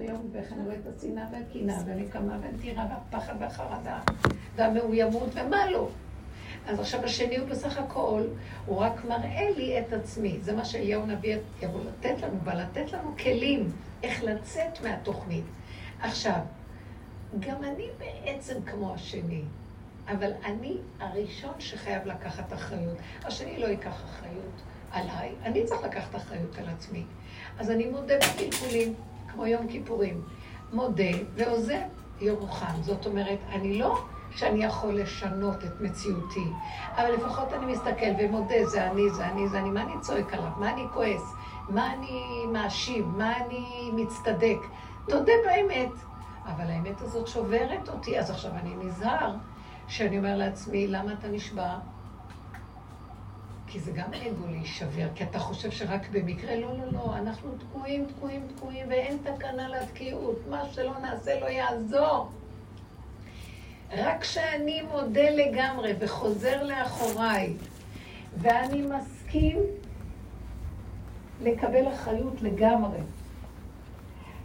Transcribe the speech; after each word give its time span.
היום, 0.00 0.30
ואיך 0.32 0.52
אני 0.52 0.64
רואה 0.64 0.74
את 0.74 0.98
השנאה 0.98 1.24
והקנאה, 1.32 1.76
והנקמה 1.86 2.38
והנטירה 2.42 2.86
והפחד 2.90 3.34
והחרדה, 3.40 4.00
והמאוימות, 4.56 5.28
ומה 5.34 5.70
לא. 5.70 5.88
אז 6.66 6.80
עכשיו 6.80 7.04
השני 7.04 7.36
הוא 7.36 7.48
בסך 7.48 7.78
הכל, 7.78 8.22
הוא 8.66 8.78
רק 8.78 9.04
מראה 9.04 9.50
לי 9.56 9.80
את 9.80 9.92
עצמי. 9.92 10.38
זה 10.42 10.56
מה 10.56 10.64
שאליהו 10.64 11.06
נביא 11.06 11.36
יבוא 11.62 11.80
לתת 11.80 12.22
לנו, 12.22 12.38
בא 12.44 12.54
לתת 12.54 12.92
לנו 12.92 13.14
כלים 13.22 13.72
איך 14.02 14.24
לצאת 14.24 14.80
מהתוכנית. 14.82 15.44
עכשיו, 16.00 16.40
גם 17.40 17.64
אני 17.64 17.86
בעצם 17.98 18.54
כמו 18.66 18.94
השני, 18.94 19.42
אבל 20.08 20.30
אני 20.44 20.76
הראשון 21.00 21.54
שחייב 21.58 22.06
לקחת 22.06 22.52
אחריות. 22.52 22.96
השני 23.24 23.58
לא 23.58 23.66
ייקח 23.66 24.04
אחריות 24.04 24.62
עליי, 24.92 25.32
אני 25.42 25.64
צריך 25.64 25.82
לקחת 25.82 26.16
אחריות 26.16 26.58
על 26.58 26.68
עצמי. 26.68 27.04
אז 27.58 27.70
אני 27.70 27.86
מודה 27.86 28.14
בקלקולים, 28.18 28.94
כמו 29.32 29.46
יום 29.46 29.68
כיפורים. 29.68 30.22
מודה 30.72 31.04
ועוזב 31.34 31.80
ירוחם. 32.20 32.82
זאת 32.82 33.06
אומרת, 33.06 33.38
אני 33.52 33.78
לא 33.78 34.04
שאני 34.36 34.64
יכול 34.64 34.94
לשנות 35.00 35.64
את 35.64 35.80
מציאותי, 35.80 36.44
אבל 36.96 37.12
לפחות 37.12 37.52
אני 37.52 37.72
מסתכל 37.72 38.10
ומודה, 38.18 38.66
זה 38.66 38.90
אני, 38.90 39.10
זה 39.10 39.26
אני, 39.26 39.48
זה 39.48 39.58
אני, 39.58 39.70
מה 39.70 39.82
אני 39.82 39.92
צועק 40.00 40.34
עליו? 40.34 40.50
מה 40.56 40.72
אני 40.72 40.84
כועס? 40.92 41.34
מה 41.68 41.92
אני 41.92 42.46
מאשים? 42.52 43.12
מה 43.16 43.36
אני 43.36 43.90
מצטדק? 43.92 44.58
תודה 45.08 45.32
באמת. 45.46 45.92
אבל 46.46 46.70
האמת 46.70 47.00
הזאת 47.00 47.28
שוברת 47.28 47.88
אותי, 47.88 48.18
אז 48.18 48.30
עכשיו 48.30 48.52
אני 48.52 48.74
נזהר 48.84 49.34
שאני 49.88 50.18
אומר 50.18 50.36
לעצמי, 50.36 50.86
למה 50.86 51.12
אתה 51.12 51.28
נשבע? 51.28 51.78
כי 53.72 53.80
זה 53.80 53.92
גם 53.92 54.14
אגו 54.14 54.46
להישבר, 54.50 55.08
כי 55.14 55.24
אתה 55.24 55.38
חושב 55.38 55.70
שרק 55.70 56.08
במקרה, 56.12 56.56
לא, 56.56 56.78
לא, 56.78 56.92
לא, 56.92 57.16
אנחנו 57.16 57.50
תקועים, 57.58 58.06
תקועים, 58.06 58.46
תקועים, 58.56 58.86
ואין 58.88 59.18
תקנה 59.22 59.68
לתקיעות. 59.68 60.36
מה 60.48 60.64
שלא 60.72 60.98
נעשה 60.98 61.40
לא 61.40 61.46
יעזור. 61.46 62.28
רק 63.98 64.20
כשאני 64.20 64.82
מודה 64.82 65.30
לגמרי 65.30 65.94
וחוזר 65.98 66.62
לאחוריי, 66.62 67.52
ואני 68.38 68.82
מסכים 68.82 69.58
לקבל 71.42 71.88
אחריות 71.88 72.42
לגמרי, 72.42 72.98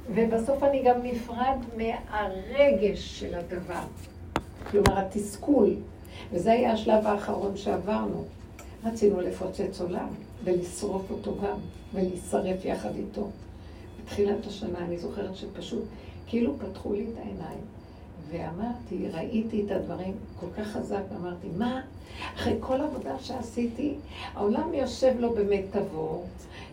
ובסוף 0.10 0.64
אני 0.64 0.84
גם 0.84 0.96
נפרד 1.04 1.58
מהרגש 1.78 3.20
של 3.20 3.36
הדבר, 3.36 3.84
כלומר 4.72 5.00
התסכול, 5.00 5.76
וזה 6.32 6.52
היה 6.52 6.72
השלב 6.72 7.08
האחרון 7.08 7.58
שעברנו. 7.58 8.26
רצינו 8.86 9.22
לפוצץ 9.22 9.82
עולם 9.82 10.08
ולשרוף 10.44 11.12
אותו 11.12 11.36
גם, 11.44 11.58
ולהישרף 11.94 12.66
יחד 12.66 12.96
איתו. 12.96 13.30
בתחילת 14.02 14.48
השנה 14.48 14.80
אני 14.80 14.98
זוכרת 14.98 15.36
שפשוט 15.36 15.84
כאילו 16.28 16.54
פתחו 16.60 16.94
לי 16.94 17.06
את 17.14 17.18
העיניים. 17.18 17.60
ואמרתי, 18.32 19.10
ראיתי 19.14 19.64
את 19.66 19.72
הדברים 19.72 20.14
כל 20.40 20.46
כך 20.58 20.68
חזק, 20.68 21.02
ואמרתי, 21.14 21.48
מה? 21.58 21.82
אחרי 22.36 22.54
כל 22.60 22.82
עבודה 22.82 23.20
שעשיתי, 23.20 23.94
העולם 24.34 24.74
יושב 24.74 25.14
לו 25.20 25.34
במיטבו, 25.34 26.24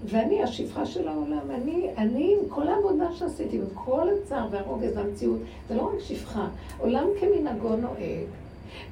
ואני 0.04 0.42
השפחה 0.42 0.86
של 0.86 1.08
העולם, 1.08 1.50
אני, 1.50 1.88
אני 1.98 2.36
עם 2.40 2.48
כל 2.48 2.68
העבודה 2.68 3.12
שעשיתי, 3.12 3.56
עם 3.56 3.64
כל 3.74 4.08
הצער 4.08 4.48
והרוגז 4.50 4.96
והמציאות, 4.96 5.38
זה 5.68 5.74
לא 5.74 5.92
רק 5.94 6.00
שפחה, 6.00 6.48
עולם 6.78 7.06
כמנהגו 7.20 7.76
נוהג, 7.76 8.26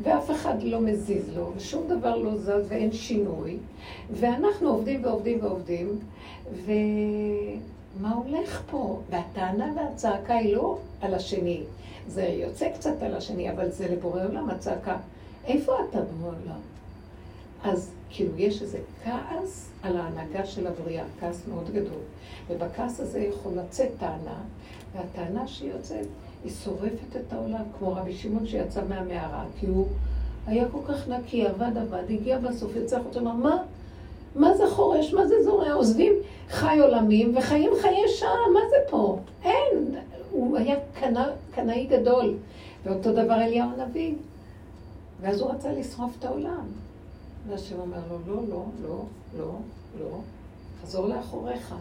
ואף 0.03 0.31
אחד 0.31 0.63
לא 0.63 0.81
מזיז 0.81 1.37
לו, 1.37 1.53
ושום 1.57 1.89
דבר 1.89 2.17
לא 2.17 2.37
זז 2.37 2.67
ואין 2.69 2.93
שינוי, 2.93 3.57
ואנחנו 4.11 4.69
עובדים 4.69 5.05
ועובדים 5.05 5.39
ועובדים, 5.43 5.99
ומה 6.65 8.15
הולך 8.15 8.63
פה? 8.71 9.01
והטענה 9.11 9.73
והצעקה 9.77 10.35
היא 10.35 10.57
לא 10.57 10.79
על 11.01 11.15
השני, 11.15 11.61
זה 12.09 12.23
יוצא 12.23 12.69
קצת 12.75 13.03
על 13.03 13.15
השני, 13.15 13.51
אבל 13.51 13.71
זה 13.71 13.89
לבורא 13.89 14.25
עולם 14.25 14.51
הצעקה. 14.51 14.97
איפה 15.45 15.73
אתה 15.91 16.01
בורא 16.01 16.33
עולם? 16.43 16.61
אז 17.65 17.91
כאילו 18.11 18.31
יש 18.37 18.63
איזה 18.63 18.79
כעס 19.05 19.71
על 19.83 19.97
ההנהגה 19.97 20.47
של 20.47 20.67
הבריאה, 20.67 21.05
כעס 21.21 21.43
מאוד 21.49 21.71
גדול. 21.71 22.01
ובכעס 22.49 23.01
הזה 23.01 23.21
יכול 23.21 23.53
לצאת 23.53 23.89
טענה, 23.99 24.39
והטענה 24.95 25.49
שיוצאת, 25.49 26.07
היא 26.45 26.53
שורפת 26.65 27.17
את 27.17 27.33
העולם, 27.33 27.63
כמו 27.79 27.93
רבי 27.93 28.15
שמעון 28.15 28.47
שיצא 28.47 28.81
מהמערה, 28.89 29.45
כי 29.61 29.67
הוא 29.67 29.87
היה 30.47 30.69
כל 30.73 30.79
כך 30.89 31.09
נקי, 31.09 31.47
עבד 31.47 31.77
עבד, 31.77 32.03
הגיע 32.11 32.39
בסוף, 32.39 32.77
יצא 32.77 32.99
החוצה, 33.01 33.21
אמר, 33.21 33.33
מה? 33.33 33.63
מה 34.37 34.57
זה 34.57 34.71
חורש? 34.71 35.15
מה 35.15 35.27
זה 35.27 35.35
זורע? 35.45 35.73
עוזבים 35.73 36.13
חי 36.49 36.79
עולמים 36.79 37.37
וחיים 37.37 37.71
חיי 37.81 38.09
שעה, 38.09 38.51
מה 38.55 38.61
זה 38.71 38.77
פה? 38.91 39.19
אין, 39.45 39.95
הוא 40.31 40.57
היה 40.57 40.77
קנאי 41.55 41.87
גדול. 41.87 42.35
ואותו 42.85 43.13
דבר 43.13 43.35
אליהו 43.35 43.69
הנביא. 43.77 44.15
ואז 45.21 45.41
הוא 45.41 45.51
רצה 45.51 45.73
לשרוף 45.73 46.13
את 46.19 46.25
העולם. 46.25 46.67
והשם 47.49 47.81
אומר 47.81 47.99
לו, 48.11 48.19
לא, 48.27 48.43
לא, 48.49 48.65
לא, 48.83 49.05
לא, 49.39 49.53
לא, 50.01 50.19
חזור 50.83 51.07
לאחוריך. 51.07 51.75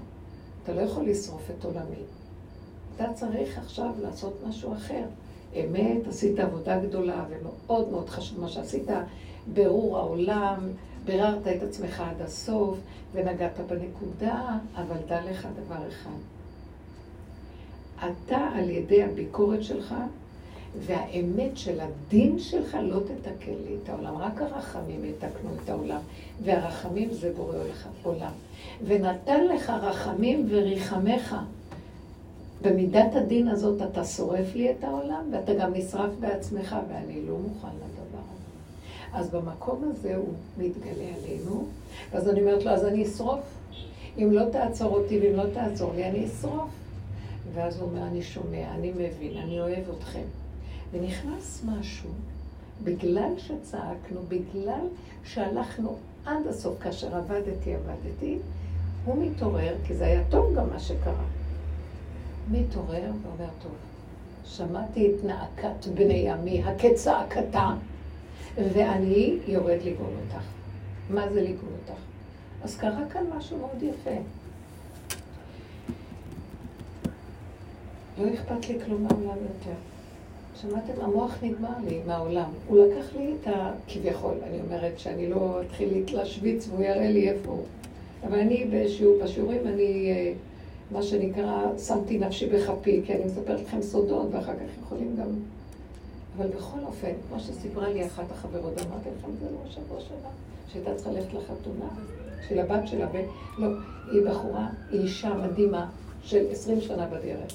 אתה 0.63 0.73
לא 0.73 0.81
יכול 0.81 1.05
לשרוף 1.05 1.49
את 1.59 1.65
עולמי. 1.65 2.03
אתה 3.01 3.13
צריך 3.13 3.57
עכשיו 3.57 3.91
לעשות 4.01 4.33
משהו 4.47 4.73
אחר. 4.73 5.03
אמת, 5.55 6.07
עשית 6.07 6.39
עבודה 6.39 6.79
גדולה 6.79 7.25
ומאוד 7.29 7.89
מאוד 7.91 8.09
חשוב 8.09 8.39
מה 8.39 8.49
שעשית, 8.49 8.87
ברור 9.53 9.97
העולם, 9.97 10.59
ביררת 11.05 11.47
את 11.47 11.63
עצמך 11.63 11.99
עד 11.99 12.21
הסוף 12.21 12.77
ונגעת 13.13 13.59
בנקודה, 13.67 14.57
אבל 14.75 14.97
דע 15.07 15.31
לך 15.31 15.47
דבר 15.65 15.87
אחד. 15.87 16.19
אתה 17.97 18.49
על 18.55 18.69
ידי 18.69 19.03
הביקורת 19.03 19.63
שלך 19.63 19.95
והאמת 20.79 21.57
של 21.57 21.79
הדין 21.79 22.39
שלך 22.39 22.77
לא 22.81 22.99
תתקן 22.99 23.53
לי 23.67 23.75
את 23.83 23.89
העולם, 23.89 24.17
רק 24.17 24.41
הרחמים 24.41 25.05
יתקנו 25.05 25.49
את 25.63 25.69
העולם, 25.69 26.01
והרחמים 26.43 27.13
זה 27.13 27.33
בורא 27.35 27.55
עולם. 28.03 28.31
ונתן 28.85 29.47
לך 29.47 29.69
רחמים 29.69 30.47
וריחמך. 30.49 31.35
במידת 32.61 33.15
הדין 33.15 33.47
הזאת 33.47 33.81
אתה 33.81 34.05
שורף 34.05 34.55
לי 34.55 34.71
את 34.71 34.83
העולם, 34.83 35.29
ואתה 35.31 35.53
גם 35.53 35.73
נשרף 35.73 36.11
בעצמך, 36.19 36.75
ואני 36.89 37.25
לא 37.27 37.37
מוכן 37.37 37.67
לדבר 37.67 38.23
הזה. 38.33 39.17
אז 39.17 39.29
במקום 39.29 39.91
הזה 39.91 40.15
הוא 40.15 40.33
מתגלה 40.57 41.15
עלינו, 41.17 41.65
ואז 42.11 42.29
אני 42.29 42.41
אומרת 42.41 42.65
לו, 42.65 42.71
אז 42.71 42.85
אני 42.85 43.03
אשרוף. 43.03 43.39
אם 44.17 44.31
לא 44.31 44.49
תעצור 44.51 44.95
אותי 44.95 45.19
ואם 45.19 45.35
לא 45.35 45.43
תעזור 45.53 45.93
לי, 45.95 46.09
אני 46.09 46.25
אשרוף. 46.25 46.69
ואז 47.53 47.79
הוא 47.79 47.89
אומר, 47.89 48.07
אני 48.07 48.21
שומע, 48.21 48.71
אני 48.75 48.91
מבין, 48.91 49.37
אני 49.37 49.59
אוהב 49.59 49.83
אתכם. 49.97 50.25
ונכנס 50.91 51.61
משהו, 51.65 52.09
בגלל 52.83 53.33
שצעקנו, 53.37 54.21
בגלל 54.27 54.85
שהלכנו 55.23 55.95
עד 56.25 56.47
הסוף, 56.47 56.79
כאשר 56.81 57.15
עבדתי, 57.15 57.75
עבדתי, 57.75 58.37
הוא 59.05 59.25
מתעורר, 59.25 59.75
כי 59.87 59.95
זה 59.95 60.05
היה 60.05 60.23
טוב 60.29 60.55
גם 60.55 60.69
מה 60.69 60.79
שקרה. 60.79 61.38
מתעורר 62.51 63.11
ואומר, 63.23 63.51
טוב, 63.63 63.71
שמעתי 64.45 65.09
את 65.09 65.23
נאקת 65.25 65.87
בני 65.93 66.29
עמי, 66.29 66.63
הכצעקתה, 66.63 67.69
ואני 68.55 69.37
יורד 69.47 69.77
לגאול 69.83 70.13
אותך. 70.23 70.43
מה 71.09 71.29
זה 71.29 71.41
לגאול 71.41 71.71
אותך? 71.81 71.99
אז 72.63 72.77
קרה 72.77 73.09
כאן 73.09 73.23
משהו 73.37 73.57
מאוד 73.57 73.83
יפה. 73.83 74.15
לא 78.17 78.33
אכפת 78.33 78.69
לי 78.69 78.79
כלום 78.85 79.03
מהעולם 79.03 79.37
יותר. 79.41 79.77
שמעתם? 80.61 81.01
המוח 81.01 81.37
נגמר 81.41 81.77
לי 81.87 81.99
מהעולם. 82.07 82.49
הוא 82.67 82.85
לקח 82.85 83.15
לי 83.15 83.33
את 83.41 83.47
ה... 83.47 83.71
כביכול, 83.87 84.35
אני 84.43 84.61
אומרת 84.61 84.99
שאני 84.99 85.29
לא 85.29 85.61
אתחיל 85.61 86.03
להשוויץ 86.13 86.67
והוא 86.67 86.83
יראה 86.83 87.11
לי 87.11 87.29
איפה 87.29 87.51
הוא. 87.51 87.65
אבל 88.27 88.39
אני 88.39 88.65
בשיעור, 88.73 89.23
בשיעורים 89.23 89.67
אני, 89.67 90.11
אה, 90.11 90.33
מה 90.91 91.03
שנקרא, 91.03 91.77
שמתי 91.87 92.17
נפשי 92.17 92.49
בכפי, 92.49 93.01
כי 93.05 93.13
אני 93.13 93.25
מספרת 93.25 93.59
לכם 93.61 93.81
סודות 93.81 94.27
ואחר 94.31 94.53
כך 94.53 94.83
יכולים 94.83 95.15
גם... 95.19 95.27
אבל 96.37 96.47
בכל 96.47 96.79
אופן, 96.85 97.11
כמו 97.29 97.39
שסיפרה 97.39 97.89
לי 97.89 98.05
אחת 98.05 98.31
החברות, 98.31 98.73
אמרתי 98.73 99.09
לכם, 99.19 99.31
זה 99.39 99.45
לא 99.45 99.71
שבוע 99.71 99.99
שלה, 99.99 100.29
שהייתה 100.71 100.95
צריכה 100.95 101.11
ללכת 101.11 101.33
לחתונה 101.33 101.89
של 102.47 102.59
הבת 102.59 102.87
שלה, 102.87 103.07
ולא, 103.11 103.67
היא 104.11 104.21
בחורה, 104.29 104.67
היא 104.91 105.01
אישה 105.01 105.33
מדהימה 105.33 105.89
של 106.23 106.45
עשרים 106.51 106.81
שנה 106.81 107.07
בדרך. 107.07 107.53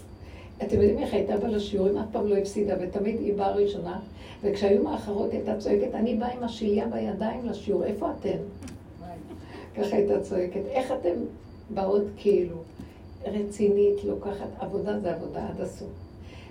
אתם 0.62 0.74
יודעים 0.74 0.98
איך 0.98 1.14
הייתה 1.14 1.36
באה 1.36 1.48
לשיעורים, 1.48 1.98
אף 1.98 2.06
פעם 2.12 2.26
לא 2.26 2.36
הפסידה, 2.36 2.74
ותמיד 2.80 3.20
היא 3.20 3.34
באה 3.34 3.52
ראשונה, 3.52 4.00
וכשהיו 4.42 4.82
מאחרות 4.82 5.32
הייתה 5.32 5.56
צועקת, 5.58 5.94
אני 5.94 6.14
באה 6.14 6.32
עם 6.32 6.42
השליה 6.42 6.86
בידיים 6.86 7.46
לשיעור, 7.46 7.84
איפה 7.84 8.10
אתן? 8.20 8.38
ככה 9.76 9.96
הייתה 9.96 10.20
צועקת. 10.20 10.60
איך 10.66 10.92
אתן 10.92 11.14
באות 11.70 12.02
כאילו 12.16 12.56
רצינית, 13.24 14.04
לוקחת, 14.04 14.48
עבודה 14.58 15.00
זה 15.00 15.14
עבודה 15.14 15.48
עד 15.48 15.60
הסוף. 15.60 15.88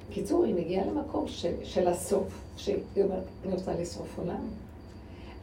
בקיצור, 0.10 0.44
היא 0.44 0.56
מגיעה 0.56 0.86
למקום 0.86 1.28
של, 1.28 1.54
של 1.64 1.88
הסוף, 1.88 2.42
שהיא 2.58 2.78
אומרת, 2.98 3.24
אני 3.46 3.54
רוצה 3.54 3.74
לשרוף 3.82 4.20
עולם. 4.20 4.48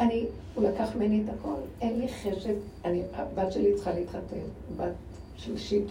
אני, 0.01 0.27
הוא 0.55 0.65
לקח 0.65 0.97
ממני 0.97 1.23
את 1.25 1.35
הכל, 1.39 1.55
אין 1.81 2.01
לי 2.01 2.09
חשב, 2.09 2.55
אני, 2.85 3.03
הבת 3.13 3.53
שלי 3.53 3.75
צריכה 3.75 3.93
להתחתן, 3.93 4.37
בת 4.77 4.93
שלישית, 5.37 5.85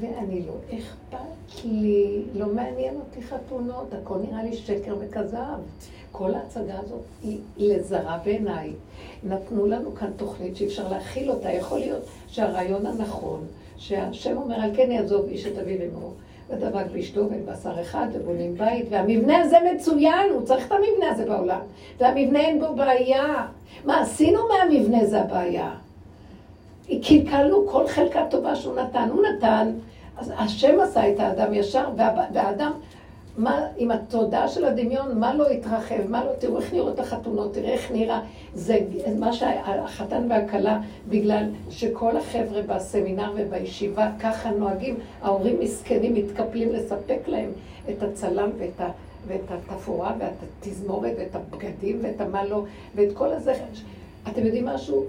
ואני 0.00 0.46
לא 0.46 0.52
אכפת 0.78 1.64
לי, 1.64 2.22
לא 2.34 2.46
מעניין 2.46 2.94
אותי 2.96 3.22
חתונות, 3.22 3.94
הכל 4.02 4.18
נראה 4.18 4.42
לי 4.42 4.56
שקר 4.56 4.96
וכזב. 5.00 5.58
כל 6.12 6.34
ההצגה 6.34 6.78
הזאת 6.78 7.00
היא 7.22 7.38
לזרה 7.56 8.18
בעיניי. 8.24 8.72
נתנו 9.24 9.66
לנו 9.66 9.94
כאן 9.94 10.10
תוכנית 10.16 10.56
שאי 10.56 10.66
אפשר 10.66 10.88
להכיל 10.88 11.30
אותה. 11.30 11.52
יכול 11.52 11.78
להיות 11.78 12.02
שהרעיון 12.28 12.86
הנכון, 12.86 13.46
שהשם 13.82 14.36
אומר, 14.36 14.54
על 14.60 14.70
כן 14.76 14.90
יעזוב 14.90 15.26
איש 15.28 15.46
את 15.46 15.58
אביו 15.58 15.76
ואמו, 15.80 16.10
ודבק 16.50 16.84
באשתו 16.92 17.20
ובשר 17.20 17.80
אחד, 17.80 18.06
ובונים 18.12 18.54
בית, 18.54 18.86
והמבנה 18.90 19.40
הזה 19.40 19.56
מצוין, 19.74 20.30
הוא 20.32 20.42
צריך 20.42 20.66
את 20.66 20.72
המבנה 20.72 21.10
הזה 21.10 21.24
בעולם. 21.24 21.60
והמבנה 21.98 22.40
אין 22.40 22.60
בו 22.60 22.74
בעיה. 22.74 23.46
מה 23.84 24.00
עשינו 24.00 24.40
מהמבנה 24.48 25.04
זה 25.04 25.20
הבעיה. 25.20 25.70
קלקלנו 27.02 27.66
כל 27.68 27.86
חלקה 27.86 28.26
טובה 28.30 28.56
שהוא 28.56 28.76
נתן. 28.76 29.08
הוא 29.12 29.22
נתן, 29.22 29.72
אז 30.16 30.32
השם 30.36 30.80
עשה 30.80 31.12
את 31.12 31.20
האדם 31.20 31.54
ישר, 31.54 31.88
והאדם, 31.96 32.72
מה, 33.36 33.66
עם 33.76 33.90
התודעה 33.90 34.48
של 34.48 34.64
הדמיון, 34.64 35.18
מה 35.18 35.34
לא 35.34 35.48
התרחב, 35.48 36.06
מה 36.08 36.24
לא, 36.24 36.30
תראו 36.38 36.58
איך 36.58 36.72
נראות 36.72 36.98
החתונות, 36.98 37.54
תראה 37.54 37.72
איך 37.72 37.92
נראה, 37.92 38.20
זה 38.54 38.78
מה 39.18 39.32
שהחתן 39.32 40.26
והכלה, 40.30 40.80
בגלל 41.08 41.44
שכל 41.70 42.16
החבר'ה 42.16 42.62
בסמינר 42.62 43.32
ובישיבה 43.36 44.10
ככה 44.20 44.50
נוהגים, 44.50 44.96
ההורים 45.22 45.60
מסכנים 45.60 46.14
מתקפלים 46.14 46.72
לספק 46.72 47.18
להם 47.26 47.50
את 47.90 48.02
הצלם 48.02 48.50
ואת 48.58 48.80
ה... 48.80 48.88
ואת 49.26 49.50
התפאורה 49.50 50.14
ואת 50.18 50.32
התזמורת 50.42 51.12
ואת 51.18 51.34
הבגדים 51.34 51.98
ואת 52.02 52.20
המה 52.20 52.44
לא, 52.44 52.64
ואת 52.94 53.08
כל 53.14 53.32
הזה. 53.32 53.54
אתם 54.28 54.46
יודעים 54.46 54.66
משהו? 54.66 55.04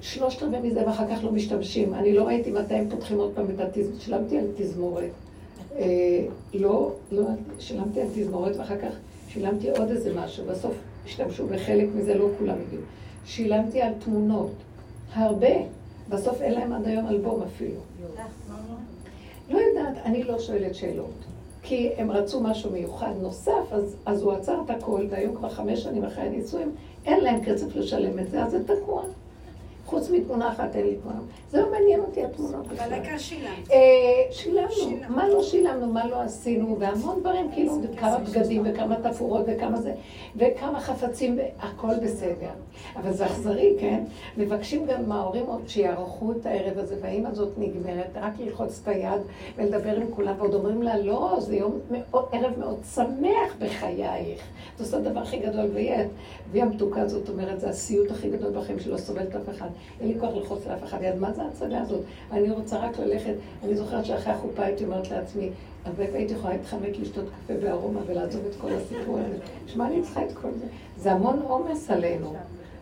שלושת 0.00 0.42
רבעי 0.42 0.60
מזה 0.60 0.86
ואחר 0.86 1.04
כך 1.08 1.24
לא 1.24 1.32
משתמשים. 1.32 1.94
אני 1.94 2.12
לא 2.12 2.22
ראיתי 2.22 2.50
מתי 2.50 2.74
הם 2.74 2.90
פותחים 2.90 3.18
עוד 3.18 3.32
פעם 3.34 3.46
את 3.54 3.60
התזמורת, 3.60 4.00
שילמתי 4.00 4.38
על 4.38 4.46
תזמורת. 4.56 5.23
אה, 5.78 6.26
לא, 6.54 6.92
לא, 7.12 7.24
שילמתי 7.58 8.00
על 8.00 8.08
תזמורת 8.14 8.56
ואחר 8.56 8.78
כך 8.78 8.94
שילמתי 9.28 9.70
עוד 9.70 9.90
איזה 9.90 10.14
משהו. 10.14 10.44
בסוף 10.44 10.74
השתמשו 11.04 11.46
בחלק 11.46 11.88
מזה, 11.94 12.14
לא 12.14 12.28
כולם 12.38 12.56
הגיעו. 12.66 12.82
שילמתי 13.24 13.82
על 13.82 13.92
תמונות. 14.04 14.52
הרבה. 15.12 15.54
בסוף 16.08 16.40
אין 16.40 16.52
להם 16.52 16.72
עד 16.72 16.86
היום 16.86 17.08
אלבום 17.08 17.42
אפילו. 17.42 17.80
לא 19.50 19.58
יודעת, 19.58 19.96
אני 20.04 20.24
לא 20.24 20.38
שואלת 20.38 20.74
שאלות. 20.74 21.24
כי 21.62 21.90
הם 21.96 22.10
רצו 22.10 22.40
משהו 22.40 22.70
מיוחד 22.70 23.12
נוסף, 23.22 23.72
אז, 23.72 23.96
אז 24.06 24.22
הוא 24.22 24.32
עצר 24.32 24.60
את 24.64 24.70
הכל, 24.70 25.06
והיום 25.10 25.36
כבר 25.36 25.48
חמש 25.48 25.82
שנים 25.82 26.04
אחרי 26.04 26.24
הנישואים, 26.24 26.70
אין 27.04 27.24
להם 27.24 27.44
כסף 27.44 27.76
לשלם 27.76 28.18
את 28.18 28.30
זה, 28.30 28.44
אז 28.44 28.50
זה 28.50 28.64
תקוע. 28.64 29.02
חוץ 29.86 30.10
מתמונה 30.10 30.52
אחת 30.52 30.76
אין 30.76 30.86
לי 30.86 30.96
תמונה. 30.96 31.20
זה 31.50 31.60
לא 31.60 31.70
מעניין 31.70 32.00
אותי 32.00 32.24
התמונות 32.24 32.66
בכלל. 32.66 32.84
אבל 32.84 32.92
העיקר 32.92 33.18
שילמת. 33.18 33.70
אה, 33.70 33.78
שילמנו. 34.30 34.98
מה 35.08 35.28
לא 35.28 35.42
שילמנו, 35.42 35.86
מה 35.86 36.06
לא 36.06 36.20
עשינו, 36.20 36.76
והמון 36.80 37.20
דברים, 37.20 37.50
כאילו, 37.52 37.72
כמה 38.00 38.18
בגדים 38.18 38.62
וכמה 38.64 38.96
תפאורות 39.10 39.44
וכמה 39.48 39.80
זה, 39.80 39.94
וכמה 40.36 40.80
חפצים, 40.80 41.38
הכל 41.58 41.94
בסדר. 42.02 42.50
אבל 42.96 43.12
זה 43.12 43.26
אכזרי, 43.26 43.76
כן? 43.80 44.04
מבקשים 44.36 44.86
גם 44.86 45.08
מההורים 45.08 45.44
שיערכו 45.66 46.32
את 46.32 46.46
הערב 46.46 46.78
הזה, 46.78 46.96
והאימא 47.00 47.28
הזאת 47.28 47.58
נגמרת, 47.58 48.10
רק 48.14 48.32
ללחוץ 48.38 48.80
את 48.82 48.88
היד 48.88 49.20
ולדבר 49.56 49.96
עם 49.96 50.06
כולם, 50.10 50.34
ועוד 50.38 50.54
אומרים 50.54 50.82
לה, 50.82 50.98
לא, 50.98 51.36
זה 51.40 51.56
יום, 51.56 51.78
ערב 52.12 52.58
מאוד 52.58 52.78
שמח 52.94 53.56
בחייך. 53.58 54.40
את 54.74 54.80
עושה 54.80 54.96
הדבר 54.96 55.20
הכי 55.20 55.38
גדול, 55.38 55.66
והיא 55.72 56.62
המתוקה 56.62 57.00
הזאת 57.00 57.28
אומרת, 57.28 57.60
זה 57.60 57.68
הסיוט 57.68 58.10
הכי 58.10 58.30
גדול 58.30 58.52
בחיים 58.58 58.80
שלא 58.80 58.96
סובלת 58.96 59.36
אף 59.36 59.48
אחד. 59.50 59.68
אין 60.00 60.08
לי 60.08 60.20
כוח 60.20 60.34
ללחוץ 60.34 60.66
לאף 60.66 60.84
אחד 60.84 60.98
יד. 61.02 61.16
מה 61.16 61.32
זה 61.32 61.42
ההצגה 61.42 61.80
הזאת? 61.80 62.00
אני 62.32 62.50
רוצה 62.50 62.78
רק 62.78 62.98
ללכת, 62.98 63.34
אני 63.64 63.74
זוכרת 63.74 64.04
שאחרי 64.04 64.32
החופה 64.32 64.64
הייתי 64.64 64.84
אומרת 64.84 65.10
לעצמי, 65.10 65.50
הרבה 65.84 66.04
הייתי 66.12 66.34
יכולה 66.34 66.52
להתחמק 66.52 66.98
לשתות 67.00 67.24
קפה 67.24 67.54
בארומה 67.54 68.00
ולעזוב 68.06 68.42
את 68.46 68.54
כל 68.60 68.72
הסיפור 68.72 69.18
הזה. 69.18 69.36
שמע, 69.66 69.86
אני 69.86 70.02
צריכה 70.02 70.24
את 70.24 70.32
כל 70.32 70.50
זה. 70.60 70.66
זה 70.96 71.12
המון 71.12 71.42
עומס 71.42 71.90
עלינו. 71.90 72.34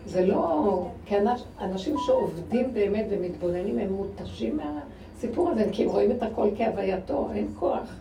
זה 0.06 0.26
לא... 0.26 0.86
כי 1.06 1.14
אנשים 1.60 1.96
שעובדים 2.06 2.74
באמת 2.74 3.06
ומתבוננים, 3.10 3.78
הם 3.78 3.92
מותשים 3.92 4.56
מהסיפור 4.56 5.50
הזה, 5.50 5.64
כי 5.72 5.82
הם 5.82 5.88
רואים 5.88 6.10
את 6.10 6.22
הכל 6.22 6.48
כהווייתו, 6.56 7.28
אין 7.34 7.48
כוח. 7.58 7.96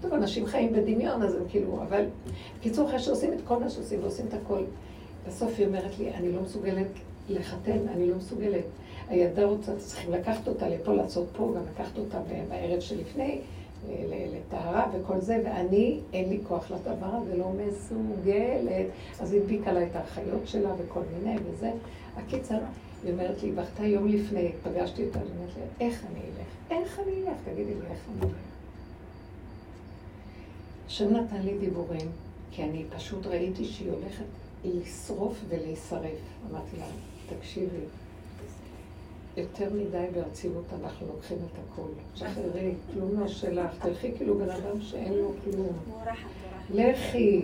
טוב, 0.00 0.14
אנשים 0.14 0.46
חיים 0.46 0.72
בדמיון, 0.72 1.22
אז 1.22 1.34
הם 1.34 1.42
כאילו, 1.48 1.78
אבל... 1.88 2.04
בקיצור, 2.58 2.88
אחרי 2.88 2.98
שעושים 2.98 3.32
את 3.32 3.38
כל 3.44 3.58
מה 3.58 3.70
שעושים 3.70 3.98
ועושים 4.02 4.26
את 4.28 4.34
הכל, 4.34 4.60
בסוף 5.28 5.52
היא 5.58 5.66
אומרת 5.66 5.98
לי, 5.98 6.14
אני 6.14 6.32
לא 6.32 6.42
מסוגלת 6.42 6.86
לחתן, 7.28 7.88
אני 7.88 8.10
לא 8.10 8.16
מסוגלת. 8.16 8.64
הילדה 9.08 9.44
רוצה, 9.44 9.76
צריכים 9.76 10.12
לקחת 10.12 10.48
אותה 10.48 10.68
לפה, 10.68 10.92
לעשות 10.92 11.26
פה, 11.36 11.52
גם 11.56 11.62
לקחת 11.74 11.98
אותה 11.98 12.20
בערב 12.48 12.80
שלפני, 12.80 13.40
לטהרה 14.08 14.90
וכל 14.92 15.20
זה, 15.20 15.42
ואני, 15.44 16.00
אין 16.12 16.28
לי 16.28 16.38
כוח 16.48 16.70
לדבר 16.70 17.06
הזה, 17.06 17.36
לא 17.36 17.52
מסוגלת. 17.52 18.86
אז 19.20 19.32
היא 19.32 19.40
הדביקה 19.40 19.72
לה 19.72 19.82
את 19.82 19.96
האחיות 19.96 20.42
שלה 20.48 20.70
וכל 20.78 21.00
מיני 21.18 21.38
וזה. 21.44 21.70
הקיצר, 22.16 22.58
היא 23.04 23.12
אומרת 23.12 23.42
לי, 23.42 23.52
בכתה 23.52 23.86
יום 23.86 24.08
לפני, 24.08 24.52
פגשתי 24.62 25.06
אותה, 25.06 25.18
היא 25.18 25.28
אומרת 25.36 25.54
לי, 25.56 25.86
איך 25.86 26.04
אני 26.10 26.20
אלך? 26.20 26.80
איך 26.82 26.98
אני 26.98 27.12
אלך? 27.12 27.36
תגידי 27.44 27.74
לי, 27.74 27.86
איך 27.90 28.00
אני 28.08 28.20
אלך? 28.22 28.36
השם 30.86 31.16
נתן 31.16 31.42
לי 31.42 31.58
דיבורים, 31.58 32.08
כי 32.50 32.64
אני 32.64 32.84
פשוט 32.96 33.26
ראיתי 33.26 33.64
שהיא 33.64 33.90
הולכת 33.90 34.24
לשרוף 34.64 35.44
ולהישרף. 35.48 36.20
אמרתי 36.50 36.76
לה, 36.78 36.84
תקשיבי, 37.28 37.84
יותר 39.36 39.68
מדי 39.74 40.06
ברצינות 40.14 40.64
אנחנו 40.82 41.06
לוקחים 41.06 41.38
את 41.38 41.58
הכול. 41.58 41.90
שחררי, 42.14 42.74
כלום 42.92 43.20
לא 43.20 43.28
שלך. 43.28 43.70
תלכי 43.82 44.12
כאילו 44.16 44.38
בן 44.38 44.50
אדם 44.50 44.80
שאין 44.80 45.14
לו 45.14 45.32
כלום. 45.44 45.76
לכי, 46.70 47.42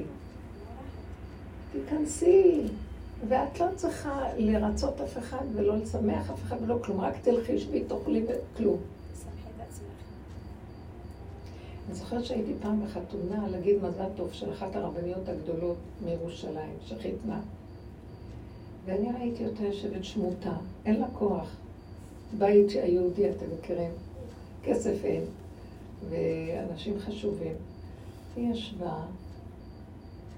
תיכנסי. 1.72 2.68
ואת 3.28 3.60
לא 3.60 3.66
צריכה 3.76 4.20
לרצות 4.36 5.00
אף 5.00 5.18
אחד 5.18 5.44
ולא 5.54 5.76
לשמח 5.76 6.30
אף 6.30 6.42
אחד 6.42 6.56
ולא 6.62 6.78
כלום. 6.84 7.00
רק 7.00 7.14
תלכי, 7.22 7.58
שבי, 7.58 7.84
תאכלי 7.84 8.24
וכלום. 8.24 8.78
אני 11.86 11.94
זוכרת 11.94 12.24
שהייתי 12.24 12.52
פעם 12.62 12.84
בחתונה 12.84 13.48
להגיד 13.48 13.76
מזל 13.82 14.08
טוב 14.16 14.32
של 14.32 14.52
אחת 14.52 14.76
הרבניות 14.76 15.28
הגדולות 15.28 15.76
מירושלים, 16.04 16.76
שחיתנה. 16.86 17.40
ואני 18.84 19.08
ראיתי 19.18 19.46
אותה 19.46 19.62
יושבת 19.62 20.04
שמוטה, 20.04 20.52
אין 20.86 21.00
לה 21.00 21.06
כוח. 21.18 21.56
בית 22.38 22.70
היהודי, 22.70 23.30
אתם 23.30 23.46
מכירים, 23.58 23.90
כסף 24.64 25.04
אין, 25.04 25.22
ואנשים 26.10 26.94
חשובים. 26.98 27.54
היא 28.36 28.52
ישבה, 28.52 28.96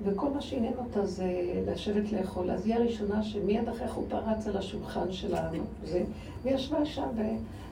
וכל 0.05 0.31
מה 0.31 0.41
שעניין 0.41 0.75
אותה 0.79 1.07
זה 1.07 1.41
לשבת 1.67 2.13
לאכול. 2.13 2.51
אז 2.51 2.67
היא 2.67 2.75
הראשונה 2.75 3.23
שמיד 3.23 3.69
אחרי 3.69 3.89
חופה 3.89 4.19
רצה 4.19 4.51
לשולחן 4.51 5.13
שלנו, 5.13 5.65
זה, 5.85 6.03
ישבה 6.45 6.87
שם 6.87 7.09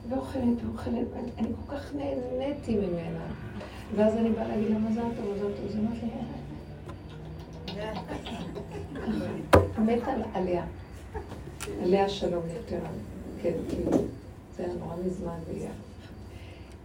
ואוכלת 0.09 0.57
ואוכלת, 0.65 1.07
ואני 1.13 1.47
כל 1.47 1.75
כך 1.75 1.95
נהניתי 1.95 2.75
ממנה. 2.75 3.25
ואז 3.95 4.13
אני 4.15 4.29
באה 4.29 4.47
להגיד 4.47 4.69
לה, 4.69 4.79
מזל 4.79 5.01
טוב, 5.01 5.25
מזל 5.35 5.51
טוב, 5.57 5.71
זה 5.71 5.79
אמרת 5.79 6.03
לי, 6.03 6.09
מתה 9.77 10.11
עליה. 10.33 10.65
עליה 11.83 12.09
שלום 12.09 12.43
יותר. 12.55 12.79
כן, 13.41 13.53
זה 14.57 14.63
היה 14.63 14.73
נורא 14.73 14.95
מזמן, 15.05 15.37
והיא... 15.47 15.67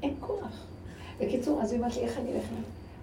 אין 0.03 0.15
כוח. 0.21 0.67
בקיצור, 1.21 1.63
אז 1.63 1.73
היא 1.73 1.81
אמרת 1.81 1.97
לי, 1.97 2.03
איך 2.03 2.19
אני 2.19 2.33
אלך? 2.33 2.45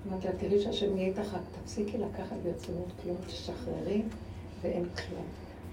אמרתי 0.10 0.27
לה, 0.27 0.34
תראי 0.34 0.62
שהשם 0.62 0.98
יהיה 0.98 1.08
איתך, 1.08 1.38
תפסיקי 1.63 1.98
לקחת 1.98 2.36
ברצינות 2.44 2.88
כלום, 3.03 3.17
תשחררי, 3.27 4.01
ואין 4.62 4.86
כלום. 4.86 5.25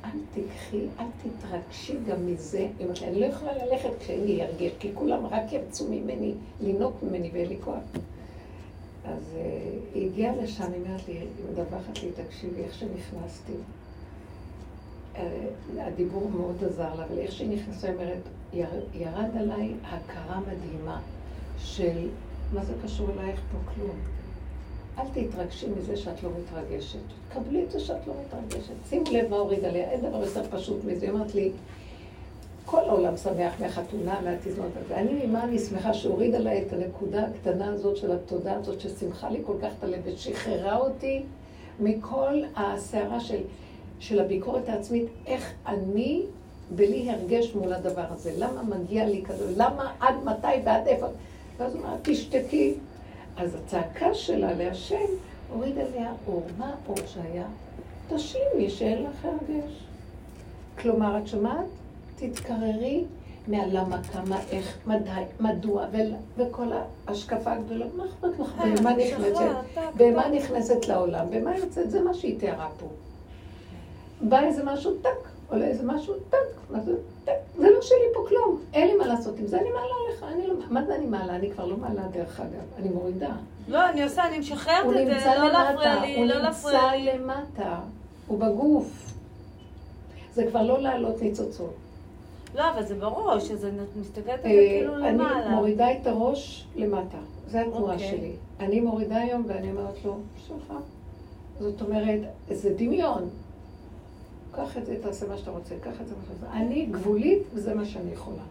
אל 0.04 0.18
תיקחי, 0.34 0.86
אל 1.00 1.06
תתרגשי 1.22 1.96
גם 2.08 2.26
מזה. 2.26 2.58
היא 2.58 2.70
אומרת 2.80 3.00
לי, 3.00 3.08
אני 3.08 3.20
לא 3.20 3.26
יכולה 3.26 3.52
ללכת 3.66 3.90
כשאין 4.00 4.24
לי 4.24 4.32
ירגש, 4.32 4.72
כי 4.78 4.90
כולם 4.94 5.26
רק 5.26 5.52
ירצו 5.52 5.88
ממני, 5.90 6.34
לינוק 6.60 7.02
ממני 7.02 7.30
ואין 7.32 7.48
לי 7.48 7.56
כוח. 7.64 7.82
אז 9.04 9.34
uh, 9.34 9.94
היא 9.94 10.06
הגיעה 10.10 10.36
לשם, 10.36 10.72
היא 10.72 10.82
אומרת 10.86 11.08
לי, 11.08 11.14
היא 11.14 11.26
מדווחת 11.52 12.02
לי, 12.02 12.10
תקשיבי, 12.12 12.62
איך 12.64 12.74
שנכנסתי. 12.74 13.52
Uh, 15.14 15.18
הדיבור 15.78 16.30
מאוד 16.30 16.64
עזר 16.64 16.94
לה, 16.94 17.04
אבל 17.04 17.18
איך 17.18 17.32
שהיא 17.32 17.56
נכנסה, 17.56 17.86
היא 17.86 17.96
אומרת, 17.96 18.22
ירד 18.94 19.36
עליי 19.36 19.72
הכרה 19.84 20.40
מדהימה 20.40 21.00
של 21.58 22.08
מה 22.52 22.64
זה 22.64 22.72
קשור 22.84 23.08
אלייך 23.10 23.40
פה 23.52 23.72
כלום. 23.74 23.96
אל 24.98 25.04
תתרגשי 25.12 25.66
מזה 25.78 25.96
שאת 25.96 26.22
לא 26.22 26.30
מתרגשת. 26.40 26.98
קבלי 27.28 27.64
את 27.64 27.70
זה 27.70 27.80
שאת 27.80 28.06
לא 28.06 28.14
מתרגשת. 28.26 28.74
שימו 28.88 29.04
לב 29.12 29.30
מה 29.30 29.36
הוריד 29.36 29.64
עליה, 29.64 29.90
אין 29.90 30.00
דבר 30.00 30.24
יותר 30.24 30.42
פשוט 30.50 30.84
מזה. 30.84 31.06
היא 31.06 31.10
אומרת 31.10 31.34
לי, 31.34 31.52
כל 32.64 32.88
העולם 32.88 33.16
שמח 33.16 33.60
מהחתונה, 33.60 34.20
מהתזמון 34.24 34.70
הזה. 34.84 34.96
אני, 34.96 35.26
מה 35.26 35.44
אני 35.44 35.58
שמחה 35.58 35.94
שהוריד 35.94 36.34
עליי 36.34 36.62
את 36.62 36.72
הנקודה 36.72 37.26
הקטנה 37.26 37.66
הזאת 37.72 37.96
של 37.96 38.12
התודה 38.12 38.56
הזאת, 38.56 38.80
ששמחה 38.80 39.30
לי 39.30 39.40
כל 39.46 39.54
כך 39.62 39.68
את 39.78 39.84
הלב, 39.84 40.00
ושחררה 40.04 40.76
אותי 40.76 41.22
מכל 41.80 42.42
הסערה 42.56 43.20
של, 43.20 43.40
של 43.98 44.20
הביקורת 44.20 44.68
העצמית, 44.68 45.06
איך 45.26 45.52
אני 45.66 46.22
בלי 46.70 47.10
הרגש 47.10 47.54
מול 47.54 47.72
הדבר 47.72 48.04
הזה. 48.10 48.32
למה 48.38 48.62
מגיע 48.62 49.06
לי 49.06 49.22
כזה? 49.26 49.52
למה 49.56 49.92
עד 50.00 50.14
מתי 50.24 50.46
ועד 50.64 50.86
איפה? 50.86 51.06
ואז 51.56 51.74
הוא 51.74 51.82
אמר, 51.84 51.96
תשתקי. 52.02 52.74
אז 53.36 53.54
הצעקה 53.54 54.14
שלה 54.14 54.52
להשם 54.52 55.06
הוריד 55.52 55.78
עליה 55.78 56.12
אור. 56.26 56.46
מה 56.58 56.74
האור 56.86 56.96
שהיה? 57.06 57.46
תשלימי 58.08 58.70
שאין 58.70 59.02
לך 59.02 59.24
הרגש. 59.24 59.84
כלומר, 60.78 61.18
את 61.18 61.26
שומעת? 61.26 61.66
תתקררי 62.16 63.04
מהלמה, 63.48 64.02
כמה, 64.02 64.40
איך, 64.50 64.78
מדי, 64.86 65.10
מדוע, 65.40 65.86
וכל 66.36 66.66
ההשקפה 67.06 67.52
הגדולה, 67.52 67.86
מה 67.96 68.04
אכפת 68.04 68.38
לך? 68.38 68.54
במה 68.78 68.92
נכנסת? 68.96 69.40
במה 69.96 70.28
נכנסת 70.28 70.88
לעולם? 70.88 71.26
במה 71.30 71.58
יוצאת? 71.58 71.90
זה 71.90 72.02
מה 72.02 72.14
שהיא 72.14 72.40
תיארה 72.40 72.68
פה. 72.78 72.86
בא 74.20 74.40
איזה 74.40 74.64
משהו 74.64 74.94
טק, 74.94 75.28
עולה 75.50 75.66
איזה 75.66 75.82
משהו 75.86 76.14
טק, 76.30 76.76
זה 77.58 77.70
לא 77.70 77.82
שלי 77.82 78.06
פה 78.14 78.24
כלום, 78.28 78.60
אין 78.72 78.88
לי 78.88 78.94
מה 78.94 79.06
לעשות 79.06 79.38
עם 79.38 79.46
זה, 79.46 79.60
אני 79.60 79.70
מעלה 79.70 79.94
לך, 80.12 80.24
אני 80.34 80.46
לא, 80.46 80.54
מה 80.70 80.84
זה 80.84 80.94
אני 80.94 81.06
מעלה? 81.06 81.36
אני 81.36 81.50
כבר 81.50 81.66
לא 81.66 81.76
מעלה 81.76 82.02
דרך 82.02 82.40
אגב, 82.40 82.64
אני 82.78 82.88
מורידה. 82.88 83.30
לא, 83.68 83.88
אני 83.90 84.02
עושה, 84.02 84.28
אני 84.28 84.38
משחררת 84.38 84.86
את 84.86 85.20
זה, 85.20 85.30
לא 85.38 85.48
להפריע 85.52 86.00
לי, 86.00 86.26
לא 86.26 86.34
להפריע 86.42 86.96
לי. 86.96 87.10
הוא 87.10 87.16
נמצא 87.16 87.24
למטה, 87.24 87.78
הוא 88.26 88.38
בגוף. 88.38 89.12
זה 90.32 90.46
כבר 90.46 90.62
לא 90.62 90.78
לעלות 90.78 91.22
ניצוצות. 91.22 91.74
לא, 92.54 92.70
אבל 92.70 92.84
זה 92.84 92.94
בראש, 92.94 93.50
אז 93.50 93.64
אני 93.64 93.78
מסתכלת 94.00 94.28
על 94.28 94.42
זה 94.42 94.48
אה, 94.48 94.68
כאילו 94.68 94.96
למעלה. 94.96 95.46
אני 95.46 95.54
מורידה 95.54 95.92
את 95.92 96.06
הראש 96.06 96.66
למטה, 96.76 97.18
זה 97.46 97.60
התנועה 97.60 97.94
אוקיי. 97.94 98.08
שלי. 98.08 98.32
אני 98.60 98.80
מורידה 98.80 99.16
היום 99.16 99.44
ואני 99.46 99.70
אומרת 99.70 100.04
לו, 100.04 100.16
שלך. 100.46 100.72
זאת 101.58 101.82
אומרת, 101.82 102.20
זה 102.50 102.74
דמיון. 102.76 103.28
קח 104.52 104.78
את 104.78 104.86
זה, 104.86 104.96
תעשה 105.02 105.28
מה 105.28 105.36
שאתה 105.38 105.50
רוצה, 105.50 105.74
קח 105.80 106.00
את 106.00 106.08
זה, 106.08 106.14
מה 106.14 106.22
שאתה 106.22 106.46
רוצה. 106.46 106.56
אני 106.56 106.86
גבולית, 106.86 107.42
וזה 107.54 107.74
מה 107.74 107.84
שאני 107.84 108.10
יכולה. 108.12 108.42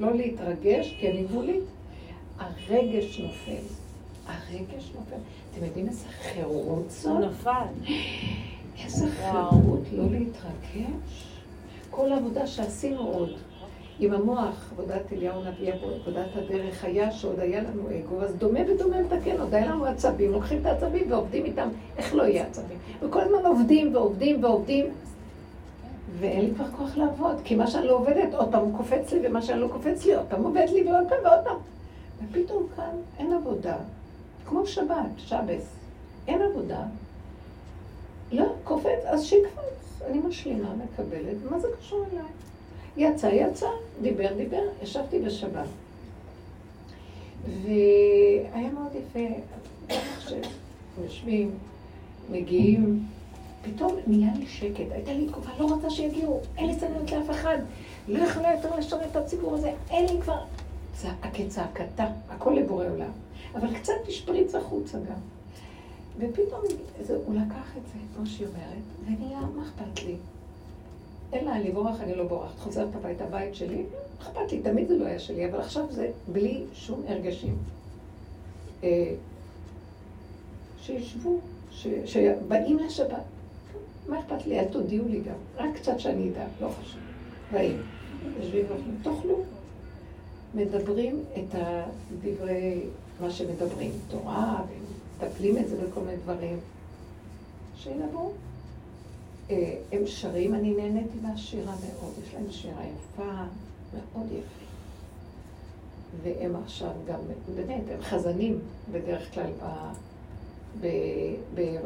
לא 0.00 0.14
להתרגש, 0.14 0.96
כי 1.00 1.10
אני 1.10 1.22
גבולית. 1.22 1.64
הרגש 2.38 3.20
נופל. 3.20 3.62
הרגש 4.26 4.92
נופל. 4.94 5.16
אתם 5.52 5.64
יודעים 5.64 5.88
איזה 5.88 6.08
חירות 6.08 6.84
זאת? 6.88 7.12
הוא 7.12 7.20
נפל. 7.20 7.92
איזה 8.84 9.06
חירות 9.10 9.80
לא 9.92 10.04
להתרגש. 10.10 11.26
כל 11.90 12.12
העבודה 12.12 12.46
שעשינו 12.46 13.00
עוד. 13.00 13.30
עם 14.02 14.12
המוח, 14.12 14.72
עבודת 14.72 15.12
אליהו 15.12 15.42
נביא, 15.44 15.72
עבודת 15.72 16.36
הדרך, 16.36 16.84
היה 16.84 17.12
שעוד 17.12 17.40
היה 17.40 17.62
לנו 17.62 17.82
אגו, 17.88 18.22
אז 18.22 18.34
דומה 18.34 18.60
ודומה 18.68 19.02
מתקן, 19.02 19.40
עוד 19.40 19.54
היה 19.54 19.66
לנו 19.66 19.86
עצבים, 19.86 20.32
לוקחים 20.32 20.60
את 20.60 20.66
העצבים 20.66 21.12
ועובדים 21.12 21.44
איתם, 21.44 21.68
איך 21.96 22.14
לא 22.14 22.22
יהיה 22.22 22.46
עצבים? 22.46 22.78
וכל 23.02 23.20
הזמן 23.20 23.46
עובדים 23.46 23.94
ועובדים 23.94 24.44
ועובדים, 24.44 24.86
ואין 26.18 26.44
לי 26.44 26.54
כבר 26.54 26.64
כוח 26.76 26.96
לעבוד, 26.96 27.36
כי 27.44 27.54
מה 27.54 27.66
שאני 27.66 27.86
לא 27.86 27.92
עובדת, 27.92 28.34
עוד 28.34 28.48
פעם 28.50 28.60
הוא 28.60 28.76
קופץ 28.76 29.12
לי, 29.12 29.28
ומה 29.28 29.42
שאני 29.42 29.60
לא 29.60 29.68
קופץ 29.68 30.04
לי, 30.04 30.14
עוד 30.14 30.26
פעם 30.28 30.42
עובד 30.42 30.66
לי, 30.72 30.90
ועוד 30.90 31.08
פעם 31.08 31.18
ועוד 31.24 31.44
פעם. 31.44 31.56
ופתאום 32.24 32.66
כאן 32.76 32.96
אין 33.18 33.32
עבודה, 33.32 33.76
כמו 34.46 34.66
שבת, 34.66 35.10
שבס, 35.16 35.74
אין 36.28 36.42
עבודה. 36.42 36.82
לא, 38.32 38.44
קופץ, 38.64 39.04
אז 39.06 39.24
שיקפוץ. 39.24 40.00
אני 40.06 40.18
משלימה, 40.18 40.68
מקבלת, 40.74 41.36
מה 41.50 41.58
זה 41.58 41.68
קשור 41.78 42.04
אליי? 42.12 42.24
יצא, 42.96 43.26
יצא, 43.26 43.68
דיבר, 44.02 44.34
דיבר, 44.36 44.62
ישבתי 44.82 45.18
בשבת. 45.18 45.68
והיה 47.44 48.70
מאוד 48.70 48.92
יפה, 48.94 49.34
איך 49.88 50.30
שיושבים, 50.96 51.50
מגיעים, 52.30 53.06
פתאום 53.62 53.96
נהיה 54.06 54.32
לי 54.38 54.46
שקט. 54.46 54.84
הייתה 54.90 55.12
לי 55.12 55.26
תקופה, 55.26 55.50
לא 55.58 55.64
רוצה 55.64 55.90
שיגיעו, 55.90 56.40
אין 56.56 56.66
לי 56.66 56.74
סבלנות 56.74 57.12
לאף 57.12 57.30
אחד, 57.30 57.58
לא 58.08 58.24
יכולה 58.24 58.54
יותר 58.54 58.76
לשרת 58.76 59.10
את 59.10 59.16
הציבור 59.16 59.54
הזה, 59.54 59.72
אין 59.90 60.06
לי 60.06 60.22
כבר... 60.22 60.38
כצעקתה, 61.32 62.06
הכל 62.28 62.50
לבורא 62.50 62.84
עולם. 62.84 63.10
אבל 63.54 63.74
קצת 63.74 63.92
השפריץ 64.08 64.54
החוצה 64.54 64.98
גם. 64.98 65.20
ופתאום 66.18 66.60
הוא 67.26 67.34
לקח 67.34 67.76
את 67.76 67.82
זה, 67.92 67.98
כמו 68.16 68.26
שהיא 68.26 68.46
אומרת, 68.46 68.82
ונהיה, 69.06 69.40
מה 69.40 69.62
אכפת 69.62 70.02
לי? 70.04 70.14
אין 71.32 71.44
לה 71.44 71.58
לברוח, 71.58 72.00
אני 72.00 72.14
לא 72.14 72.24
בורחת. 72.24 72.58
חוזרת 72.58 72.94
הביתה, 72.94 73.24
הבית 73.24 73.54
שלי, 73.54 73.82
אכפת 74.22 74.52
לי, 74.52 74.62
תמיד 74.62 74.88
זה 74.88 74.98
לא 74.98 75.06
היה 75.06 75.18
שלי, 75.18 75.46
אבל 75.50 75.60
עכשיו 75.60 75.84
זה 75.90 76.10
בלי 76.32 76.62
שום 76.72 77.02
הרגשים. 77.08 77.56
אה, 78.84 79.14
שישבו, 80.80 81.38
שבאים 82.04 82.78
לשבת. 82.78 83.22
מה 84.08 84.20
אכפת 84.20 84.46
לי? 84.46 84.60
אל 84.60 84.64
תודיעו 84.64 85.08
לי 85.08 85.20
גם. 85.20 85.34
רק 85.56 85.76
קצת 85.76 86.00
שאני 86.00 86.30
אדע, 86.30 86.44
לא 86.60 86.68
חשוב. 86.68 87.00
באים. 87.52 87.82
יושבים 88.38 88.64
ואוכלים, 88.68 88.98
תאכלו. 89.02 89.42
מדברים 90.54 91.22
את 91.34 91.54
הדברי, 91.54 92.80
מה 93.20 93.30
שמדברים, 93.30 93.90
תורה, 94.08 94.62
ומטפלים 95.20 95.58
את 95.58 95.68
זה 95.68 95.76
בכל 95.76 96.00
מיני 96.00 96.16
דברים. 96.16 96.58
שינבואו. 97.76 98.32
אה, 99.50 99.74
הם 99.92 100.06
שרים, 100.06 100.54
אני 100.54 100.74
נהניתי 100.74 101.18
מהשירה 101.22 101.72
מאוד, 101.72 102.12
יש 102.26 102.34
להם 102.34 102.50
שירה 102.50 102.82
יפה, 102.82 103.32
מאוד 103.94 104.26
יפה. 104.26 104.64
והם 106.22 106.56
עכשיו 106.56 106.90
גם, 107.06 107.18
באמת, 107.54 107.82
הם 107.90 108.02
חזנים 108.02 108.58
בדרך 108.92 109.34
כלל 109.34 109.50
ב, 109.60 109.66
ב, 110.80 110.86
ב, 111.54 111.76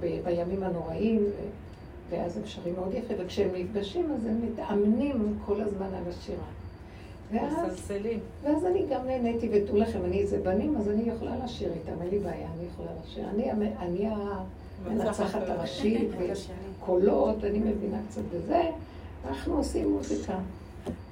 ב, 0.00 0.24
בימים 0.24 0.62
הנוראים, 0.62 1.24
ואז 2.10 2.36
הם 2.36 2.42
שרים 2.46 2.74
מאוד 2.74 2.94
יפה, 2.94 3.14
וכשהם 3.18 3.48
נפגשים 3.54 4.12
אז 4.12 4.26
הם 4.26 4.40
מתאמנים 4.46 5.38
כל 5.46 5.60
הזמן 5.60 5.86
על 5.94 6.02
השירה. 6.08 6.46
ואז, 7.32 7.90
ואז 8.42 8.64
אני 8.64 8.86
גם 8.90 9.06
נהניתי, 9.06 9.48
ותו 9.52 9.76
לכם, 9.76 10.04
אני 10.04 10.20
איזה 10.20 10.38
בנים, 10.38 10.76
אז 10.76 10.88
אני 10.88 11.02
יכולה 11.02 11.36
לשיר 11.44 11.72
איתם, 11.72 12.02
אין 12.02 12.10
לי 12.10 12.18
בעיה, 12.18 12.48
אני 12.56 12.66
יכולה 12.72 12.90
לשיר. 13.04 13.28
אני, 13.28 13.52
אני 13.78 14.08
המנצחת 14.86 15.48
הראשית, 15.48 16.08
וקולות, 16.18 17.44
אני 17.44 17.58
מבינה 17.58 17.98
קצת 18.08 18.22
בזה, 18.34 18.62
אנחנו 19.28 19.56
עושים 19.56 19.92
מוזיקה. 19.92 20.38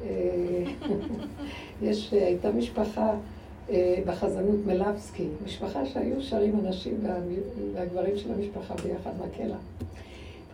אה, 0.02 0.64
יש, 1.82 2.12
הייתה 2.12 2.50
משפחה 2.52 3.14
אה, 3.70 3.98
בחזנות 4.06 4.66
מלבסקי, 4.66 5.26
משפחה 5.44 5.86
שהיו 5.86 6.22
שרים 6.22 6.60
אנשים 6.66 7.00
והגברים 7.74 8.18
של 8.18 8.32
המשפחה 8.32 8.74
ביחד 8.74 9.10
מקהלה. 9.26 9.56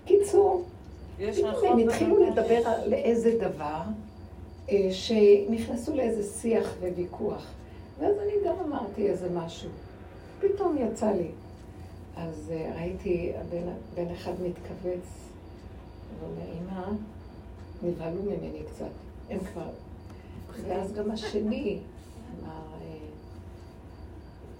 בקיצור, 0.04 0.64
הם 1.69 1.78
התחילו 1.78 2.26
לדבר 2.26 2.69
על 2.69 2.92
איזה 2.92 3.38
דבר, 3.38 3.81
אה, 4.71 4.88
שנכנסו 4.90 5.97
לאיזה 5.97 6.23
שיח 6.40 6.75
וויכוח. 6.81 7.47
ואז 7.99 8.14
אני 8.19 8.33
גם 8.47 8.54
אמרתי 8.66 9.09
איזה 9.09 9.28
משהו. 9.35 9.71
פתאום 10.40 10.76
יצא 10.78 11.11
לי. 11.11 11.28
אז 12.16 12.52
אה, 12.54 12.73
ראיתי 12.76 13.33
בן, 13.95 14.11
אחד 14.11 14.33
מתכווץ, 14.33 15.28
ואומר, 16.21 16.52
אמא, 16.52 16.87
נבהלו 17.83 18.23
ממני 18.23 18.62
קצת. 18.71 18.90
הם 19.31 19.38
כבר... 19.38 19.71
ואז 20.69 20.92
גם 20.92 21.11
השני 21.11 21.78
אמר, 22.31 22.62
אה, 22.83 22.97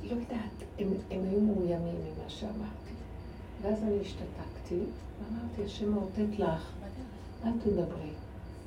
לא 0.03 0.11
יודעת, 0.11 0.69
הם, 0.79 0.89
הם 1.11 1.21
היו 1.31 1.41
מאוימים 1.41 1.95
ממה 1.95 2.29
שאמרתי. 2.29 2.93
ואז 3.63 3.83
אני 3.83 4.01
השתתקתי, 4.01 4.79
ואמרתי, 4.79 5.65
השם 5.65 5.93
מאותת 5.93 6.39
לך, 6.39 6.73
אל 7.45 7.53
תדברי. 7.65 8.11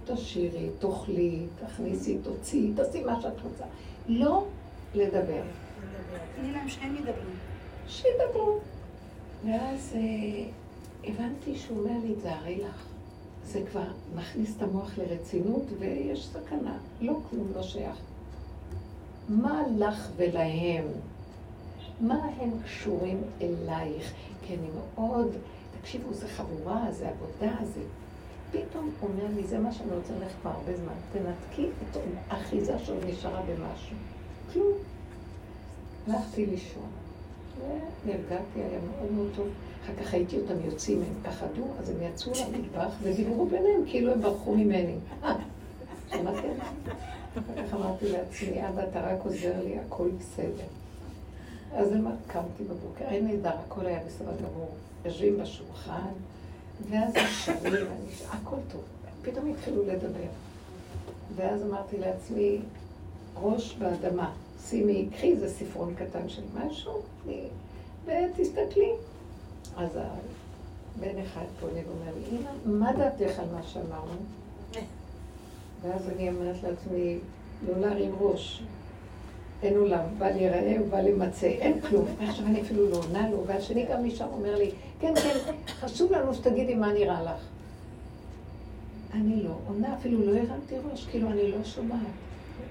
תשאירי, 0.06 0.70
תאכלי, 0.80 1.46
תכניסי, 1.66 2.18
תוציאי, 2.24 2.74
תעשי 2.76 3.04
מה 3.04 3.22
שאת 3.22 3.42
רוצה. 3.44 3.64
לא 4.08 4.46
לדבר. 4.96 5.44
תני 6.36 6.52
להם 6.52 6.70
שהם 6.70 6.96
ידברו. 6.96 7.32
שידברו. 7.88 8.60
ואז 9.46 9.94
אה, 9.96 10.50
הבנתי 11.04 11.56
שהוא 11.56 11.80
אומר 11.80 11.98
לי, 12.04 12.16
זה 12.22 12.36
הרי 12.36 12.62
לך. 12.62 12.86
זה 13.46 13.62
כבר 13.72 13.88
מכניס 14.16 14.58
את 14.58 14.62
המוח 14.62 14.98
לרצינות 14.98 15.64
ויש 15.80 16.28
סכנה. 16.28 16.78
לא 17.02 17.20
כלום 17.30 17.52
לא 17.56 17.64
שייך. 17.64 17.98
מה 19.30 19.62
לך 19.78 20.10
ולהם? 20.18 20.86
מה 22.02 22.26
הם 22.40 22.52
קשורים 22.66 23.22
אלייך? 23.42 24.14
כי 24.48 24.54
אני 24.54 24.68
מאוד, 24.76 25.28
תקשיבו, 25.82 26.14
זה 26.14 26.28
חבורה, 26.28 26.92
זה 26.92 27.10
עבודה, 27.10 27.56
זה... 27.66 27.82
פתאום 28.52 28.92
אומר 29.02 29.26
לי, 29.36 29.48
זה 29.48 29.60
מה 29.60 29.72
שאני 29.72 29.96
רוצה 29.96 30.14
ללכת 30.14 30.36
כבר 30.42 30.52
הרבה 30.52 30.78
זמן. 30.78 30.94
תנתקי 31.14 31.68
את 31.68 31.98
האחיזה 32.30 32.80
שעוד 32.80 33.04
נשארה 33.06 33.42
במשהו. 33.42 33.98
כלום. 34.54 34.74
הלכתי 36.08 36.46
לישון. 36.46 37.05
ונרגעתי, 38.06 38.60
היה 38.60 38.80
מאוד 38.80 39.12
מאוד 39.12 39.28
טוב. 39.36 39.48
אחר 39.86 40.04
כך 40.04 40.14
ראיתי 40.14 40.38
אותם 40.38 40.54
יוצאים, 40.66 41.02
הם 41.02 41.32
פחדו, 41.32 41.64
אז 41.80 41.90
הם 41.90 41.96
יצאו 42.02 42.32
למטבח 42.32 42.96
ודיברו 43.02 43.46
ביניהם 43.46 43.82
כאילו 43.88 44.12
הם 44.12 44.22
ברחו 44.22 44.56
ממני. 44.56 44.96
שמעתם? 46.12 46.48
אחר 47.34 47.68
כך 47.68 47.74
אמרתי 47.74 48.12
לעצמי, 48.12 48.68
אבא, 48.68 48.84
אתה 48.84 49.02
רק 49.02 49.26
עוזר 49.26 49.54
לי, 49.64 49.80
הכל 49.80 50.10
בסדר. 50.20 50.66
אז 51.74 51.90
קמתי 52.28 52.64
בבוקר, 52.64 53.06
אין 53.06 53.28
נהדר, 53.28 53.56
הכל 53.66 53.86
היה 53.86 54.00
בסדר 54.08 54.32
גמור. 54.38 54.70
יושבים 55.06 55.38
בשולחן, 55.38 56.12
ואז 56.90 57.14
שרים, 57.46 57.88
הכל 58.30 58.56
טוב. 58.72 58.82
פתאום 59.22 59.52
התחילו 59.52 59.84
לדבר. 59.84 60.30
ואז 61.36 61.64
אמרתי 61.64 61.98
לעצמי, 61.98 62.60
ראש 63.42 63.76
באדמה, 63.76 64.32
שימי, 64.70 65.08
קחי 65.14 65.32
איזה 65.32 65.50
ספרון 65.50 65.94
קטן 65.96 66.30
של 66.30 66.42
משהו, 66.56 67.02
ותסתכלי. 68.06 68.92
אז 69.78 70.00
בן 71.00 71.18
אחד 71.26 71.46
פונה 71.60 71.74
ואומר 71.88 72.12
לי, 72.16 72.38
אמא, 72.38 72.80
מה 72.80 72.94
דעתך 72.94 73.40
על 73.40 73.46
מה 73.56 73.64
שאמרנו? 73.64 74.22
ואז 75.82 76.10
אני 76.10 76.30
אומרת 76.30 76.56
לעצמי, 76.64 77.18
לא 77.68 77.80
להרים 77.80 78.16
ראש. 78.20 78.64
אין 79.64 79.78
עולם, 79.78 80.04
בל 80.18 80.36
ייראה 80.36 80.78
ובל 80.82 81.08
יימצא, 81.08 81.48
אין 81.48 81.82
כלום. 81.82 82.06
ועכשיו 82.20 82.46
אני 82.46 82.62
אפילו 82.62 82.90
לא 82.90 82.98
עונה 82.98 83.30
לו, 83.30 83.44
והשני 83.48 83.86
גם 83.86 84.04
משם 84.04 84.28
אומר 84.32 84.58
לי, 84.58 84.72
כן, 85.00 85.14
כן, 85.16 85.38
חשוב 85.68 86.12
לנו 86.12 86.34
שתגידי 86.34 86.76
מה 86.76 86.94
נראה 86.94 87.24
לך. 87.24 87.42
אני 89.14 89.44
לא 89.44 89.56
עונה, 89.68 89.94
אפילו 89.94 90.26
לא 90.26 90.38
הרמתי 90.38 90.76
ראש, 90.92 91.06
כאילו 91.06 91.30
אני 91.30 91.52
לא 91.52 91.64
שומעת. 91.64 92.00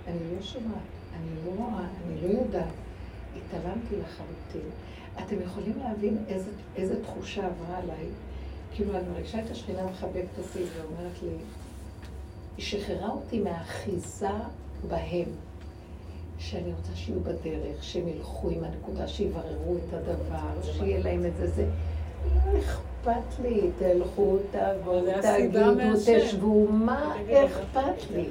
אני 0.08 0.18
לא 0.36 0.42
שומעת, 0.42 0.93
אני 1.16 1.46
לא 1.46 1.64
רואה, 1.64 1.84
אני 2.06 2.20
לא 2.22 2.38
יודעת. 2.38 2.64
התעלמתי 3.36 3.94
לחלוטין. 3.96 4.70
אתם 5.18 5.36
יכולים 5.42 5.78
להבין 5.84 6.18
איזה, 6.28 6.50
איזה 6.76 7.02
תחושה 7.02 7.46
עברה 7.46 7.78
עליי? 7.78 8.06
כאילו, 8.74 8.98
אני 8.98 9.08
מרגישה 9.08 9.38
את 9.38 9.50
השכינה 9.50 9.86
מחבקת 9.86 10.38
אותי 10.38 10.58
ואומרת 10.58 11.22
לי, 11.22 11.28
היא 12.56 12.64
שחררה 12.64 13.08
אותי 13.08 13.40
מהאחיזה 13.40 14.28
בהם. 14.88 15.28
שאני 16.38 16.72
רוצה 16.72 16.96
שיהיו 16.96 17.20
בדרך, 17.20 17.84
שהם 17.84 18.08
ילכו 18.08 18.50
עם 18.50 18.64
הנקודה, 18.64 19.08
שיבררו 19.08 19.76
את 19.76 19.94
הדבר, 19.94 20.72
שיהיה 20.72 21.00
להם 21.00 21.26
את 21.26 21.36
זה, 21.36 21.46
זה 21.50 21.66
לא 22.34 22.58
אכפת 22.58 23.42
לי, 23.42 23.70
תלכו, 23.78 24.36
תעברו, 24.50 25.00
תגידו, 25.22 25.60
תשבו, 26.06 26.68
מה 26.68 27.14
אכפת 27.46 28.10
לי? 28.10 28.26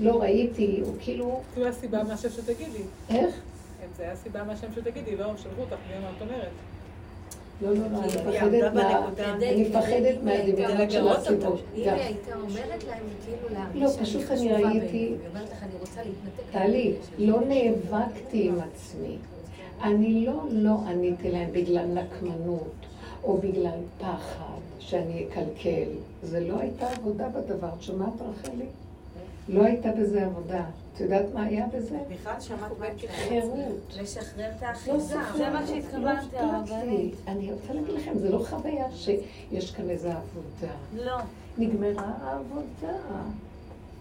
לא 0.00 0.20
ראיתי, 0.20 0.80
הוא 0.84 0.94
כאילו... 1.00 1.40
זו 1.56 1.66
הסיבה 1.66 2.02
מהשם 2.02 2.28
שתגידי. 2.30 2.82
איך? 3.10 3.34
זה 3.96 4.02
היה 4.02 4.16
סיבה 4.16 4.44
מהשם 4.44 4.66
שתגידי, 4.74 5.16
לא 5.16 5.36
שלחו 5.36 5.60
אותך, 5.60 5.76
מי 5.88 5.98
מה 6.02 6.10
את 6.16 6.22
אומרת? 6.22 6.48
לא, 7.62 7.74
לא, 7.74 7.92
לא, 7.92 7.98
אני 9.46 9.62
מפחדת 9.62 10.22
מהדמיונות 10.22 10.90
של 10.90 11.08
הסיפור. 11.08 11.56
אם 11.74 11.82
היא 11.82 11.90
הייתה 11.90 12.34
אומרת 12.34 12.84
להם, 12.84 13.04
כאילו 13.24 13.48
להרגיש 13.52 13.82
לא, 13.82 14.02
פשוט 14.02 14.30
אני 14.30 14.52
ראיתי... 14.52 15.14
טלי, 16.52 16.94
לא 17.18 17.40
נאבקתי 17.48 18.48
עם 18.48 18.54
עצמי. 18.60 19.16
אני 19.82 20.26
לא 20.26 20.42
לא 20.50 20.76
עניתי 20.86 21.30
להם 21.30 21.52
בגלל 21.52 21.86
נקמנות, 21.86 22.74
או 23.24 23.38
בגלל 23.38 23.78
פחד 23.98 24.60
שאני 24.78 25.26
אקלקל. 25.28 25.88
זה 26.22 26.40
לא 26.40 26.60
הייתה 26.60 26.90
עבודה 26.90 27.28
בדבר. 27.28 27.68
את 27.78 27.82
שומעת, 27.82 28.12
רחלי? 28.20 28.66
לא 29.52 29.64
הייתה 29.64 29.88
בזה 29.92 30.26
עבודה. 30.26 30.64
את 30.94 31.00
יודעת 31.00 31.24
מה 31.34 31.42
היה 31.42 31.66
בזה? 31.74 31.98
בכלל 32.10 32.40
שמעת 32.40 32.72
מה 32.78 32.86
חירות. 33.28 33.96
לשחרר 34.00 34.50
את 34.56 34.62
לא 34.62 34.66
האחיזה. 34.66 34.98
זה 35.36 35.50
מה 35.50 35.66
שהתכוונתי, 35.66 36.36
הרבנית. 36.36 37.14
אני 37.26 37.52
רוצה 37.52 37.72
להגיד 37.72 37.94
לכם, 37.94 38.18
זה 38.18 38.30
לא 38.30 38.44
חוויה 38.48 38.84
שיש 38.92 39.70
כאן 39.70 39.90
איזו 39.90 40.08
עבודה. 40.08 40.72
לא. 40.94 41.16
נגמרה 41.58 42.12
העבודה. 42.22 42.98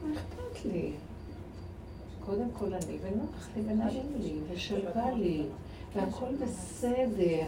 מה 0.03 0.13
אכפת 0.13 0.65
לי? 0.65 0.91
קודם 2.25 2.47
כל 2.59 2.73
אני, 2.73 2.97
ונוח 3.01 3.47
לי 3.55 3.61
ונעים 3.65 4.13
לי, 4.19 4.33
ושלווה 4.53 5.11
לי, 5.11 5.43
והכל 5.95 6.35
בסדר. 6.43 7.45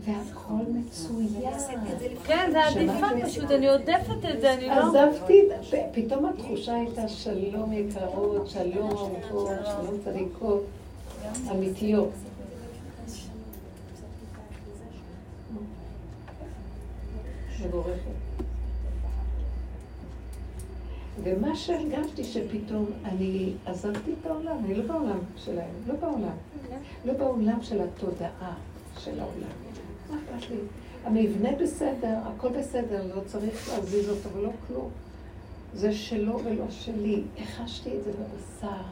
והכל 0.00 0.64
מצוין. 0.68 1.52
כן, 2.24 2.50
זה 2.52 2.64
עדיפה 2.64 3.06
פשוט, 3.24 3.50
אני 3.50 3.68
עודפת 3.68 4.30
את 4.34 4.40
זה, 4.40 4.54
אני 4.54 4.66
לא... 4.66 4.72
עזבתי, 4.72 5.42
פתאום 5.92 6.26
התחושה 6.26 6.74
הייתה 6.74 7.08
שלום 7.08 7.72
יקרות, 7.72 8.48
שלום 8.48 8.90
אהובות, 8.90 9.50
שלום 9.64 9.98
צדיקות, 10.04 10.64
אמיתיות. 11.50 12.10
מבורכת. 17.66 18.00
ומה 21.22 21.56
שהרגשתי 21.56 22.24
שפתאום 22.24 22.86
אני 23.04 23.52
עזבתי 23.66 24.12
את 24.20 24.26
העולם, 24.26 24.56
אני 24.64 24.74
לא 24.74 24.82
בעולם 24.86 25.18
שלהם, 25.36 25.74
לא 25.86 25.94
בעולם. 25.94 26.36
לא 27.04 27.12
בעולם 27.12 27.62
של 27.62 27.80
התודעה 27.80 28.54
של 28.98 29.20
העולם. 29.20 29.73
מה 30.14 30.36
אכפת 30.36 30.50
לי? 30.50 30.56
המבנה 31.04 31.48
בסדר, 31.62 32.18
הכל 32.22 32.48
בסדר, 32.48 33.16
לא 33.16 33.20
צריך 33.26 33.68
להזיז 33.68 34.08
אותו 34.08 34.28
ולא 34.36 34.50
כלום. 34.66 34.90
זה 35.74 35.92
שלו 35.92 36.40
ולא 36.44 36.64
שלי. 36.70 37.22
החשתי 37.42 37.90
את 37.98 38.04
זה 38.04 38.10
בבשר. 38.10 38.82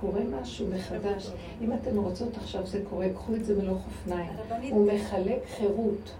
קורה 0.00 0.20
משהו 0.40 0.66
מחדש. 0.74 1.30
אם 1.62 1.72
אתן 1.72 1.96
רוצות 1.96 2.36
עכשיו 2.36 2.66
זה 2.66 2.82
קורה, 2.90 3.06
קחו 3.14 3.34
את 3.34 3.44
זה 3.44 3.62
מלוך 3.62 3.82
אופניים. 3.86 4.30
הוא 4.70 4.92
מחלק 4.92 5.38
חירות. 5.56 6.12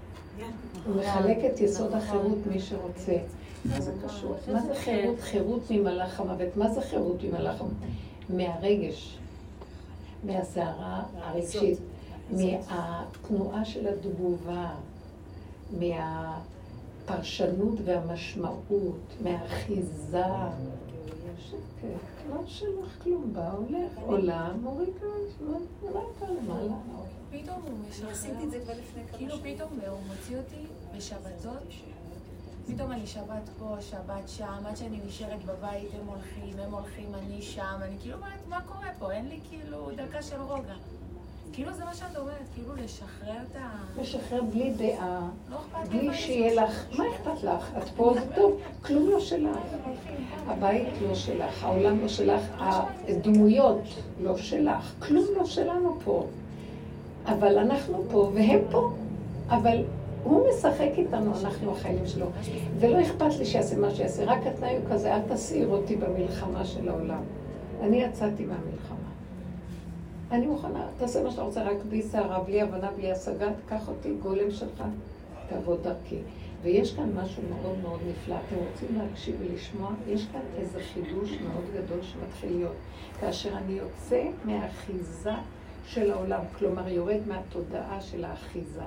הוא 0.86 0.96
מחלק 0.96 1.38
את 1.52 1.60
יסוד 1.60 1.94
החירות, 1.94 2.38
מי 2.52 2.60
שרוצה. 2.60 3.16
מה 3.64 3.80
זה 3.80 3.92
קשור? 4.06 4.36
מה 4.52 4.62
זה 4.62 4.74
חירות? 4.74 5.20
חירות 5.20 5.70
ממלאך 5.70 6.20
המוות. 6.20 6.56
מה 6.56 6.68
זה 6.68 6.80
חירות 6.80 7.24
ממלאך 7.24 7.60
המוות? 7.60 7.76
מהרגש, 8.28 9.18
מהסערה 10.24 11.02
הרגשית. 11.16 11.78
מהתנועה 12.30 13.64
של 13.64 13.88
התגובה, 13.88 14.74
מהפרשנות 15.78 17.78
והמשמעות, 17.84 19.14
מהאחיזה. 19.22 20.24
לא 22.30 22.40
שלך 22.46 23.02
כלום, 23.02 23.32
בא, 23.32 23.50
הולך, 23.50 23.98
עולה, 24.06 24.52
מוריד 24.62 24.94
למטה, 25.82 26.32
למעלה. 26.32 26.74
פתאום 27.30 27.62
הוא 27.62 28.10
עשיתי 28.10 28.44
את 28.44 28.50
זה 28.50 28.60
כבר 28.64 28.72
לפני 28.72 29.02
כמה 29.08 29.18
כאילו 29.18 29.36
פתאום 29.42 29.70
הוא 29.88 29.98
מוציא 30.06 30.36
אותי 30.36 30.66
בשבתות. 30.96 31.68
פתאום 32.66 32.92
אני 32.92 33.06
שבת 33.06 33.48
פה, 33.58 33.76
שבת 33.80 34.28
שם, 34.28 34.62
עד 34.66 34.76
שאני 34.76 35.00
נשארת 35.06 35.44
בבית, 35.44 35.88
הם 36.00 36.06
הולכים, 36.06 36.58
הם 36.58 36.74
הולכים, 36.74 37.14
אני 37.14 37.42
שם, 37.42 37.78
אני 37.82 37.96
כאילו 38.00 38.16
אומרת, 38.16 38.48
מה 38.48 38.60
קורה 38.66 38.88
פה? 38.98 39.12
אין 39.12 39.28
לי 39.28 39.40
כאילו 39.48 39.90
דקה 39.96 40.22
של 40.22 40.40
רוגע. 40.40 40.74
כאילו 41.54 41.72
זה 41.72 41.84
מה 41.84 41.94
שאת 41.94 42.16
אומרת, 42.16 42.48
כאילו 42.54 42.74
לשחרר 42.84 43.36
את 43.50 43.56
ה... 43.56 44.00
לשחרר 44.00 44.42
בלי 44.42 44.72
דעה, 44.76 45.20
לא 45.50 45.56
בלי 45.88 46.14
שיהיה 46.14 46.64
לך, 46.64 46.84
מה 46.98 47.04
אכפת 47.14 47.42
לך? 47.42 47.70
את 47.78 47.88
פה 47.96 48.14
זה 48.14 48.34
טוב, 48.34 48.60
כלום 48.82 49.10
לא 49.10 49.20
שלך. 49.20 49.56
הבית 50.46 50.88
לא 51.08 51.14
שלך, 51.14 51.64
העולם 51.64 52.00
לא 52.00 52.08
שלך, 52.08 52.42
הדמויות 53.08 53.82
לא 54.22 54.36
שלך, 54.36 54.94
כלום 54.98 55.24
לא 55.36 55.44
שלנו 55.44 55.98
פה. 56.04 56.26
אבל 57.26 57.58
אנחנו 57.58 58.04
פה 58.10 58.30
והם 58.34 58.60
פה. 58.70 58.90
אבל 59.48 59.82
הוא 60.24 60.46
משחק 60.50 60.90
איתנו, 60.98 61.32
אנחנו 61.44 61.72
החיילים 61.72 62.06
שלו. 62.06 62.26
ולא 62.80 63.02
אכפת 63.02 63.38
לי 63.38 63.46
שיעשה 63.46 63.76
מה 63.76 63.90
שיעשה, 63.90 64.24
רק 64.24 64.46
התנאי 64.46 64.76
הוא 64.76 64.84
כזה, 64.90 65.14
אל 65.14 65.20
תסעיר 65.28 65.68
אותי 65.68 65.96
במלחמה 65.96 66.64
של 66.64 66.88
העולם. 66.88 67.22
אני 67.82 67.96
יצאתי 67.96 68.44
מהמלחמה. 68.44 68.93
אני 70.30 70.46
מוכנה, 70.46 70.86
תעשה 70.98 71.22
מה 71.22 71.30
שאתה 71.30 71.42
רוצה, 71.42 71.62
רק 71.62 71.76
בלי 71.88 72.02
סערה, 72.02 72.40
בלי 72.40 72.62
הבנה, 72.62 72.90
בלי 72.90 73.12
השגה, 73.12 73.48
תקח 73.66 73.88
אותי, 73.88 74.14
גולם 74.22 74.50
שלך, 74.50 74.82
תעבוד 75.48 75.82
דרכי. 75.82 76.18
ויש 76.62 76.94
כאן 76.94 77.12
משהו 77.16 77.42
מאוד 77.50 77.78
מאוד 77.82 78.00
נפלא. 78.08 78.34
אתם 78.34 78.56
רוצים 78.56 78.98
להקשיב 78.98 79.36
ולשמוע? 79.40 79.90
יש 80.08 80.26
כאן 80.32 80.40
איזה 80.56 80.80
חידוש 80.80 81.30
מאוד 81.30 81.64
גדול 81.74 81.98
שמתחיל 82.02 82.52
להיות. 82.56 82.76
כאשר 83.20 83.56
אני 83.56 83.72
יוצא 83.72 84.22
מהאחיזה 84.44 85.32
של 85.86 86.10
העולם, 86.10 86.40
כלומר 86.58 86.88
יורד 86.88 87.20
מהתודעה 87.26 88.00
של 88.00 88.24
האחיזה, 88.24 88.82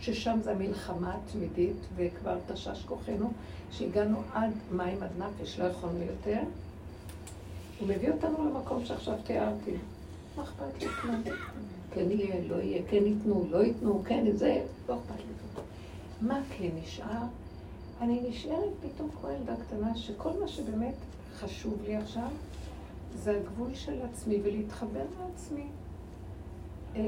ששם 0.00 0.38
זה 0.42 0.50
המלחמה 0.50 1.14
התמידית, 1.14 1.76
וכבר 1.96 2.36
תשש 2.52 2.84
כוחנו, 2.86 3.30
שהגענו 3.70 4.18
עד 4.34 4.52
מים 4.72 5.02
עד 5.02 5.10
נפש, 5.18 5.60
לא 5.60 5.64
יכולנו 5.64 6.02
יותר. 6.02 6.40
הוא 7.80 7.88
מביא 7.88 8.10
אותנו 8.10 8.44
למקום 8.44 8.84
שעכשיו 8.84 9.14
תיארתי. 9.24 9.76
מה 10.36 10.42
אכפת 10.42 10.82
לי 10.82 10.88
כלום? 10.88 11.22
כן 11.94 12.10
יהיה, 12.10 12.48
לא 12.48 12.54
יהיה, 12.54 12.82
כן 12.90 13.06
ייתנו, 13.06 13.46
לא 13.50 13.64
ייתנו, 13.64 14.02
כן 14.06 14.24
זה, 14.36 14.62
לא 14.88 14.94
אכפת 14.94 15.18
לי. 15.18 15.34
מה 16.20 16.40
כן 16.58 16.68
נשאר? 16.82 17.22
אני 18.00 18.20
נשארת 18.28 18.70
פתאום 18.82 19.08
כמו 19.20 19.30
ילדה 19.30 19.54
קטנה, 19.56 19.96
שכל 19.96 20.30
מה 20.40 20.48
שבאמת 20.48 20.94
חשוב 21.38 21.82
לי 21.86 21.96
עכשיו, 21.96 22.28
זה 23.14 23.36
הגבול 23.40 23.74
של 23.74 24.02
עצמי 24.02 24.40
ולהתחבר 24.42 25.04
לעצמי. 25.20 25.66
אה, 26.96 27.02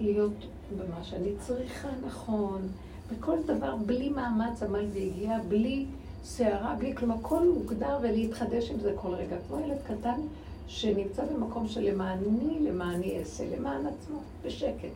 להיות 0.00 0.46
במה 0.78 1.04
שאני 1.04 1.30
צריכה 1.46 1.88
נכון, 2.06 2.68
בכל 3.12 3.38
דבר, 3.46 3.76
בלי 3.76 4.08
מאמץ 4.08 4.62
עמל 4.62 4.86
והגיע, 4.92 5.38
בלי 5.48 5.86
סערה, 6.24 6.74
בלי 6.78 6.96
כלום, 6.96 7.10
הכל 7.10 7.48
מוגדר 7.48 7.98
ולהתחדש 8.02 8.70
עם 8.70 8.80
זה 8.80 8.92
כל 8.96 9.14
רגע. 9.14 9.36
כמו 9.48 9.60
ילד 9.60 9.78
קטן 9.86 10.20
שנמצא 10.68 11.24
במקום 11.24 11.68
של 11.68 11.80
למעני, 11.80 12.58
למעני 12.60 13.18
אעשה, 13.18 13.56
למען 13.56 13.86
עצמו, 13.86 14.18
בשקט. 14.44 14.92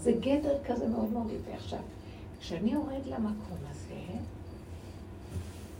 זה 0.00 0.12
גדר 0.12 0.58
כזה 0.66 0.88
מאוד 0.88 1.10
מאוד 1.12 1.26
יפה. 1.30 1.56
עכשיו, 1.56 1.78
כשאני 2.40 2.72
יורד 2.72 3.06
למקום 3.06 3.58
הזה, 3.70 4.18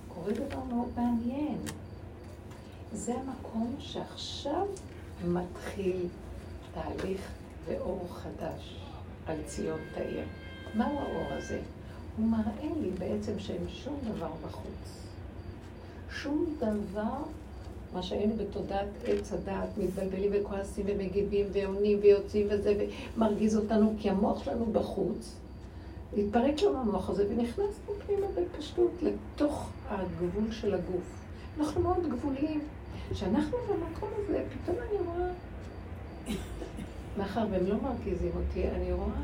קורה 0.08 0.32
דבר 0.32 0.64
מאוד 0.64 0.88
מעניין. 0.96 1.58
זה 2.92 3.14
המקום 3.14 3.76
שעכשיו 3.78 4.66
מתחיל 5.26 6.08
תהליך 6.74 7.20
ואור 7.66 8.06
חדש 8.10 8.80
על 9.26 9.36
ציון 9.46 9.80
תאיר. 9.94 10.24
מהו 10.74 10.98
האור 10.98 11.32
הזה? 11.32 11.60
הוא 12.16 12.26
מראה 12.26 12.70
לי 12.80 12.90
בעצם 12.98 13.38
שאין 13.38 13.68
שום 13.68 13.98
דבר 14.04 14.30
בחוץ. 14.46 15.02
שום 16.10 16.54
דבר, 16.58 17.18
מה 17.94 18.02
שהיינו 18.02 18.34
בתודעת 18.36 18.88
עץ 19.06 19.32
הדעת, 19.32 19.68
מתבלבלים 19.78 20.30
וכועסים 20.34 20.86
ומגיבים 20.88 21.46
ועונים 21.52 21.98
ויוצאים 22.02 22.46
וזה, 22.50 22.86
ומרגיז 23.16 23.56
אותנו, 23.56 23.94
כי 23.98 24.10
המוח 24.10 24.44
שלנו 24.44 24.66
בחוץ. 24.72 25.34
התפרק 26.18 26.62
לנו 26.62 26.80
המוח 26.80 27.10
הזה 27.10 27.26
ונכנסנו 27.30 27.94
פנימה 28.06 28.26
בפשטות 28.34 28.90
לתוך 29.02 29.70
הגבול 29.88 30.52
של 30.52 30.74
הגוף. 30.74 31.22
אנחנו 31.58 31.80
מאוד 31.80 32.08
גבוליים. 32.08 32.60
כשאנחנו 33.10 33.58
במקום 33.58 34.08
הזה, 34.18 34.44
פתאום 34.54 34.76
אני 34.76 34.98
רואה, 35.06 35.30
מאחר 37.18 37.46
והם 37.50 37.66
לא 37.66 37.74
מרגיזים 37.82 38.30
אותי, 38.36 38.68
אני 38.68 38.92
רואה 38.92 39.20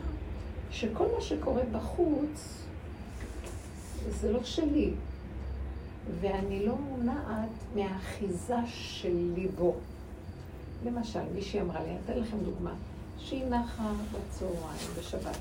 שכל 0.70 1.05
מה 1.14 1.20
שקורה 1.20 1.62
בחוץ 1.72 2.64
זה 4.20 4.33
לא 4.33 4.44
שלי, 4.44 4.90
ואני 6.20 6.66
לא 6.66 6.76
מונעת 6.76 7.48
מהאחיזה 7.74 8.56
שלי 8.66 9.48
בו. 9.48 9.74
למשל, 10.84 11.20
מישהי 11.34 11.60
אמרה 11.60 11.82
לי, 11.82 11.90
אני 11.90 11.98
אתן 12.04 12.18
לכם 12.18 12.36
דוגמה, 12.44 12.74
שהיא 13.18 13.44
נחה 13.46 13.92
בצהריים, 14.12 14.88
בשבת, 14.98 15.36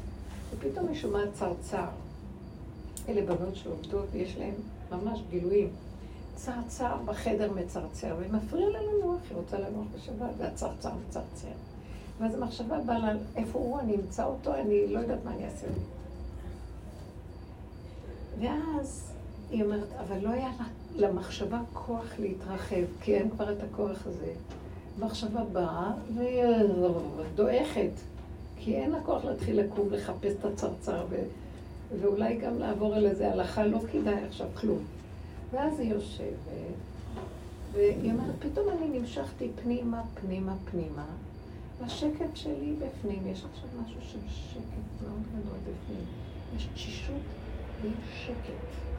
ופתאום 0.51 0.87
היא 0.87 0.95
שומעת 0.95 1.33
צרצר. 1.33 1.87
אלה 3.09 3.35
בנות 3.35 3.55
שעובדות 3.55 4.05
ויש 4.11 4.37
להן 4.37 4.53
ממש 4.91 5.19
גילויים. 5.29 5.69
צרצר 6.35 6.95
בחדר 7.05 7.51
מצרצר, 7.53 8.15
ומפריע 8.19 8.69
לה 8.69 8.79
לנוח, 8.81 9.19
היא 9.29 9.37
רוצה 9.37 9.59
לנוח 9.59 9.85
בשבת, 9.95 10.29
והצרצר 10.37 10.91
מצרצר. 11.07 11.47
ואז 12.19 12.35
המחשבה 12.35 12.79
באה 12.85 12.97
לה, 12.99 13.13
איפה 13.35 13.59
הוא, 13.59 13.79
אני 13.79 13.95
אמצא 13.95 14.25
אותו, 14.25 14.55
אני 14.55 14.87
לא 14.87 14.99
יודעת 14.99 15.19
מה 15.25 15.31
אני 15.31 15.45
אעשה. 15.45 15.67
ואז 18.39 19.10
היא 19.51 19.63
אומרת, 19.63 19.87
אבל 19.99 20.17
לא 20.21 20.29
היה 20.29 20.49
לה, 20.59 20.65
למחשבה 21.07 21.59
כוח 21.73 22.05
להתרחב, 22.19 22.83
כי 23.01 23.15
אין 23.15 23.29
כבר 23.29 23.51
את 23.51 23.57
הכוח 23.63 24.07
הזה. 24.07 24.33
מחשבה 24.99 25.43
באה 25.43 25.91
ודועכת, 26.15 27.91
כי 28.57 28.75
אין 28.75 28.91
לה 28.91 29.01
כוח 29.05 29.25
להתחיל 29.25 29.59
לקום, 29.59 29.87
לחפש 29.91 30.33
את 30.39 30.45
הצרצר, 30.45 31.05
ו... 31.09 31.15
ואולי 32.01 32.37
גם 32.37 32.59
לעבור 32.59 32.95
על 32.95 33.05
איזה 33.05 33.31
הלכה, 33.31 33.65
לא 33.65 33.79
כדאי 33.91 34.23
עכשיו 34.27 34.47
כלום. 34.53 34.83
ואז 35.51 35.79
היא 35.79 35.93
יושבת, 35.93 36.35
והיא 37.73 38.11
אומרת, 38.11 38.35
פתאום 38.39 38.65
אני 38.69 38.99
נמשכתי 38.99 39.49
פנימה, 39.63 40.01
פנימה, 40.21 40.53
פנימה, 40.71 41.05
והשקט 41.81 42.35
שלי 42.35 42.75
בפנים, 42.79 43.27
יש 43.27 43.45
עכשיו 43.53 43.69
משהו 43.83 44.01
של 44.01 44.19
שקט 44.29 45.03
מאוד 45.03 45.21
גדול 45.29 45.57
בפנים. 45.59 46.05
יש 46.57 46.67
תשישות 46.73 47.21
ויש 47.81 48.25
שקט. 48.25 48.90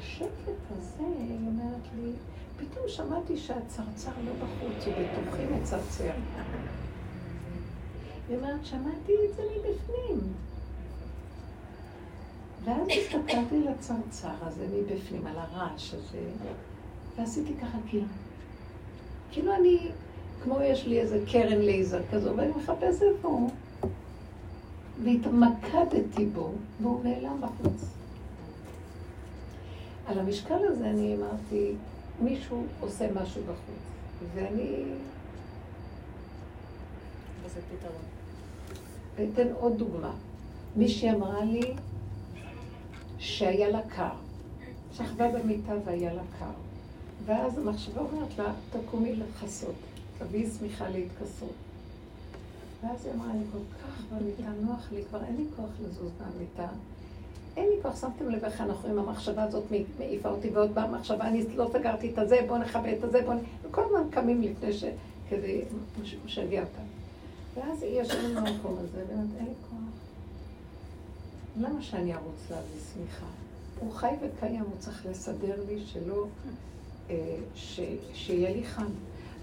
השקט 0.00 0.60
הזה, 0.70 1.02
היא 1.18 1.46
אומרת 1.46 1.82
לי, 1.96 2.12
פתאום 2.56 2.84
שמעתי 2.88 3.36
שהצרצר 3.36 4.10
לא 4.24 4.32
בחוץ, 4.32 4.86
הוא 4.86 4.94
בתוכי 4.94 5.42
מצרצר. 5.44 6.10
היא 8.28 8.36
אומרת, 8.36 8.64
שמעתי 8.64 9.12
את 9.12 9.36
זה 9.36 9.42
מבפנים. 9.42 10.20
ואז 12.64 12.86
הסתכלתי 12.88 13.60
לצרצר 13.60 14.34
הזה 14.40 14.66
מבפנים, 14.74 15.26
על 15.26 15.36
הרעש 15.36 15.94
הזה, 15.94 16.18
ועשיתי 17.16 17.54
ככה 17.62 17.78
כאילו. 17.88 18.06
כאילו 19.32 19.54
אני, 19.54 19.90
כמו 20.42 20.60
יש 20.62 20.86
לי 20.86 21.00
איזה 21.00 21.24
קרן 21.32 21.58
לייזר 21.58 22.00
כזו, 22.12 22.36
ואני 22.36 22.52
מחפש 22.56 23.02
איפה 23.02 23.28
הוא. 23.28 23.50
והתמקדתי 25.04 26.26
בו, 26.26 26.52
והוא 26.80 27.04
נעלם 27.04 27.40
בחוץ. 27.40 27.99
על 30.10 30.18
המשקל 30.18 30.58
הזה 30.68 30.90
אני 30.90 31.16
אמרתי, 31.16 31.72
מישהו 32.20 32.64
עושה 32.80 33.12
משהו 33.12 33.42
בחוץ, 33.42 33.80
ואני... 34.34 34.84
וזה 37.44 37.60
פתרון. 37.60 38.02
אתן 39.32 39.52
עוד 39.52 39.78
דוגמה. 39.78 40.12
מישהי 40.76 41.10
אמרה 41.10 41.44
לי, 41.44 41.74
שהיה 43.18 43.68
לה 43.68 43.80
קר. 43.88 44.14
שכבה 44.92 45.28
במיטה 45.28 45.72
והיה 45.84 46.14
לה 46.14 46.22
קר. 46.38 46.52
ואז 47.24 47.58
המחשבה 47.58 48.00
אומרת 48.00 48.38
לה, 48.38 48.52
תקומי 48.70 49.16
לכסות, 49.16 49.74
תביאי 50.18 50.50
שמיכה 50.58 50.88
להתכסות. 50.88 51.54
ואז 52.82 53.06
היא 53.06 53.14
אמרה 53.14 53.32
לי, 53.34 53.44
כל 53.52 53.76
כך 53.82 54.02
במיטה 54.12 54.50
נוח 54.60 54.92
לי, 54.92 55.04
כבר 55.08 55.24
אין 55.24 55.36
לי 55.36 55.44
כוח 55.56 55.70
לזוז 55.82 56.10
מהמיטה. 56.20 56.68
אין 57.56 57.68
לי 57.68 57.82
כוח, 57.82 58.00
שמתם 58.00 58.28
לב 58.28 58.44
איך 58.44 58.60
אנחנו 58.60 58.88
עם 58.88 58.98
המחשבה 58.98 59.42
הזאת 59.42 59.64
מעיפה 59.98 60.28
אותי, 60.28 60.50
ועוד 60.50 60.74
באה 60.74 60.84
המחשבה, 60.84 61.28
אני 61.28 61.44
לא 61.56 61.70
סגרתי 61.72 62.10
את 62.12 62.18
הזה, 62.18 62.38
בואו 62.48 62.58
נכבה 62.58 62.92
את 62.92 63.04
הזה, 63.04 63.22
בואו... 63.22 63.36
וכל 63.62 63.82
הזמן 63.84 64.02
קמים 64.10 64.42
לפני 64.42 64.72
ש... 64.72 64.84
כדי 65.30 65.62
שיגיע 66.26 66.62
אותם. 66.62 66.82
ואז 67.54 67.82
היא 67.82 68.00
יושבת 68.00 68.36
במקום 68.36 68.76
הזה, 68.78 69.04
ואומרת, 69.08 69.28
אין 69.38 69.46
לי 69.46 69.54
כוח. 69.70 69.78
למה 71.56 71.82
שאני 71.82 72.14
ארוץ 72.14 72.50
להביא 72.50 72.80
שמיכה? 72.94 73.26
הוא 73.80 73.92
חי 73.92 74.14
וקיים, 74.22 74.60
הוא 74.60 74.78
צריך 74.78 75.06
לסדר 75.06 75.64
לי 75.68 75.80
שלא, 75.86 76.26
אה, 77.10 77.36
ש, 77.54 77.80
שיהיה 78.14 78.50
לי 78.50 78.64
חם. 78.64 78.90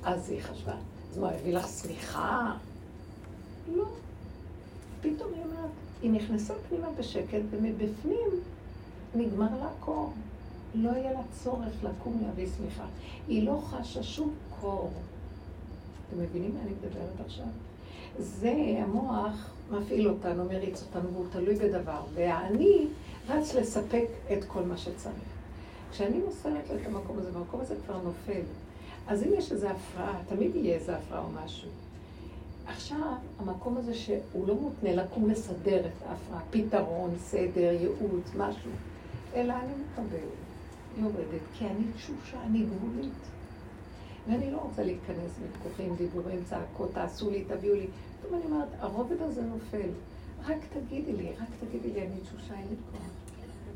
אז 0.03 0.29
היא 0.29 0.41
חשבה, 0.41 0.75
אז 1.11 1.17
מה, 1.17 1.29
הביא 1.29 1.53
לך 1.53 1.67
שמיכה? 1.67 2.53
לא. 3.75 3.85
פתאום 5.01 5.33
היא 5.33 5.43
אומרת, 5.43 5.69
היא 6.01 6.11
נכנסה 6.11 6.53
פנימה 6.69 6.87
בשקט, 6.99 7.41
ומבפנים 7.49 8.29
נגמר 9.15 9.49
לה 9.59 9.69
קור. 9.79 10.13
לא 10.75 10.91
היה 10.91 11.11
לה 11.11 11.21
צורך 11.43 11.83
לקום 11.83 12.21
להביא 12.25 12.47
שמיכה. 12.57 12.85
היא 13.27 13.43
לא 13.43 13.61
חשה 13.63 14.03
שום 14.03 14.33
קור. 14.61 14.91
אתם 16.09 16.21
מבינים 16.21 16.51
מה 16.55 16.61
אני 16.61 16.71
מדברת 16.71 17.25
עכשיו? 17.25 17.45
זה 18.19 18.53
המוח 18.77 19.53
מפעיל 19.71 20.09
אותנו, 20.09 20.45
מריץ 20.45 20.83
אותנו, 20.83 21.13
והוא 21.13 21.25
תלוי 21.31 21.55
בדבר. 21.55 22.01
והאני 22.13 22.87
רץ 23.29 23.53
לספק 23.53 24.07
את 24.33 24.43
כל 24.43 24.61
מה 24.63 24.77
שצריך. 24.77 25.15
כשאני 25.91 26.17
מוסרת 26.17 26.63
את 26.75 26.85
המקום 26.85 27.17
הזה, 27.19 27.29
והמקום 27.33 27.61
הזה 27.61 27.75
כבר 27.85 27.97
נופל, 28.03 28.41
אז 29.07 29.23
אם 29.23 29.29
יש 29.37 29.51
איזו 29.51 29.67
הפרעה, 29.67 30.19
תמיד 30.29 30.55
יהיה 30.55 30.75
איזו 30.75 30.91
הפרעה 30.91 31.23
או 31.23 31.29
משהו. 31.45 31.69
עכשיו, 32.67 33.13
המקום 33.39 33.77
הזה 33.77 33.93
שהוא 33.93 34.47
לא 34.47 34.55
מותנה 34.55 34.93
לקום 34.93 35.29
לסדר 35.29 35.79
את 35.79 36.07
ההפרעה, 36.09 36.41
פתרון, 36.49 37.15
סדר, 37.19 37.71
ייעוץ, 37.73 38.31
משהו, 38.37 38.71
אלא 39.35 39.53
אני 39.53 39.73
מקבלת, 39.73 40.21
יורדת, 40.97 41.41
כי 41.53 41.65
אני 41.65 41.83
תשושה, 41.95 42.43
אני 42.45 42.65
גבולית. 42.65 43.13
ואני 44.27 44.51
לא 44.51 44.57
רוצה 44.57 44.83
להיכנס 44.83 45.31
מתכוחים, 45.49 45.95
דיבורים, 45.95 46.39
צעקות, 46.49 46.91
תעשו 46.93 47.29
לי, 47.29 47.43
תביאו 47.47 47.75
לי. 47.75 47.87
פתאום 48.19 48.35
אני 48.35 48.45
אומרת, 48.45 48.67
הרובד 48.79 49.21
הזה 49.21 49.41
נופל. 49.41 49.89
רק 50.45 50.57
תגידי 50.73 51.13
לי, 51.13 51.31
רק 51.31 51.47
תגידי 51.59 51.93
לי, 51.93 52.01
אני 52.07 52.19
תשושה, 52.21 52.53
אין 52.53 52.67
לי 52.69 52.75
כוח. 52.91 53.01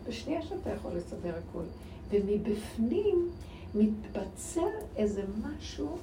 בשנייה 0.08 0.42
שאתה 0.42 0.70
יכול 0.70 0.92
לסדר 0.92 1.34
הכול. 1.38 1.66
ומבפנים 2.10 3.30
מתבצע 3.76 4.68
איזה 4.96 5.24
משהו 5.44 5.98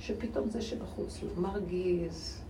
שפתאום 0.00 0.50
זה 0.50 0.62
שבחוץ 0.62 1.18
לא 1.22 1.42
מרגיז, 1.42 2.40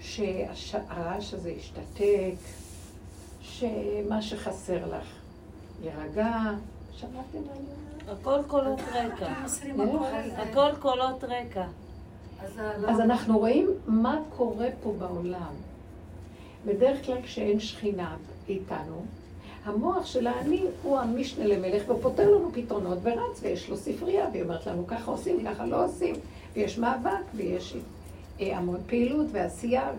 שהרעש 0.00 1.34
הזה 1.34 1.50
ישתתק, 1.50 2.34
שמה 3.40 4.22
שחסר 4.22 4.96
לך 4.96 5.06
יירגע. 5.82 6.50
שמעתם 6.92 7.38
אומרת? 7.38 8.18
הכל 8.20 8.40
קולות 8.46 8.80
רקע. 8.80 9.32
הכל 10.36 10.70
קולות 10.80 11.24
רקע. 11.24 11.66
אז 12.88 13.00
אנחנו 13.00 13.38
רואים 13.38 13.70
מה 13.86 14.20
קורה 14.36 14.68
פה 14.82 14.94
בעולם. 14.98 15.52
בדרך 16.66 17.06
כלל 17.06 17.22
כשאין 17.22 17.60
שכינה 17.60 18.16
איתנו, 18.48 19.04
המוח 19.64 20.06
של 20.06 20.26
האני 20.26 20.64
הוא 20.82 20.98
המשנה 20.98 21.46
למלך 21.46 21.82
ופותר 21.90 22.30
לנו 22.30 22.50
פתרונות 22.52 22.98
ורץ, 23.02 23.40
ויש 23.42 23.68
לו 23.68 23.76
ספרייה, 23.76 24.28
והיא 24.32 24.42
אומרת 24.42 24.66
לנו 24.66 24.86
ככה 24.86 25.10
עושים, 25.10 25.44
ככה 25.44 25.66
לא 25.66 25.84
עושים, 25.84 26.14
ויש 26.56 26.78
מאבק, 26.78 27.10
ויש 27.34 27.76
אה, 28.40 28.58
המון 28.58 28.80
פעילות 28.86 29.26
ועשייה 29.32 29.90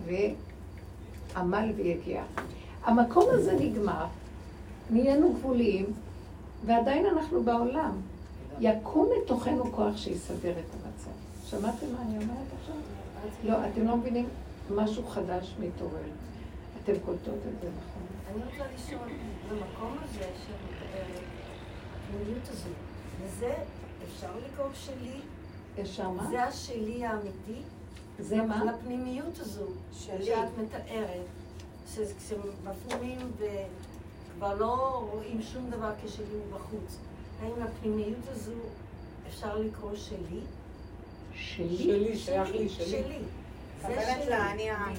ועמל 1.33 1.71
ויגיעה. 1.75 2.25
המקום 2.83 3.25
הזה 3.29 3.53
נגמר, 3.59 4.05
נהיינו 4.89 5.33
גבוליים, 5.33 5.85
ועדיין 6.65 7.05
אנחנו 7.05 7.43
בעולם. 7.43 7.91
יקום 8.59 9.09
מתוכנו 9.21 9.71
כוח 9.71 9.97
שיסדר 9.97 10.51
את 10.51 10.73
המצב. 10.73 11.11
שמעתם 11.45 11.85
מה 11.93 12.01
אני 12.01 12.17
אומרת 12.17 12.47
עכשיו? 12.61 12.75
לא, 13.43 13.57
אתם 13.67 13.87
לא 13.87 13.97
מבינים? 13.97 14.25
משהו 14.75 15.07
חדש 15.07 15.55
מתעורר. 15.59 16.09
אתם 16.83 16.93
קולטות 17.05 17.35
את 17.35 17.61
זה, 17.61 17.67
נכון? 17.67 18.03
אני 18.31 18.43
רוצה 18.45 18.63
לשאול, 18.75 19.09
במקום 19.49 19.97
הזה 20.03 20.25
של 20.45 20.53
הפנימיות 22.07 22.49
הזו, 22.49 22.69
וזה 23.21 23.53
אפשר 24.03 24.31
לקרוא 24.45 24.67
שלי, 24.73 25.19
יש 25.77 25.95
שמה? 25.95 26.27
זה 26.29 26.43
השלי 26.43 27.05
האמיתי. 27.05 27.61
זה 28.19 28.35
מה? 28.35 28.65
לפנימיות 28.65 29.39
הזו, 29.39 29.65
שלי. 29.93 30.25
שאת 30.25 30.49
מתארת, 30.63 31.25
כשמפנימים 31.85 33.31
וכבר 33.37 34.55
לא 34.55 35.07
רואים 35.13 35.41
שום 35.41 35.69
דבר 35.69 35.91
כשלי 36.05 36.25
מבחוץ. 36.47 36.97
האם 37.41 37.51
לפנימיות 37.63 38.27
הזו 38.31 38.51
אפשר 39.27 39.57
לקרוא 39.57 39.95
שלי? 39.95 40.39
שלי? 41.33 41.77
שלי, 41.77 42.17
שייך 42.17 42.49
לי, 42.51 42.69
שלי. 42.69 43.19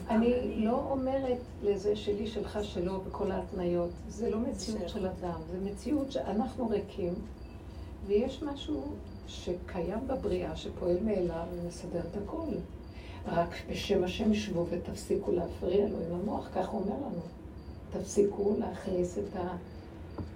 אני 0.09 0.65
לא 0.65 0.87
אומרת 0.91 1.39
לזה 1.63 1.97
שלי, 1.97 2.27
שלך, 2.27 2.59
שלו, 2.63 3.01
וכל 3.05 3.31
ההתניות. 3.31 3.91
זה 4.09 4.31
לא 4.31 4.39
מציאות 4.39 4.89
של 4.89 5.07
אדם, 5.07 5.41
זה 5.51 5.71
מציאות 5.71 6.13
שאנחנו 6.13 6.69
ריקים, 6.69 7.15
ויש 8.07 8.43
משהו 8.43 8.85
שקיים 9.29 9.99
בבריאה, 10.07 10.57
שפועל 10.57 10.97
מאליו 11.05 11.45
ומסדר 11.55 12.01
את 12.01 12.17
הכל. 12.25 12.47
רק 13.27 13.49
בשם 13.71 14.05
השם 14.05 14.35
שבו 14.35 14.67
ותפסיקו 14.71 15.33
להפריע 15.33 15.89
לו 15.89 15.97
עם 15.97 16.21
המוח, 16.21 16.49
כך 16.55 16.69
הוא 16.69 16.81
אומר 16.81 16.97
לנו. 16.97 17.23
תפסיקו 17.93 18.55
להכניס 18.59 19.19
את 19.19 19.37
ה... 19.37 19.57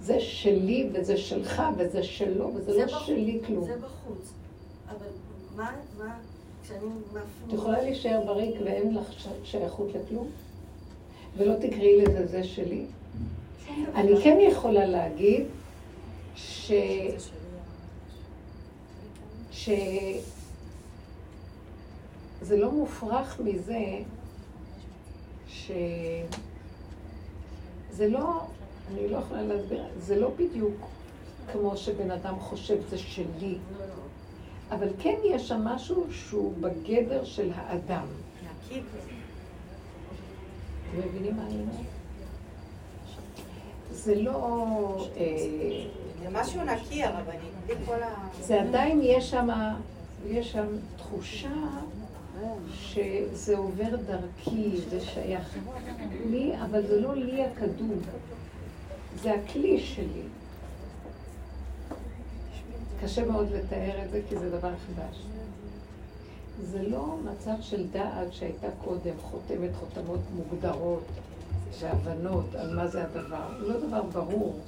זה 0.03 0.21
שלי 0.21 0.91
וזה 0.93 1.17
שלך 1.17 1.63
וזה 1.77 2.03
שלו, 2.03 2.51
וזה 2.55 2.79
לא 2.79 2.87
בחוץ, 2.87 3.07
שלי 3.07 3.41
כלום. 3.47 3.65
זה 3.65 3.77
בחוץ. 3.77 4.33
אבל 4.89 5.07
מה, 5.57 5.73
מה, 5.99 6.17
כשאני 6.65 6.79
את 6.79 7.07
מפנים... 7.07 7.59
יכולה 7.59 7.83
להישאר 7.83 8.23
בריק 8.27 8.55
ואין 8.65 8.95
לך 8.95 9.07
שייכות 9.45 9.89
לכלום? 9.95 10.29
ולא 11.37 11.55
תקראי 11.55 12.03
לזה 12.03 12.27
זה 12.27 12.45
שלי? 12.45 12.85
אני 13.95 14.23
כן 14.23 14.39
יכולה 14.41 14.87
להגיד 14.87 15.45
ש... 16.37 16.73
ש... 19.65 19.71
זה 22.43 22.57
לא 22.57 22.73
מופרך 22.73 23.41
מזה 23.41 23.81
ש... 25.49 25.71
זה 27.91 28.09
לא, 28.09 28.41
אני 28.93 29.09
לא 29.09 29.17
יכולה 29.17 29.43
להסביר, 29.43 29.85
זה 29.99 30.21
לא 30.21 30.31
בדיוק 30.37 30.75
כמו 31.53 31.77
שבן 31.77 32.11
אדם 32.11 32.41
חושב 32.41 32.77
זה 32.91 32.99
שלי. 32.99 33.59
אבל 34.71 34.89
כן 34.99 35.17
יש 35.25 35.49
שם 35.49 35.65
משהו 35.65 36.07
שהוא 36.13 36.53
בגדר 36.61 37.25
של 37.25 37.51
האדם. 37.55 38.07
אתם 38.69 38.81
מבינים 41.09 41.37
מה 41.37 41.47
אני 41.47 41.55
אומרת? 41.55 42.02
זה 43.93 44.15
לא... 44.15 45.07
אה, 45.17 45.25
זה 46.23 46.29
משהו 46.33 46.61
נקי 46.65 47.05
הרבנית. 47.05 47.53
זה 48.41 48.61
עדיין 48.63 49.01
יש 49.03 49.31
שם, 49.31 49.49
יש 50.27 50.53
שם 50.53 50.67
תחושה 50.97 51.49
שזה 52.75 53.57
עובר 53.57 53.97
דרכי, 54.07 54.77
זה 54.91 55.01
שייך 55.01 55.57
לי, 56.31 56.53
אבל 56.65 56.87
זה 56.87 57.01
לא 57.01 57.15
לי 57.15 57.45
הקדום, 57.45 58.01
זה 59.23 59.35
הכלי 59.35 59.81
שלי. 59.81 60.23
קשה 63.03 63.25
מאוד 63.25 63.53
לתאר 63.53 64.05
את 64.05 64.11
זה 64.11 64.21
כי 64.29 64.39
זה 64.39 64.51
דבר 64.51 64.71
חדש. 64.77 65.23
זה 66.63 66.83
לא 66.83 67.17
מצב 67.25 67.55
של 67.61 67.87
דעת 67.89 68.33
שהייתה 68.33 68.67
קודם, 68.85 69.15
חותמת 69.23 69.71
חותמות 69.81 70.21
מוגדרות 70.37 71.03
והבנות 71.81 72.55
על 72.55 72.77
מה 72.77 72.87
זה 72.87 73.05
הדבר. 73.05 73.47
הוא 73.61 73.69
לא 73.69 73.81
דבר 73.87 74.03
ברור, 74.03 74.61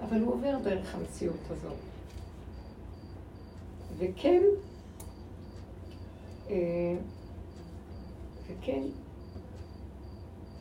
אבל 0.00 0.20
הוא 0.20 0.34
עובר 0.34 0.58
דרך 0.64 0.94
המציאות 0.94 1.36
הזאת. 1.50 1.76
וכן, 3.98 4.42
אה, 6.50 6.96
וכן, 8.48 8.82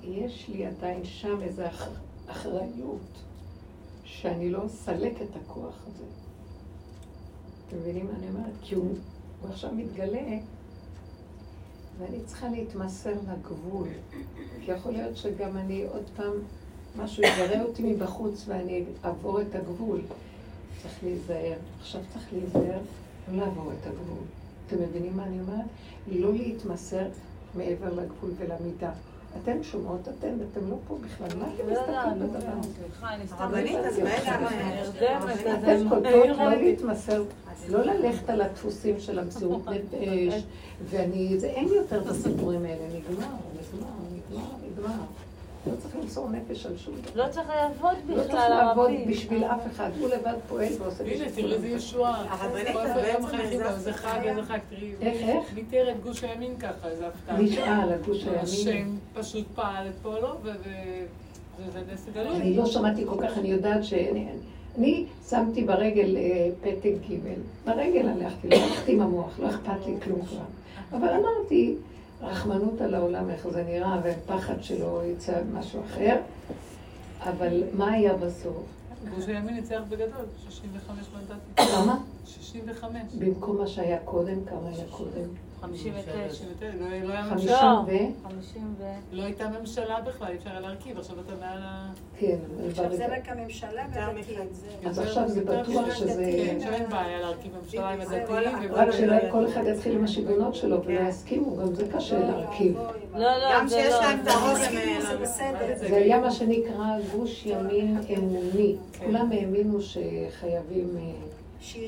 יש 0.03 0.49
לי 0.49 0.65
עדיין 0.65 1.05
שם 1.05 1.41
איזו 1.41 1.67
אח- 1.67 1.89
אחריות 2.27 3.01
שאני 4.03 4.49
לא 4.49 4.65
אסלק 4.65 5.21
את 5.21 5.35
הכוח 5.35 5.75
הזה. 5.87 6.03
אתם 7.67 7.77
מבינים 7.77 8.05
מה 8.05 8.11
אני 8.17 8.29
אומרת? 8.29 8.53
כי 8.61 8.75
הוא, 8.75 8.95
הוא 9.41 9.49
עכשיו 9.49 9.71
מתגלה, 9.75 10.37
ואני 11.99 12.17
צריכה 12.25 12.49
להתמסר 12.49 13.13
לגבול. 13.31 13.87
כי 14.65 14.71
יכול 14.71 14.91
להיות 14.91 15.17
שגם 15.17 15.57
אני 15.57 15.85
עוד 15.91 16.03
פעם, 16.15 16.33
משהו 16.97 17.23
יגרה 17.23 17.61
אותי 17.61 17.83
מבחוץ 17.83 18.43
ואני 18.47 18.83
אעבור 19.05 19.41
את 19.41 19.55
הגבול. 19.55 20.01
צריך 20.81 21.03
להיזהר. 21.03 21.57
עכשיו 21.79 22.01
צריך 22.13 22.25
להיזהר 22.33 22.79
לא 23.31 23.37
לעבור 23.37 23.71
את 23.71 23.87
הגבול. 23.87 24.23
אתם 24.67 24.75
מבינים 24.81 25.17
מה 25.17 25.25
אני 25.25 25.39
אומרת? 25.41 25.65
לא 26.11 26.33
להתמסר 26.33 27.07
מעבר 27.55 27.93
לגבול 27.93 28.31
ולמידה. 28.37 28.91
אתן 29.43 29.63
שומעות 29.63 30.07
אתן, 30.07 30.35
ואתם 30.39 30.69
לא 30.69 30.75
פה 30.87 30.97
בכלל. 31.01 31.39
מה 31.39 31.45
אתם 31.55 31.69
לא 31.69 31.73
יודעת, 31.79 32.07
מסתכלים 32.07 32.29
בדבר? 32.29 32.63
סליחה, 32.63 33.15
אני 33.15 33.27
סתם... 33.27 33.35
הרבנית, 33.37 33.77
אז 33.85 33.99
מה 33.99 34.09
אתן 34.17 35.69
אני 35.69 35.89
קולטות 35.89 36.37
לא. 36.37 36.55
להתמסר, 36.55 37.23
לא 37.69 37.83
ללכת 37.83 38.29
על 38.29 38.41
הדפוסים 38.41 38.99
של 38.99 39.19
המציאות 39.19 39.61
נפש, 39.69 40.43
ואני, 40.89 41.39
זה 41.39 41.47
אין 41.47 41.67
יותר 41.67 42.01
את 42.01 42.07
הסיפורים 42.07 42.65
האלה, 42.65 42.87
נגמר, 42.87 43.27
נגמר, 43.53 43.89
נגמר, 44.11 44.45
נגמר. 44.71 45.03
לא 45.71 45.75
צריך 45.75 45.95
למסור 45.95 46.29
נפש 46.29 46.65
על 46.65 46.77
שום 46.77 46.93
דבר. 46.95 47.25
לא 47.25 47.31
צריך 47.31 47.49
לעבוד 47.49 47.97
לא 48.07 48.15
צריך 48.15 48.27
בכלל, 48.27 48.49
לעבוד. 48.49 48.91
בשביל 49.07 49.43
אף 49.43 49.61
אחד, 49.71 49.89
הוא 49.99 50.09
לבד 50.09 50.33
פועל 50.47 50.67
ועושה 50.79 51.03
הנה, 51.03 51.13
בשביל 51.13 51.29
תראי 51.29 51.53
איזה. 51.53 51.67
ישועה. 51.67 52.23
זה 53.77 53.93
חג. 53.93 54.19
איזה 54.23 54.43
חג, 54.43 54.59
תראי. 54.69 54.91
איך, 55.01 55.29
איך? 55.29 55.53
מי 55.55 55.63
תיאר 55.63 55.91
את 55.91 56.03
גוש 56.03 56.23
הימין 56.23 56.57
ככה, 56.59 56.87
איזה 56.89 57.07
הפתעה. 57.07 57.37
נשאל 57.41 57.91
על 57.91 57.93
גוש 58.05 58.23
הימין. 58.23 58.39
השם 58.39 58.95
פשוט 59.13 59.45
פעל 59.55 59.87
את 59.87 59.93
פועלו, 60.01 60.29
וזה 60.41 61.81
נס 61.93 62.05
גלוי. 62.13 62.35
אני 62.35 62.57
לא 62.57 62.65
שמעתי 62.65 63.03
כל 63.05 63.27
כך, 63.27 63.37
אני 63.37 63.47
יודעת 63.47 63.83
שאני... 63.83 64.27
אני 64.77 65.05
שמתי 65.29 65.63
ברגל 65.63 66.17
אה, 66.17 66.49
פתק 66.61 66.93
ג', 67.09 67.15
ברגל 67.65 68.07
הלכתי, 68.09 68.49
לא 68.49 68.55
הלכתי 68.55 68.91
עם 68.91 69.01
המוח, 69.01 69.39
לא 69.39 69.49
אכפת 69.49 69.85
לי 69.87 69.93
כלום 70.03 70.21
כבר. 70.21 70.43
אבל 70.91 71.07
אמרתי, 71.07 71.75
רחמנות 72.21 72.81
על 72.81 72.95
העולם, 72.95 73.29
איך 73.29 73.47
זה 73.49 73.63
נראה, 73.63 73.99
ופחד 74.03 74.55
שלא 74.61 75.01
יצא 75.05 75.41
משהו 75.53 75.81
אחר. 75.85 76.15
אבל 77.23 77.63
מה 77.73 77.91
היה 77.91 78.13
בסוף? 78.13 78.63
גוש 79.15 79.25
הימין 79.27 79.55
ניצח 79.55 79.81
בגדול, 79.89 80.25
65 80.49 81.05
מנדטים. 81.13 81.65
כמה? 81.75 81.97
65. 82.25 83.01
במקום 83.19 83.57
מה 83.57 83.67
שהיה 83.67 83.99
קודם, 84.05 84.45
כמה 84.45 84.69
היה 84.69 84.85
קודם? 84.91 85.46
59. 85.61 86.11
59, 86.11 86.65
לא 86.79 87.07
לא 87.07 87.13
היה 87.13 87.25
ממשלה. 87.31 87.81
ו... 87.87 87.91
50 88.29 88.75
ו... 88.79 88.83
לא 89.11 89.23
הייתה 89.23 89.49
ממשלה 89.59 90.01
בכלל, 90.01 90.27
אי 90.31 90.37
אפשר 90.37 90.49
היה 90.49 90.59
להרכיב, 90.59 90.97
עכשיו 90.99 91.15
אתה 91.25 91.33
מעל 91.39 91.57
ה... 91.61 91.89
כן, 92.19 92.37
עכשיו 92.69 92.95
זה 92.95 93.05
רק 93.05 93.29
הממשלה. 93.29 93.83
זה- 94.51 94.89
אז 94.89 94.99
עכשיו 94.99 95.29
זה 95.29 95.41
בטוח 95.45 95.95
שזה... 95.95 96.31
כן, 96.45 96.55
עכשיו 96.57 96.73
אין 96.73 96.89
בעיה 96.89 97.19
להרכיב 97.19 97.51
ממשלה 97.63 97.89
עם 97.89 98.01
הדתיים. 98.01 98.27
כל- 98.27 98.43
רק 98.73 98.87
שכל 98.91 99.47
אחד 99.47 99.61
יתחיל 99.67 99.95
עם 99.95 100.03
השיגעונות 100.03 100.55
שלו 100.55 100.83
ולא 100.83 100.99
יסכימו, 101.09 101.57
גם 101.57 101.75
זה 101.75 101.87
קשה 101.95 102.19
להרכיב. 102.19 102.77
לא, 103.13 103.19
לא, 103.19 103.29
גם 103.53 103.69
שיש 103.69 103.93
לא. 103.93 103.99
להם 104.01 104.19
את 104.23 104.27
הם... 104.27 104.51
הסכימו, 104.51 105.01
זה 105.01 105.07
אה, 105.11 105.17
בסדר. 105.17 105.73
זה 105.77 105.95
היה 105.95 106.19
מה 106.19 106.31
שנקרא 106.31 106.85
גוש 107.15 107.45
ימין 107.45 107.97
אמוני. 108.17 108.75
כולם 109.05 109.29
האמינו 109.31 109.79
שחייבים 109.81 110.97
אה, 110.97 111.01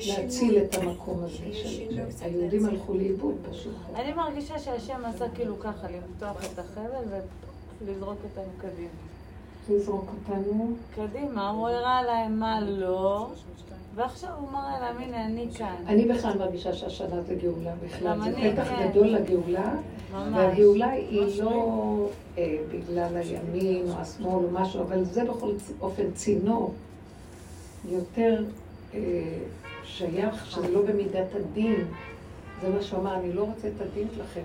להציל. 0.06 0.58
את 0.58 0.74
המקום 0.74 1.24
הזה. 1.24 1.44
היהודים. 2.20 2.66
הלכו 2.66 2.94
לאיבוד 2.94 3.34
פשוט. 3.50 3.74
אני 3.94 4.12
מרגישה 4.12 4.58
שהשם 4.58 5.04
עשה 5.04 5.24
כאילו 5.34 5.60
ככה, 5.60 5.86
למתוח 5.90 6.44
את 6.52 6.58
החבל 6.58 7.20
ולזרוק 7.80 8.18
אותנו 8.24 8.52
קדימה. 8.58 8.88
לזרוק 9.70 10.10
אותנו. 10.14 10.72
קדימה, 10.94 11.50
הוא 11.50 11.68
הראה 11.68 12.02
להם 12.02 12.40
מה 12.40 12.60
לא, 12.60 13.28
ועכשיו 13.94 14.30
הוא 14.40 14.50
מראה 14.52 14.80
להם, 14.80 14.96
הנה 14.98 15.26
אני 15.26 15.46
כאן. 15.54 15.74
אני 15.86 16.04
בכלל 16.04 16.38
מרגישה 16.38 16.72
שהשנה 16.72 17.22
זה 17.22 17.34
גאולה 17.34 17.72
בכלל. 17.84 18.20
זה 18.24 18.52
פתח 18.52 18.68
כן. 18.68 18.88
גדול 18.88 19.06
לגאולה. 19.06 19.74
והגאולה 20.12 20.90
היא 20.90 21.42
לא 21.42 22.08
אה, 22.38 22.56
בגלל 22.72 23.16
הימין 23.16 23.90
או 23.90 23.94
השמאל 23.96 24.44
או 24.44 24.50
משהו, 24.52 24.82
אבל 24.82 25.04
זה 25.04 25.24
בכל 25.24 25.52
אופן 25.80 26.10
צינור 26.14 26.74
יותר 27.88 28.44
אה, 28.94 28.98
שייך, 29.90 30.46
שזה 30.46 30.68
לא 30.68 30.82
במידת 30.82 31.34
הדין. 31.34 31.84
זה 32.60 32.68
מה 32.68 32.82
שהוא 32.82 33.00
אמר, 33.00 33.14
אני 33.14 33.32
לא 33.32 33.42
רוצה 33.42 33.68
את 33.68 33.80
הדין 33.80 34.08
שלכם. 34.14 34.42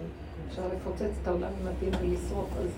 אפשר 0.49 0.61
לפוצץ 0.67 1.15
את 1.21 1.27
העולם 1.27 1.51
עם 1.61 1.67
הדין 1.67 1.93
ולשרוף. 2.01 2.49
אז 2.59 2.69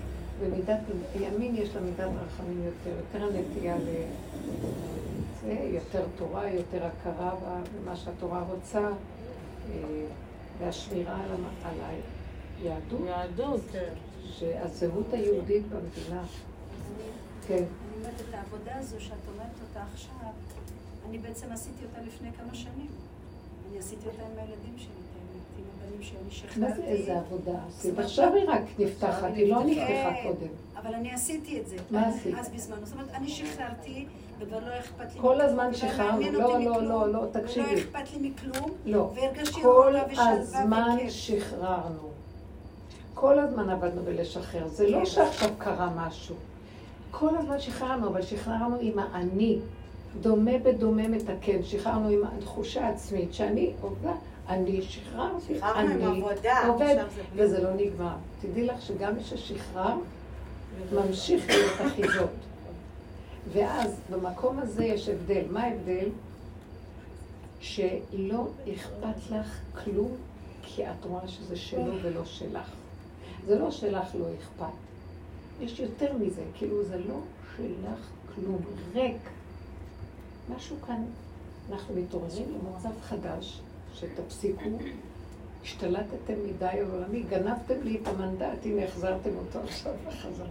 במידת 0.42 0.80
הימין 1.14 1.56
יש 1.56 1.74
לה 1.74 1.80
מידת 1.80 2.08
רחמים 2.26 2.62
יותר, 2.64 2.98
יותר 2.98 3.26
הנטייה 3.26 3.76
ל... 3.76 3.88
זה 5.42 5.52
יותר 5.74 6.04
תורה, 6.16 6.50
יותר 6.50 6.86
הכרה 6.86 7.30
במה 7.82 7.96
שהתורה 7.96 8.42
רוצה, 8.42 8.78
אה, 8.78 8.92
והשמירה 10.58 11.20
על, 11.64 11.74
היהדות, 12.62 13.00
יהדות. 13.06 13.60
כן. 13.72 13.92
שהזהות 14.38 15.12
היהודית 15.12 15.62
במדינה. 15.68 16.22
כן. 17.46 17.54
אני 17.54 17.64
אומרת, 17.98 18.20
את 18.28 18.34
העבודה 18.34 18.76
הזו 18.76 19.00
שאת 19.00 19.12
אומרת 19.32 19.54
אותה 19.68 19.80
עכשיו, 19.94 20.30
אני 21.08 21.18
בעצם 21.18 21.52
עשיתי 21.52 21.84
אותה 21.84 22.00
לפני 22.06 22.28
כמה 22.32 22.54
שנים. 22.54 22.86
אני 23.70 23.78
עשיתי 23.78 24.06
אותה 24.06 24.22
עם 24.22 24.38
הילדים 24.38 24.74
שלי, 24.76 24.86
את 24.86 25.80
הרבנים 25.82 26.02
שאני 26.02 26.18
מה 26.24 26.30
שכנעתי. 26.30 26.76
זה 26.76 26.84
איזה 26.84 27.18
עבודה 27.18 27.52
עשית? 27.68 27.98
עכשיו 27.98 28.34
היא 28.34 28.44
רק 28.48 28.62
נפתחת, 28.78 29.30
היא 29.34 29.52
לא 29.52 29.64
נפתחה 29.64 30.10
קודם. 30.22 30.52
אבל 30.76 30.94
אני 30.94 31.12
עשיתי 31.14 31.60
את 31.60 31.66
זה. 31.66 31.76
מה 31.90 32.08
עשית? 32.08 32.34
אז 32.38 32.48
בזמנו. 32.48 32.86
זאת 32.86 32.94
אומרת, 32.94 33.10
אני 33.14 33.28
שחררתי, 33.28 34.06
וכבר 34.38 34.58
לא 34.58 34.78
אכפת 34.78 35.14
לי. 35.14 35.20
כל 35.20 35.40
הזמן 35.40 35.66
ולא 35.66 35.76
שחררנו, 35.76 36.32
לא, 36.32 36.58
לא, 36.60 36.82
לא, 36.82 37.12
לא, 37.12 37.26
תקשיבי. 37.32 37.66
ולא 37.70 37.78
אכפת 37.78 38.12
לי 38.16 38.30
מכלום. 38.30 38.70
לא. 38.86 39.10
והרגשתי 39.14 39.62
כל 39.62 39.68
רוגע 39.68 40.04
ושלווה 40.12 40.30
הזמן 40.30 40.96
וכיף. 40.96 41.10
שחררנו. 41.12 42.08
כל 43.14 43.38
הזמן 43.38 43.70
עבדנו 43.70 44.02
בלשחרר. 44.02 44.68
זה 44.68 44.88
לא 44.88 44.98
כן. 44.98 45.06
שעכשיו 45.06 45.50
קרה 45.58 45.90
משהו. 45.96 46.34
כל 47.10 47.36
הזמן 47.36 47.60
שחררנו, 47.60 48.08
אבל 48.08 48.22
שחררנו 48.22 48.76
עם 48.80 48.98
האני. 48.98 49.58
דומה 50.20 50.58
בדומה 50.58 51.08
מתקן. 51.08 51.62
שחררנו 51.62 52.08
עם 52.08 52.20
התחושה 52.24 52.86
העצמית 52.86 53.34
שאני 53.34 53.72
עובדה, 53.80 54.12
אני 54.48 54.82
שחררתי, 54.82 55.62
אני 55.62 56.04
עבודה, 56.04 56.68
עובד, 56.68 56.96
וזה 57.34 57.62
לא 57.62 57.74
נגמר. 57.74 58.14
תדעי 58.42 58.66
לך 58.66 58.82
שגם 58.82 59.16
מי 59.16 59.24
ששחרר, 59.24 59.94
ממשיך 60.92 61.48
להיות 61.48 61.80
אחיזות. 61.86 62.30
ואז 63.52 64.00
במקום 64.10 64.58
הזה 64.58 64.84
יש 64.84 65.08
הבדל. 65.08 65.42
מה 65.50 65.62
ההבדל? 65.62 66.08
שלא 67.60 68.48
אכפת 68.74 69.30
לך 69.30 69.60
כלום, 69.84 70.12
כי 70.62 70.86
את 70.86 71.04
רואה 71.04 71.28
שזה 71.28 71.56
שלו 71.56 71.92
ולא 72.02 72.24
שלך. 72.24 72.70
זה 73.46 73.58
לא 73.58 73.70
שלך 73.70 74.14
לא 74.14 74.26
אכפת. 74.40 74.72
יש 75.60 75.80
יותר 75.80 76.12
מזה, 76.20 76.42
כאילו 76.54 76.84
זה 76.84 76.98
לא 76.98 77.20
שלך 77.56 78.08
כלום, 78.34 78.58
ריק. 78.94 79.16
משהו 80.56 80.76
כאן, 80.86 81.04
אנחנו 81.72 81.94
מתעוררים 81.94 82.46
למצב 82.54 83.00
חדש, 83.02 83.60
שתפסיקו, 83.94 84.70
השתלטתם 85.62 86.34
מדי 86.46 86.80
עולמי, 86.92 87.22
גנבתם 87.22 87.82
לי 87.82 87.98
את 88.02 88.08
המנדט, 88.08 88.58
הנה 88.64 88.84
החזרתם 88.84 89.30
אותו 89.36 89.58
עכשיו 89.64 89.92
בחזרה. 90.06 90.46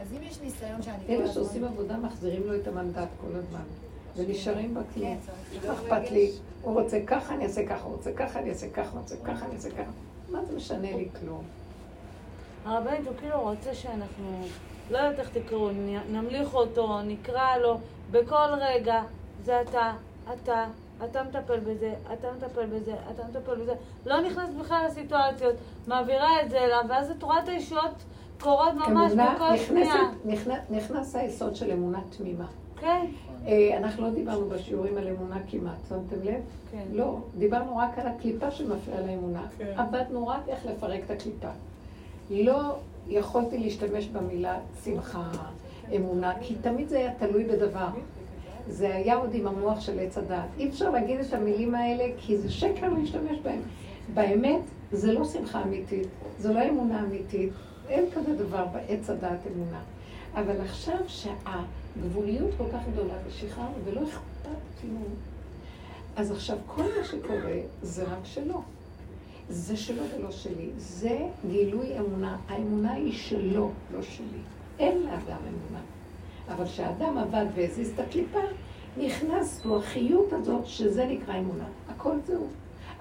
אז 0.00 0.12
אם 0.12 0.22
יש 0.22 0.40
ניסיון 0.40 0.82
שאני 0.82 1.04
אלה. 1.08 1.32
שעושים 1.32 1.64
עבודה 1.64 1.96
מחזירים 1.96 2.42
לו 2.46 2.56
את 2.56 2.68
המנדט 2.68 3.08
כל 3.20 3.36
הזמן, 3.36 3.62
ונשארים 4.16 4.74
בכלום. 4.74 5.16
כן, 5.62 5.68
מה 5.68 5.74
אכפת 5.74 6.10
לי? 6.10 6.32
הוא 6.62 6.80
רוצה 6.80 7.00
ככה, 7.06 7.34
אני 7.34 7.44
אעשה 7.44 7.66
ככה, 7.66 7.84
הוא 7.84 7.96
רוצה 7.96 8.12
ככה, 8.12 8.38
אני 8.40 8.50
אעשה 8.50 8.70
ככה, 8.70 8.90
הוא 8.90 9.00
רוצה 9.00 9.16
ככה, 9.24 9.46
אני 9.46 9.54
אעשה 9.54 9.70
ככה. 9.70 9.90
מה 10.30 10.44
זה 10.44 10.56
משנה 10.56 10.96
לי 10.96 11.08
כלום? 11.20 11.44
הרבנית, 12.64 13.06
הוא 13.06 13.16
כאילו 13.18 13.40
רוצה 13.40 13.74
שאנחנו, 13.74 14.44
לא 14.90 14.98
יודעת 14.98 15.18
איך 15.18 15.28
תקראו, 15.28 15.70
נמליך 16.12 16.54
אותו, 16.54 17.02
נקרא 17.02 17.56
לו, 17.56 17.78
בכל 18.10 18.48
רגע, 18.60 19.02
זה 19.44 19.60
אתה, 19.60 19.92
אתה, 20.32 20.66
אתה 21.04 21.22
מטפל 21.22 21.60
בזה, 21.60 21.94
אתה 22.12 22.28
מטפל 22.36 22.66
בזה, 22.66 22.94
אתה 23.14 23.22
מטפל 23.30 23.54
בזה. 23.54 23.72
לא 24.06 24.20
נכנס 24.20 24.50
בכלל 24.60 24.84
לסיטואציות, 24.86 25.54
מעבירה 25.86 26.42
את 26.42 26.50
זה 26.50 26.58
אליו, 26.58 26.84
ואז 26.88 27.10
את 27.10 27.22
רואה 27.22 27.38
את 27.38 27.48
הישועות 27.48 28.04
קורות 28.40 28.74
ממש 28.74 29.12
בכל 29.12 29.56
שנייה. 29.56 29.94
נכנסת, 29.94 30.26
נכנס, 30.26 30.58
נכנס 30.70 31.16
היסוד 31.16 31.56
של 31.56 31.70
אמונה 31.70 32.00
תמימה. 32.18 32.46
כן, 32.80 33.06
אה, 33.46 33.76
אנחנו 33.78 34.02
לא 34.02 34.10
דיברנו 34.10 34.48
בשיעורים 34.48 34.98
על 34.98 35.08
אמונה 35.08 35.36
כמעט, 35.50 35.78
שמתם 35.88 36.22
לב? 36.22 36.40
כן. 36.70 36.84
לא, 36.92 37.18
דיברנו 37.38 37.76
רק 37.76 37.98
על 37.98 38.06
הקליפה 38.06 38.50
שמפריעה 38.50 39.00
לאמונה. 39.00 39.46
כן. 39.58 39.72
עבדנו 39.76 40.28
רק 40.28 40.48
איך 40.48 40.66
לפרק 40.66 41.00
את 41.06 41.10
הקליפה. 41.10 41.48
לא 42.30 42.76
יכולתי 43.08 43.58
להשתמש 43.58 44.06
במילה 44.06 44.58
שמחה, 44.84 45.30
אמונה, 45.96 46.32
כי 46.40 46.54
תמיד 46.54 46.88
זה 46.88 46.98
היה 46.98 47.14
תלוי 47.18 47.44
בדבר. 47.44 47.88
זה 48.68 48.94
היה 48.94 49.16
עוד 49.16 49.30
עם 49.34 49.46
המוח 49.46 49.80
של 49.80 49.98
עץ 49.98 50.18
הדעת. 50.18 50.48
אי 50.58 50.68
אפשר 50.68 50.90
להגיד 50.90 51.20
את 51.20 51.32
המילים 51.32 51.74
האלה, 51.74 52.04
כי 52.18 52.38
זה 52.38 52.50
שקר 52.50 52.88
להשתמש 52.88 53.38
בהם. 53.42 53.60
באמת, 54.14 54.60
זה 54.92 55.12
לא 55.12 55.24
שמחה 55.24 55.62
אמיתית, 55.62 56.06
זו 56.38 56.52
לא 56.52 56.68
אמונה 56.68 57.00
אמיתית, 57.00 57.52
אין 57.88 58.04
כזה 58.14 58.36
דבר 58.36 58.64
בעץ 58.66 59.10
הדעת 59.10 59.38
אמונה. 59.54 59.80
אבל 60.34 60.60
עכשיו 60.60 60.96
שהגבוליות 61.06 62.50
כל 62.58 62.64
כך 62.72 62.80
גדולה 62.92 63.14
ושחררנו 63.26 63.74
ולא 63.84 64.00
אכפת 64.02 64.80
כלום, 64.80 65.14
אז 66.16 66.30
עכשיו 66.30 66.56
כל 66.66 66.82
מה 66.82 67.04
שקורה 67.04 67.58
זה 67.82 68.04
רק 68.04 68.24
שלו. 68.24 68.62
זה 69.48 69.76
שלו 69.76 70.02
ולא 70.16 70.30
שלי. 70.30 70.70
זה 70.76 71.18
גילוי 71.50 71.98
אמונה. 71.98 72.36
האמונה 72.48 72.92
היא 72.92 73.12
שלו, 73.12 73.70
לא 73.92 74.02
שלי. 74.02 74.38
אין 74.78 75.02
לאדם 75.02 75.38
אמונה. 75.38 75.80
אבל 76.48 76.64
כשאדם 76.64 77.18
עבד 77.18 77.46
והזיז 77.54 77.90
את 77.94 78.00
הקליפה, 78.00 78.38
נכנס 78.96 79.60
בו 79.64 79.76
החיות 79.78 80.32
הזאת, 80.32 80.66
שזה 80.66 81.04
נקרא 81.04 81.38
אמונה. 81.38 81.64
הכל 81.88 82.16
זהו. 82.26 82.46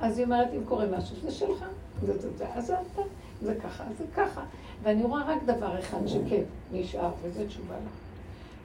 אז 0.01 0.17
היא 0.17 0.25
אומרת, 0.25 0.47
אם 0.57 0.63
קורה 0.65 0.85
משהו, 0.97 1.15
זה 1.21 1.31
שלך, 1.31 1.65
זה 2.05 2.17
זה 2.17 2.29
זה, 2.37 2.45
אז 2.53 2.71
אתה, 2.71 3.01
זה 3.41 3.55
ככה, 3.63 3.83
זה 3.97 4.03
ככה. 4.15 4.41
ואני 4.83 5.03
רואה 5.03 5.25
רק 5.25 5.43
דבר 5.45 5.79
אחד 5.79 6.07
שכן, 6.07 6.41
נשאר, 6.71 7.11
וזה 7.21 7.47
תשובה 7.47 7.73
לה. 7.73 7.89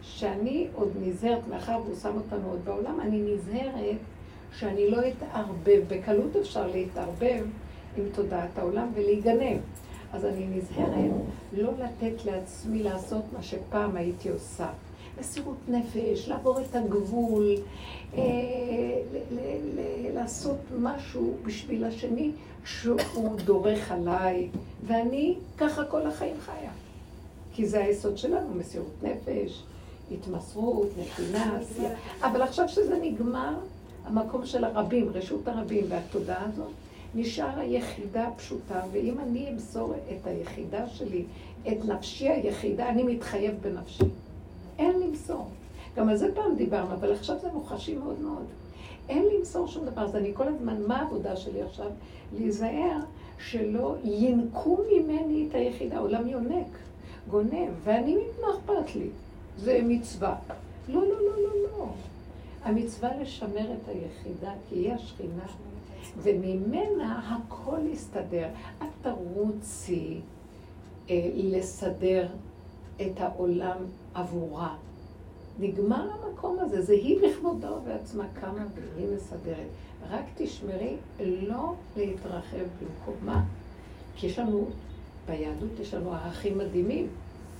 שאני 0.02 0.66
עוד 0.74 0.88
נזהרת, 1.00 1.48
מאחר 1.48 1.78
והוא 1.84 1.96
שם 2.02 2.16
אותנו 2.16 2.50
עוד 2.50 2.60
בעולם, 2.64 3.00
אני 3.00 3.34
נזהרת 3.34 3.96
שאני 4.58 4.90
לא 4.90 5.02
אתערבב. 5.08 5.82
בקלות 5.88 6.36
אפשר 6.36 6.66
להתערבב 6.66 7.44
עם 7.96 8.04
תודעת 8.14 8.58
העולם 8.58 8.88
ולהיגנב. 8.94 9.58
אז 10.12 10.24
אני 10.24 10.46
נזהרת 10.46 11.10
לא 11.52 11.72
לתת 11.78 12.24
לעצמי 12.24 12.82
לעשות 12.82 13.22
מה 13.32 13.42
שפעם 13.42 13.96
הייתי 13.96 14.28
עושה. 14.28 14.68
מסירות 15.20 15.56
נפש, 15.68 16.28
לעבור 16.28 16.60
את 16.60 16.76
הגבול, 16.76 17.54
אה, 18.14 18.22
לעשות 20.14 20.58
משהו 20.78 21.34
בשביל 21.42 21.84
השני 21.84 22.30
שהוא 22.64 23.36
דורך 23.44 23.92
עליי, 23.92 24.48
ואני 24.86 25.34
ככה 25.58 25.84
כל 25.84 26.06
החיים 26.06 26.36
חיה. 26.40 26.70
כי 27.54 27.66
זה 27.66 27.84
היסוד 27.84 28.18
שלנו, 28.18 28.54
מסירות 28.54 29.02
נפש, 29.02 29.62
התמסרות, 30.12 30.88
נתינה, 30.98 31.58
עשייה. 31.58 31.90
אבל 32.22 32.42
עכשיו 32.42 32.68
שזה 32.68 32.98
נגמר, 33.02 33.54
המקום 34.04 34.46
של 34.46 34.64
הרבים, 34.64 35.10
רשות 35.14 35.48
הרבים 35.48 35.84
והתודעה 35.88 36.44
הזאת, 36.52 36.72
נשאר 37.14 37.58
היחידה 37.58 38.28
הפשוטה, 38.28 38.80
ואם 38.92 39.20
אני 39.20 39.50
אמסור 39.50 39.94
את 39.94 40.26
היחידה 40.26 40.88
שלי, 40.88 41.24
את 41.68 41.84
נפשי 41.84 42.28
היחידה, 42.28 42.88
אני 42.88 43.02
מתחייב 43.02 43.54
בנפשי. 43.60 44.04
אין 44.78 45.00
למסור. 45.00 45.48
גם 45.96 46.08
על 46.08 46.16
זה 46.16 46.34
פעם 46.34 46.56
דיברנו, 46.56 46.94
אבל 46.94 47.12
עכשיו 47.12 47.36
זה 47.38 47.48
מוחשי 47.52 47.94
מאוד 47.94 48.20
מאוד. 48.20 48.44
אין 49.08 49.24
למסור 49.36 49.68
שום 49.68 49.86
דבר, 49.86 50.02
אז 50.02 50.16
אני 50.16 50.30
כל 50.34 50.48
הזמן, 50.48 50.82
מה 50.86 50.96
העבודה 50.96 51.36
שלי 51.36 51.62
עכשיו? 51.62 51.90
להיזהר 52.38 52.98
שלא 53.38 53.94
ינקו 54.04 54.78
ממני 54.92 55.46
את 55.48 55.54
היחידה, 55.54 55.98
עולם 55.98 56.28
יונק, 56.28 56.66
גונב, 57.30 57.70
ואני, 57.84 58.16
מה 58.40 58.46
אכפת 58.54 58.96
לי? 58.96 59.08
זה 59.58 59.80
מצווה. 59.84 60.34
לא, 60.88 61.00
לא, 61.00 61.08
לא, 61.08 61.42
לא, 61.42 61.50
לא. 61.62 61.86
המצווה 62.64 63.10
לשמר 63.20 63.72
את 63.72 63.88
היחידה, 63.88 64.52
כי 64.68 64.74
היא 64.74 64.92
השכינה, 64.92 65.46
וממנה 66.22 67.36
הכל 67.36 67.78
יסתדר. 67.92 68.48
את 68.78 68.86
תרוצי 69.02 70.20
אה, 71.10 71.30
לסדר 71.34 72.28
את 73.02 73.20
העולם 73.20 73.76
עבורה. 74.14 74.76
נגמר 75.58 76.10
המקום 76.12 76.58
הזה, 76.60 76.82
זה 76.82 76.92
היא 76.92 77.18
בכבודה 77.22 77.72
ובעצמה 77.72 78.24
קמה 78.40 78.64
והיא 78.96 79.08
מסדרת. 79.16 79.68
רק 80.10 80.24
תשמרי 80.36 80.96
לא 81.20 81.74
להתרחב 81.96 82.64
במקומה. 82.80 83.44
כי 84.16 84.26
יש 84.26 84.38
לנו, 84.38 84.66
ביהדות 85.26 85.80
יש 85.80 85.94
לנו 85.94 86.12
ערכים 86.12 86.58
מדהימים. 86.58 87.06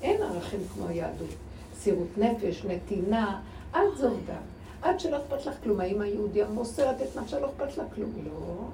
אין 0.02 0.22
ערכים 0.22 0.60
כמו 0.74 0.86
היהדות. 0.86 1.28
מסירות 1.72 2.18
נפש, 2.18 2.64
נתינה, 2.64 3.40
את 3.70 3.96
זו 3.96 4.08
עובדה. 4.08 4.38
עד 4.82 5.00
שלא 5.00 5.16
אכפת 5.16 5.46
לך 5.46 5.54
כלום. 5.62 5.80
האמא 5.80 6.02
היהודיה 6.02 6.48
מוסרת 6.48 7.02
את 7.02 7.16
נפשה, 7.16 7.40
לא 7.40 7.46
אכפת 7.46 7.78
לה 7.78 7.84
כלום. 7.94 8.12
לא. 8.24 8.68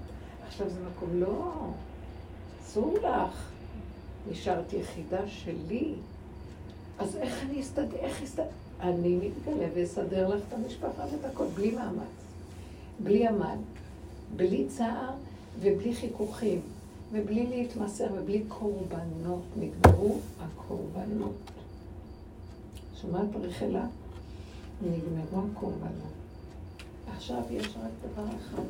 עכשיו 0.49 0.71
זה 0.71 0.81
מקום, 0.97 1.21
לא. 1.21 1.53
אסור 2.63 2.95
לך. 2.99 3.49
נשארת 4.31 4.73
יחידה 4.73 5.29
שלי. 5.29 5.95
אז 6.99 7.17
איך 7.17 7.43
אני 7.43 7.61
אסתדר? 7.61 7.97
איך 7.97 8.23
אסתדר? 8.23 8.45
אני 8.81 9.17
מתגלה 9.17 9.67
ואסדר 9.75 10.29
לך 10.29 10.41
את 10.49 10.53
המשפחה 10.53 11.03
ואת 11.13 11.25
הכל, 11.33 11.47
בלי 11.55 11.71
מאמץ. 11.71 12.03
בלי 13.01 13.29
עמל, 13.29 13.57
בלי 14.37 14.67
צער 14.69 15.11
ובלי 15.61 15.95
חיכוכים, 15.95 16.61
ובלי 17.13 17.47
להתמסר 17.47 18.07
ובלי 18.15 18.43
קורבנות. 18.49 19.43
נגמרו 19.57 20.19
הקורבנות. 20.41 21.33
שומעת 23.01 23.29
רחלה? 23.43 23.87
נגמרו 24.83 25.43
הקורבנות. 25.53 26.13
עכשיו 27.17 27.43
יש 27.51 27.67
רק 27.67 28.13
דבר 28.13 28.25
אחד. 28.39 28.63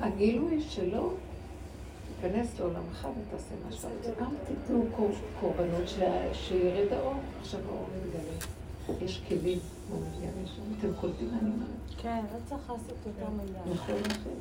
הגילוי 0.00 0.62
שלו, 0.62 1.10
תיכנס 2.20 2.60
לעולמך 2.60 3.08
ותעשה 3.18 3.54
מה 3.66 3.72
שאתה 3.72 3.88
רוצה. 3.96 4.20
גם 4.20 4.30
תיתנו 4.46 4.84
קור- 4.96 5.10
קורבנות 5.40 5.82
שירד 6.32 6.92
האור, 6.92 7.14
עכשיו 7.40 7.60
האור 7.68 7.86
מתגלה. 8.06 8.46
יש 9.04 9.22
כלים, 9.28 9.58
הוא 9.90 10.00
מגיע 10.00 10.30
לשם. 10.44 10.62
אתם 10.78 11.00
קולטים 11.00 11.28
מה 11.32 11.38
אני 11.40 11.50
אומרת? 11.50 11.68
כן, 12.02 12.24
לא 12.32 12.38
צריך 12.48 12.70
לעשות 12.70 12.96
יותר 13.06 13.30
מדי. 13.30 13.70
נכון, 13.74 13.94
נכון. 14.08 14.32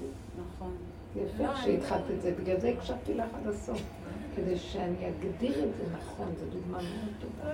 נכון. 0.58 0.72
יפה 1.16 1.56
שהתחלת 1.64 2.04
את 2.18 2.22
זה, 2.22 2.34
בגלל 2.42 2.60
זה 2.60 2.70
הקשבתי 2.70 3.14
לך 3.14 3.28
עד 3.42 3.48
הסוף. 3.48 3.82
כדי 4.36 4.58
שאני 4.60 4.96
אגדיר 5.10 5.64
את 5.64 5.78
זה 5.78 5.84
נכון, 5.98 6.28
זו 6.40 6.46
דוגמה 6.52 6.78
מאוד 6.78 7.14
טובה. 7.22 7.52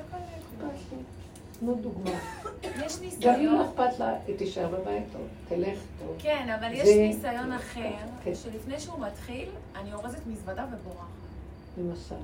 תנו 1.62 1.76
דוגמה. 1.76 2.09
יש 2.64 2.70
גם 2.72 2.74
אם 2.74 3.01
ניסיון, 3.01 3.45
לא 3.45 3.66
אכפת 3.66 3.99
לה, 3.99 4.14
היא 4.28 4.38
תישאר 4.38 4.68
בבית 4.68 5.03
טוב, 5.12 5.28
תלך 5.47 5.80
טוב. 5.99 6.16
כן, 6.20 6.55
אבל 6.59 6.74
יש 6.74 6.88
ניסיון 6.97 7.51
אחר, 7.51 7.91
כן. 8.24 8.36
שלפני 8.36 8.80
שהוא 8.80 8.99
מתחיל, 8.99 9.49
אני 9.76 9.93
אורזת 9.93 10.20
מזוודה 10.28 10.66
ובורחת. 10.74 11.07
למשל. 11.78 12.16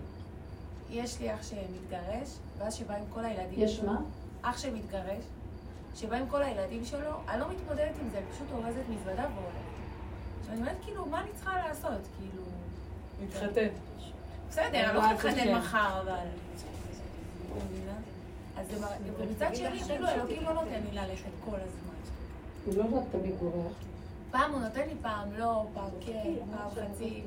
יש 0.90 1.20
לי 1.20 1.34
אח 1.34 1.44
שמתגרש, 1.44 2.30
ואז 2.58 2.76
שבא 2.76 2.96
עם 2.96 3.04
כל 3.14 3.26
הילדים 3.26 3.60
יש. 3.60 3.80
מה? 3.80 4.02
אח 4.42 4.58
שמתגרש, 4.58 5.24
שבא 5.96 6.16
עם 6.16 6.28
כל 6.28 6.44
הילדים 6.44 6.86
שלו, 6.86 7.12
אני 7.30 7.40
לא 7.40 7.46
מתמודדת 7.50 7.96
עם 8.02 8.10
זה, 8.12 8.18
אני 8.18 8.26
פשוט 8.36 8.48
אורזת 8.52 8.84
מזוודה 8.90 9.26
והולכת. 9.36 9.68
עכשיו 10.40 10.54
אני 10.54 10.62
אומרת, 10.62 10.78
כאילו, 10.86 11.06
מה 11.06 11.22
אני 11.22 11.30
צריכה 11.36 11.68
לעשות? 11.68 12.02
כאילו... 12.20 12.44
להתחתן. 13.22 13.68
בסדר, 14.50 14.90
אני 14.90 14.96
לא 14.96 15.12
אתחתן 15.12 15.40
השם. 15.40 15.58
מחר, 15.58 16.02
אבל... 16.02 16.28
אז 18.60 18.66
ומצד 19.18 19.56
שני, 19.56 19.80
כאילו, 19.80 20.08
אלוקים 20.08 20.44
לא 20.44 20.54
נותן 20.54 20.82
לי 20.90 20.92
ללכת 20.92 21.30
כל 21.46 21.56
הזמן. 21.56 21.94
הוא 22.66 22.76
לא 22.76 23.00
תמיד 23.12 23.36
בורח. 23.40 23.74
פעם 24.32 24.52
הוא 24.54 24.62
נותן 24.62 24.88
לי, 24.88 24.94
פעם 25.02 25.30
לא, 25.38 25.64
פעם 25.74 25.90
כן, 26.00 26.34
פעם 26.58 26.70
חצי. 26.70 27.22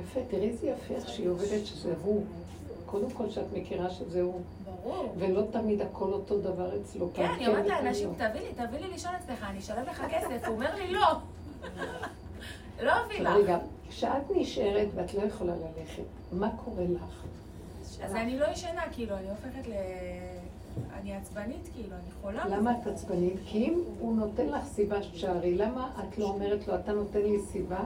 יפה, 0.00 0.20
תראי 0.28 0.48
איזה 0.48 0.66
יפה 0.66 0.94
איך 0.94 1.08
שהיא 1.08 1.28
עובדת 1.28 1.66
שזה 1.66 1.94
הוא. 2.02 2.24
קודם 2.86 3.10
כל 3.10 3.30
שאת 3.30 3.52
מכירה 3.52 3.90
שזה 3.90 4.22
הוא. 4.22 4.40
ברור. 4.64 5.14
ולא 5.18 5.42
תמיד 5.50 5.80
הכל 5.80 6.12
אותו 6.12 6.40
דבר 6.40 6.76
אצלו. 6.80 7.10
כן, 7.14 7.24
אני 7.24 7.46
אומרת 7.46 7.64
ופעם 7.66 7.84
לאנשים, 7.84 8.08
לא. 8.08 8.28
תביא 8.28 8.40
לי, 8.40 8.66
תביא 8.66 8.78
לי 8.78 8.88
לישון 8.88 9.14
אצלך, 9.14 9.44
אני 9.50 9.58
אשלם 9.58 9.82
לך 9.82 10.02
כסף. 10.10 10.46
הוא 10.46 10.54
אומר 10.54 10.74
לי, 10.74 10.92
לא. 10.92 11.06
לא 12.82 12.92
אביא 13.06 13.20
לך. 13.20 13.34
רגע, 13.34 13.58
כשאת 13.88 14.30
נשארת 14.36 14.88
ואת 14.94 15.14
לא 15.14 15.22
יכולה 15.22 15.52
ללכת, 15.56 16.02
מה 16.32 16.50
קורה 16.64 16.84
לך? 16.84 17.22
אז 18.04 18.14
אני 18.14 18.38
לא 18.38 18.46
ישנה, 18.46 18.82
כאילו, 18.92 19.16
אני 19.16 19.30
הופכת 19.30 19.68
ל... 19.68 19.72
אני 21.00 21.16
עצבנית, 21.16 21.68
כאילו, 21.74 21.94
אני 21.94 22.12
חולה. 22.22 22.48
למה 22.48 22.72
את 22.82 22.86
עצבנית? 22.86 23.34
כי 23.46 23.58
אם 23.58 23.80
הוא 23.98 24.16
נותן 24.16 24.46
לך 24.46 24.64
סיבה 24.64 25.02
שתשארי, 25.02 25.54
למה 25.54 25.90
את 25.98 26.18
לא 26.18 26.24
אומרת 26.24 26.68
לו, 26.68 26.74
אתה 26.74 26.92
נותן 26.92 27.20
לי 27.20 27.38
סיבה? 27.52 27.80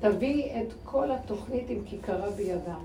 תביאי 0.00 0.62
את 0.62 0.72
כל 0.84 1.12
התוכנית 1.12 1.70
עם 1.70 1.84
כיכרה 1.84 2.30
בידה. 2.30 2.76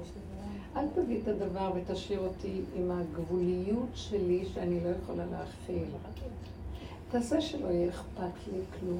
אל 0.75 0.85
תביאי 0.95 1.21
את 1.21 1.27
הדבר 1.27 1.71
ותשאיר 1.75 2.19
אותי 2.19 2.61
עם 2.75 2.91
הגבוליות 2.91 3.89
שלי 3.93 4.45
שאני 4.53 4.83
לא 4.83 4.89
יכולה 4.89 5.23
להכיל. 5.31 5.85
תעשה 7.11 7.41
שלא 7.41 7.67
יהיה 7.67 7.89
אכפת 7.89 8.47
לי 8.53 8.59
כלום. 8.79 8.99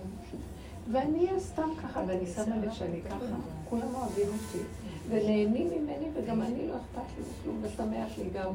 ואני 0.91 1.27
אהיה 1.27 1.39
סתם 1.39 1.69
ככה, 1.83 2.03
ואני 2.07 2.25
שמה 2.25 2.57
לב 2.57 2.73
שאני 2.73 3.01
ככה, 3.01 3.35
כולם 3.69 3.95
אוהבים 3.95 4.27
אותי. 4.27 4.63
ונהנים 5.09 5.67
ממני, 5.67 6.07
וגם 6.13 6.41
אני 6.41 6.67
לא 6.67 6.73
אכפת 6.73 7.17
לי 7.17 7.23
מכלום, 7.39 7.61
ושמח 7.61 8.17
לי 8.17 8.29
גם 8.29 8.53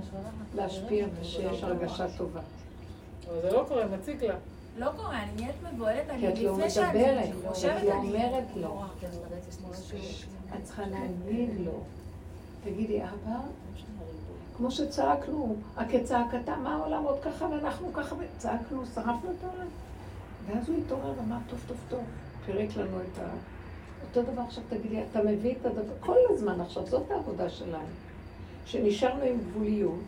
להשפיע 0.55 1.07
ושיש 1.21 1.63
הרגשה 1.63 2.07
טובה. 2.17 2.41
אבל 3.29 3.41
זה 3.43 3.53
לא 3.53 3.65
קורה, 3.69 3.87
מציק 3.87 4.23
לה. 4.23 4.35
לא 4.79 4.91
קורה, 4.97 5.23
אני 5.23 5.31
נהיית 5.37 5.57
מבוהלת, 5.73 6.11
אני 6.11 6.45
לא 6.45 6.53
לפני 6.53 6.71
שאני 6.71 6.99
מדברת, 6.99 7.31
חושבת, 7.49 7.77
את 7.77 7.85
לא 7.85 7.93
אני... 7.93 8.09
אומרת 8.09 8.45
לו. 8.57 8.83
את 10.57 10.65
צריכה 10.65 10.83
להגיד 10.87 11.51
לו. 11.65 11.81
תגידי, 12.65 13.03
אבא, 13.03 13.41
כמו 14.57 14.71
שצעקנו, 14.71 15.57
כצעקתה, 15.91 16.57
מה 16.57 16.75
העולם 16.75 17.03
עוד 17.03 17.21
ככה 17.21 17.45
ואנחנו 17.45 17.93
ככה, 17.93 18.15
וצעקנו, 18.15 18.87
שרפנו 18.95 19.31
את 19.39 19.45
העולם. 19.45 19.67
ואז 20.47 20.69
הוא 20.69 20.79
התעורר 20.79 21.13
ואמר, 21.19 21.37
טוב, 21.49 21.59
טוב, 21.69 21.77
טוב, 21.89 22.01
פירק 22.47 22.77
לנו 22.77 22.97
את 23.01 23.19
ה... 23.19 23.29
אותו 24.03 24.33
דבר 24.33 24.43
עכשיו 24.43 24.65
תגידי, 24.69 25.03
אתה 25.11 25.23
מביא 25.23 25.55
את 25.61 25.67
הדבר, 25.67 25.93
כל 26.01 26.17
הזמן 26.31 26.61
עכשיו, 26.61 26.87
זאת 26.87 27.11
העבודה 27.11 27.49
שלנו. 27.49 27.85
שנשארנו 28.67 29.23
עם 29.23 29.39
גבוליות, 29.51 29.99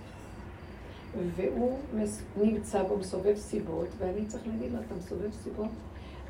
והוא 1.36 1.78
מס- 1.94 2.22
נמצא 2.36 2.82
בו, 2.82 2.96
מסובב 2.96 3.36
סיבות, 3.36 3.86
ואני 3.98 4.26
צריך 4.26 4.42
להגיד 4.46 4.72
לו, 4.72 4.78
אתה 4.86 4.94
מסובב 4.94 5.30
סיבות, 5.42 5.68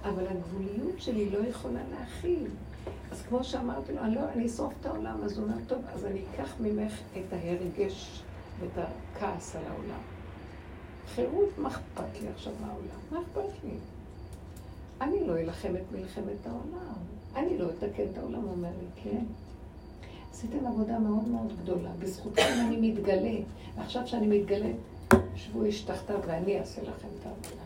אבל 0.05 0.25
הגבוליות 0.27 1.01
שלי 1.01 1.31
לא 1.31 1.39
יכולה 1.39 1.81
להכיל. 1.91 2.47
אז 3.13 3.23
כמו 3.29 3.45
שאמרתי 3.45 3.93
לו, 3.93 4.01
אני, 4.01 4.15
לא, 4.15 4.21
אני 4.35 4.47
אשרוף 4.47 4.73
את 4.81 4.87
העולם, 4.87 5.21
אז 5.25 5.39
הוא 5.39 5.45
אומר, 5.45 5.57
טוב, 5.69 5.79
אז 5.95 6.05
אני 6.05 6.23
אקח 6.35 6.55
ממך 6.61 6.93
את 7.13 7.33
ההרגש 7.33 8.23
ואת 8.61 8.85
הכעס 9.17 9.57
על 9.57 9.63
העולם. 9.71 10.01
חירות, 11.15 11.59
מה 11.59 11.69
אכפת 11.69 12.21
לי 12.23 12.29
עכשיו 12.29 12.53
מהעולם? 12.61 13.01
מה 13.11 13.19
אכפת 13.21 13.65
לי? 13.65 13.71
אני 15.01 15.27
לא 15.27 15.39
אלחם 15.39 15.77
את 15.77 15.93
מלחמת 15.93 16.47
העולם. 16.47 16.95
אני 17.37 17.59
לא 17.59 17.67
אתקן 17.71 18.03
את 18.13 18.19
העולם, 18.19 18.43
הוא 18.43 18.51
אומר 18.51 18.69
לי, 18.69 19.03
כן. 19.03 19.25
עשיתם 20.33 20.67
עבודה 20.67 20.99
מאוד 20.99 21.29
מאוד 21.29 21.53
גדולה. 21.63 21.91
בזכותכם 21.99 22.67
אני 22.67 22.91
מתגלה. 22.91 23.37
ועכשיו 23.77 24.07
שאני 24.07 24.39
מתגלה, 24.39 24.71
שבו 25.37 25.65
איש 25.65 25.83
תחתיו 25.83 26.19
ואני 26.27 26.61
אעשה 26.61 26.83
לכם 26.83 27.09
את 27.21 27.27
העבודה. 27.27 27.63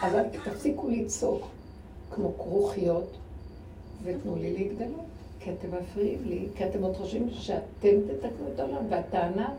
אבל 0.00 0.22
תפסיקו 0.44 0.88
לצעוק 0.88 1.46
כמו 2.10 2.32
כרוכיות 2.38 3.16
ותנו 4.02 4.36
לי 4.36 4.52
להתגלות. 4.52 5.10
כי 5.40 5.50
אתם 5.50 5.68
מפריעים 5.82 6.18
לי, 6.24 6.48
כי 6.56 6.64
אתם 6.64 6.82
עוד 6.82 6.96
חושבים 6.96 7.30
שאתם 7.30 7.96
תתקנו 8.06 8.48
את 8.54 8.60
העולם, 8.60 8.84
והטענה 8.90 9.54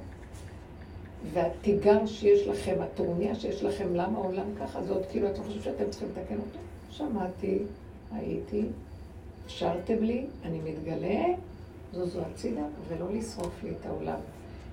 והתיגר 1.33 2.05
שיש 2.05 2.47
לכם, 2.47 2.75
הטרוניה 2.81 3.35
שיש 3.35 3.63
לכם, 3.63 3.95
למה 3.95 4.17
העולם 4.17 4.45
ככה, 4.59 4.83
זה 4.83 4.93
עוד 4.93 5.03
כאילו 5.11 5.27
אתם 5.27 5.43
חושבים 5.43 5.63
שאתם 5.63 5.89
צריכים 5.89 6.09
לתקן 6.09 6.35
אותו? 6.35 6.59
שמעתי, 6.89 7.59
הייתי, 8.13 8.63
אפשרתם 9.45 10.03
לי, 10.03 10.25
אני 10.45 10.59
מתגלה, 10.59 11.23
זו 11.93 12.05
זו 12.05 12.21
הצידה, 12.21 12.63
ולא 12.87 13.13
לשרוף 13.13 13.63
לי 13.63 13.69
את 13.69 13.85
העולם. 13.85 14.19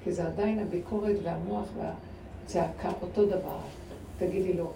כי 0.05 0.13
זה 0.13 0.27
עדיין 0.27 0.59
הביקורת 0.59 1.17
והמוח 1.23 1.67
והצעקה, 1.77 2.91
אותו 3.03 3.27
דבר. 3.27 3.59
תגידי 4.19 4.53
לו, 4.53 4.71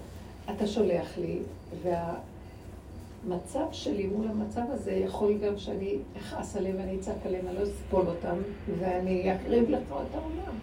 אתה 0.50 0.66
שולח 0.66 1.18
לי, 1.18 1.38
והמצב 1.82 3.66
שלי 3.72 4.06
מול 4.06 4.28
המצב 4.28 4.62
הזה 4.68 4.92
יכול 4.92 5.38
גם 5.38 5.58
שאני 5.58 5.96
אכעס 6.18 6.56
עליהם 6.56 6.76
ואני 6.78 6.96
אצעק 7.00 7.26
עליהם, 7.26 7.48
אני 7.48 7.56
לא 7.56 7.62
אסבול 7.62 8.06
אותם, 8.06 8.36
ואני 8.78 9.34
אקריב 9.34 9.70
לך 9.70 9.82
את 9.86 10.14
העולם. 10.14 10.54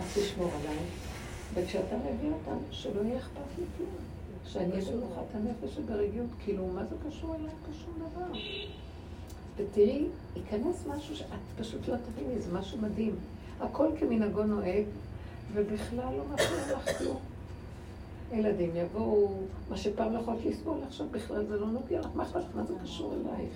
אז 0.00 0.06
תשמור 0.14 0.50
עליי, 0.60 0.78
וכשאתה 1.54 1.96
מביא 1.96 2.30
אותם, 2.30 2.56
שלא 2.70 3.00
יהיה 3.00 3.18
אכפת 3.18 3.58
לי 3.58 3.64
כלום. 3.76 4.09
שאני 4.46 4.72
אהיה 4.72 4.92
במנוחת 4.92 5.34
הנפש 5.34 5.78
וברגיעות, 5.78 6.28
כאילו, 6.44 6.66
מה 6.66 6.84
זה 6.84 6.96
קשור 7.08 7.34
אליי? 7.34 7.50
כשום 7.70 7.94
דבר. 7.94 8.38
ותראי, 9.56 10.06
ייכנס 10.36 10.86
משהו 10.86 11.16
שאת 11.16 11.26
פשוט 11.58 11.88
לא 11.88 11.96
תביני, 11.96 12.40
זה 12.40 12.52
משהו 12.52 12.78
מדהים. 12.78 13.14
הכל 13.60 13.86
כמנהגו 13.98 14.42
נוהג, 14.42 14.84
ובכלל 15.52 16.14
לא 16.16 16.24
מפריע 16.34 16.76
לך 16.76 16.98
כלום. 16.98 17.18
ילדים 18.32 18.70
יבואו, 18.74 19.28
מה 19.70 19.76
שפעם 19.76 20.12
לא 20.12 20.18
יכולת 20.18 20.44
לסבול, 20.44 20.78
עכשיו 20.86 21.06
בכלל 21.10 21.44
זה 21.44 21.56
לא 21.56 21.66
נוגע 21.66 22.00
לך, 22.00 22.08
מה 22.14 22.22
אכפת 22.22 22.36
לך? 22.36 22.56
מה 22.56 22.64
זה 22.64 22.74
קשור 22.82 23.14
אלייך? 23.14 23.52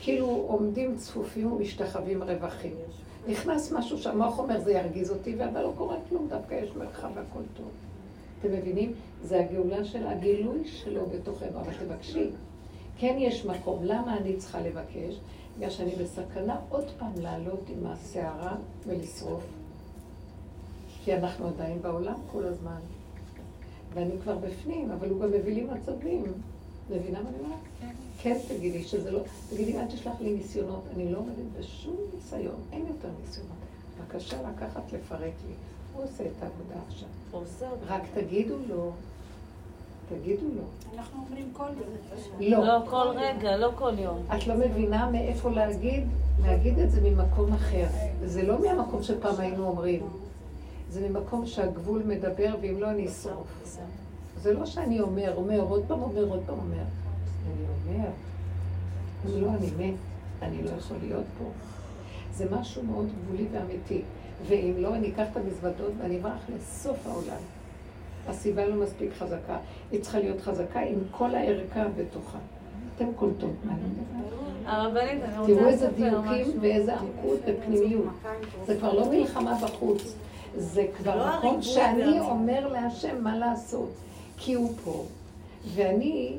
כאילו 0.00 0.26
עומדים 0.26 0.96
צפופים 0.96 1.52
ומשתחווים 1.52 2.22
רווחים. 2.22 2.74
נכנס 3.28 3.72
משהו 3.72 3.98
שהמוח 3.98 4.38
אומר, 4.38 4.60
זה 4.60 4.72
ירגיז 4.72 5.10
אותי, 5.10 5.44
אבל 5.44 5.62
לא 5.62 5.72
קורה 5.76 5.96
כלום, 6.08 6.28
דווקא 6.28 6.54
יש 6.54 6.70
מרחב 6.76 7.08
והכל 7.14 7.42
טוב. 7.56 7.70
אתם 8.40 8.52
מבינים? 8.52 8.92
זה 9.24 9.40
הגאולה 9.40 9.84
של 9.84 10.06
הגילוי 10.06 10.68
שלו 10.68 11.06
בתוכנו, 11.06 11.60
אבל 11.60 11.72
תבקשי. 11.74 12.30
כן 12.98 13.16
יש 13.18 13.44
מקום, 13.44 13.84
למה 13.84 14.16
אני 14.16 14.36
צריכה 14.36 14.60
לבקש? 14.60 15.20
בגלל 15.56 15.70
שאני 15.70 15.92
בסכנה 15.96 16.56
עוד 16.68 16.84
פעם 16.98 17.12
לעלות 17.16 17.60
עם 17.68 17.86
הסערה 17.86 18.56
ולשרוף. 18.86 19.44
כי 21.04 21.14
אנחנו 21.14 21.48
עדיין 21.48 21.82
בעולם 21.82 22.14
כל 22.32 22.44
הזמן. 22.44 22.80
ואני 23.94 24.18
כבר 24.22 24.36
בפנים, 24.36 24.90
אבל 24.90 25.08
הוא 25.08 25.20
גם 25.20 25.28
מביא 25.28 25.54
לי 25.54 25.64
מצבים. 25.64 26.22
מבינה 26.90 27.22
מה 27.22 27.28
אני 27.28 27.38
אומרת? 27.38 27.58
כן. 27.80 27.92
כן 28.22 28.36
תגידי 28.48 28.84
שזה 28.84 29.10
לא, 29.10 29.20
תגידי, 29.50 29.78
אל 29.78 29.86
תשלח 29.86 30.20
לי 30.20 30.34
ניסיונות, 30.34 30.82
אני 30.94 31.12
לא 31.12 31.18
עומדת 31.18 31.58
בשום 31.58 31.96
ניסיון, 32.14 32.60
אין 32.72 32.86
יותר 32.88 33.08
ניסיונות. 33.20 33.56
בבקשה 33.98 34.36
לקחת, 34.50 34.92
לפרק 34.92 35.32
לי. 35.48 35.54
הוא 35.98 36.04
עושה 36.04 36.24
את 36.24 36.42
העבודה 36.42 36.74
עכשיו. 36.88 37.08
הוא 37.30 37.42
עושה 37.42 37.70
אותה. 37.70 37.94
רק 37.94 38.02
תגידו 38.14 38.54
לו, 38.68 38.92
תגידו 40.08 40.46
לו. 40.56 40.62
אנחנו 40.98 41.20
אומרים 41.26 41.50
כל 41.52 41.68
יום. 42.40 42.52
לא. 42.52 42.66
לא 42.66 42.86
כל 42.90 43.06
רגע, 43.16 43.56
לא 43.56 43.70
כל 43.74 43.92
יום. 43.98 44.18
את 44.36 44.46
לא 44.46 44.54
מבינה 44.54 45.10
מאיפה 45.10 45.50
להגיד, 45.50 46.06
להגיד 46.42 46.78
את 46.78 46.90
זה 46.90 47.00
ממקום 47.00 47.52
אחר. 47.52 47.86
זה 48.24 48.42
לא 48.42 48.60
מהמקום 48.60 49.02
שפעם 49.02 49.34
היינו 49.38 49.68
אומרים. 49.68 50.02
זה 50.90 51.08
ממקום 51.08 51.46
שהגבול 51.46 52.02
מדבר, 52.06 52.54
ואם 52.60 52.80
לא, 52.80 52.90
אני 52.90 53.08
אשרוף. 53.08 53.78
זה 54.42 54.52
לא 54.52 54.66
שאני 54.66 55.00
אומר, 55.00 55.32
אומר, 55.36 55.60
עוד 55.60 55.82
פעם 55.88 56.02
אומר, 56.02 56.24
עוד 56.28 56.40
פעם 56.46 56.58
אומר. 56.58 56.84
אני 57.46 57.64
אומר, 57.96 58.08
לא, 59.24 59.48
אני 59.48 59.70
מת, 59.78 59.94
אני 60.42 60.62
לא 60.62 60.70
יכול 60.70 60.96
להיות 61.02 61.24
פה. 61.38 61.44
זה 62.34 62.46
משהו 62.50 62.82
מאוד 62.82 63.06
גבולי 63.06 63.46
ואמיתי. 63.52 64.02
ואם 64.46 64.74
לא, 64.78 64.94
אני 64.94 65.08
אקח 65.08 65.26
את 65.32 65.36
המזוודות 65.36 65.92
ואני 65.98 66.18
אברח 66.18 66.46
לסוף 66.56 67.06
העולם. 67.06 67.40
הסיבה 68.28 68.66
לא 68.66 68.84
מספיק 68.84 69.10
חזקה. 69.18 69.56
היא 69.92 70.00
צריכה 70.00 70.18
להיות 70.18 70.40
חזקה 70.40 70.80
עם 70.80 70.98
כל 71.10 71.34
הערכה 71.34 71.84
בתוכה. 71.96 72.38
אתם 72.96 73.06
קולטות 73.16 73.54
מה 73.64 73.72
אני. 73.72 74.28
הרבנית, 74.66 75.22
אני 75.22 75.38
רוצה 75.38 75.54
תראו 75.54 75.68
איזה 75.68 75.88
דיוקים. 75.90 76.58
ואיזה 76.60 76.94
עמקות 76.94 77.40
ופנימיות. 77.46 78.04
זה 78.66 78.76
כבר 78.76 78.92
לא 78.92 79.10
מלחמה 79.10 79.58
בחוץ, 79.62 80.14
זה 80.56 80.86
כבר 80.96 81.20
הריבוי 81.22 81.62
שאני. 81.62 82.20
אומר 82.20 82.68
להשם 82.68 83.24
מה 83.24 83.38
לעשות, 83.38 83.90
כי 84.36 84.54
הוא 84.54 84.72
פה. 84.84 85.04
ואני, 85.74 86.36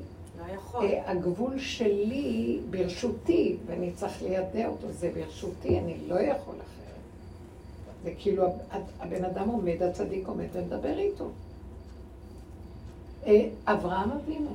לא. 0.74 0.82
אה, 0.82 1.12
הגבול 1.12 1.60
שלי 1.60 2.60
ברשותי, 2.70 3.58
ואני 3.66 3.92
צריך 3.92 4.24
לידע 4.24 4.68
אותו, 4.68 4.88
זה 4.92 5.12
ברשותי, 5.16 5.80
אני 5.80 5.98
לא 6.08 6.20
יכול 6.20 6.56
אחרת. 6.56 6.79
זה 8.04 8.12
כאילו 8.20 8.44
הב- 8.46 8.82
הבן 9.00 9.26
אדם 9.26 9.50
עומד, 9.50 9.84
הצדיק 9.84 10.28
עומד 10.28 10.48
ומדבר 10.54 10.98
איתו. 10.98 11.26
אה, 13.26 13.50
אברהם 13.66 14.12
אבינו. 14.12 14.52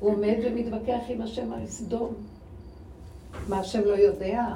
הוא 0.00 0.10
עומד 0.10 0.36
ומתווכח 0.44 1.00
עם 1.08 1.22
השם 1.22 1.52
על 1.52 1.66
סדום. 1.66 2.14
מה 3.48 3.58
השם 3.58 3.80
לא 3.84 3.92
יודע? 3.92 4.46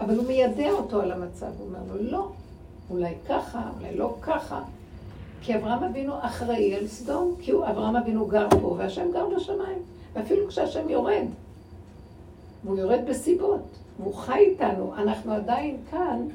אבל 0.00 0.16
הוא 0.16 0.26
מיידע 0.26 0.70
אותו 0.70 1.00
על 1.00 1.12
המצב, 1.12 1.50
הוא 1.58 1.66
אומר 1.66 1.78
לו, 1.92 2.10
לא, 2.10 2.28
אולי 2.90 3.14
ככה, 3.28 3.70
אולי 3.76 3.96
לא 3.96 4.16
ככה. 4.22 4.62
כי 5.42 5.56
אברהם 5.56 5.84
אבינו 5.84 6.14
אחראי 6.20 6.74
על 6.74 6.86
סדום, 6.88 7.34
כי 7.40 7.50
הוא, 7.50 7.66
אברהם 7.66 7.96
אבינו 7.96 8.26
גר 8.26 8.46
פה, 8.60 8.74
והשם 8.78 9.12
גר 9.12 9.26
בשמיים. 9.36 9.78
ואפילו 10.12 10.48
כשהשם 10.48 10.88
יורד, 10.88 11.26
והוא 12.64 12.78
יורד 12.78 13.00
בסיבות, 13.08 13.60
והוא 13.98 14.14
חי 14.14 14.38
איתנו, 14.38 14.94
אנחנו 14.96 15.32
עדיין 15.32 15.76
כאן 15.90 16.28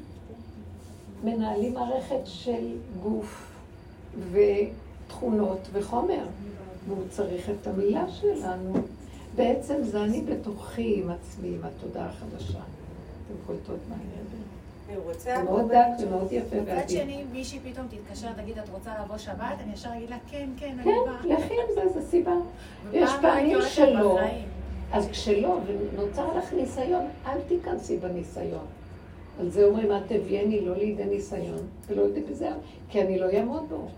מנהלים 1.24 1.74
מערכת 1.74 2.20
של 2.24 2.76
גוף 3.02 3.52
ותכונות 4.32 5.58
וחומר, 5.72 6.24
והוא 6.88 7.02
צריך 7.10 7.50
את 7.50 7.66
המילה 7.66 8.04
שלנו. 8.10 8.72
בעצם 9.36 9.74
זה 9.82 10.04
אני 10.04 10.20
בתוכי 10.20 11.02
עם 11.02 11.10
עצמי, 11.10 11.48
עם 11.48 11.60
התודעה 11.64 12.08
החדשה. 12.08 12.58
אתם 12.58 13.34
קולטות 13.46 13.78
מה 13.88 13.94
אני 13.94 14.04
מדברת. 14.04 14.44
הוא 14.96 15.12
רוצה 15.12 15.36
זה 15.36 15.42
מאוד 15.42 15.72
דק 15.72 16.04
ומאוד 16.06 16.32
יפה 16.32 16.56
מצד 16.56 16.68
ועדין. 16.68 17.02
שני, 17.02 17.24
מישהי 17.32 17.58
פתאום 17.72 17.86
תתקשר, 17.86 18.32
תגיד, 18.32 18.58
את 18.58 18.68
רוצה 18.68 18.90
לבוא 19.04 19.18
שבת? 19.18 19.56
אני 19.60 19.72
ישר 19.72 19.90
אגיד 19.96 20.10
לה, 20.10 20.16
כן, 20.30 20.48
כן, 20.56 20.74
אני 20.78 20.84
כן, 20.84 20.90
באה. 21.06 21.36
לכי 21.36 21.54
עם 21.54 21.74
זה, 21.74 22.00
זה 22.00 22.08
סיבה. 22.10 22.32
יש 22.92 23.10
פעמים 23.20 23.58
שלא. 23.68 24.18
אז 24.92 25.08
כשלא, 25.08 25.58
ונוצר 25.66 26.38
לך 26.38 26.52
ניסיון, 26.52 27.04
אל 27.26 27.38
תיכנסי 27.48 27.96
בניסיון. 27.96 28.64
על 29.40 29.50
זה 29.50 29.64
אומרים, 29.64 29.92
את 29.92 30.02
תביאני 30.06 30.60
לא 30.60 30.76
לידי 30.76 31.04
ניסיון, 31.04 31.58
ולא 31.88 32.06
לידי 32.06 32.20
ביזיון, 32.20 32.58
כי 32.88 33.02
אני 33.02 33.18
לא 33.18 33.26
אעמוד 33.30 33.62
בו. 33.68 33.88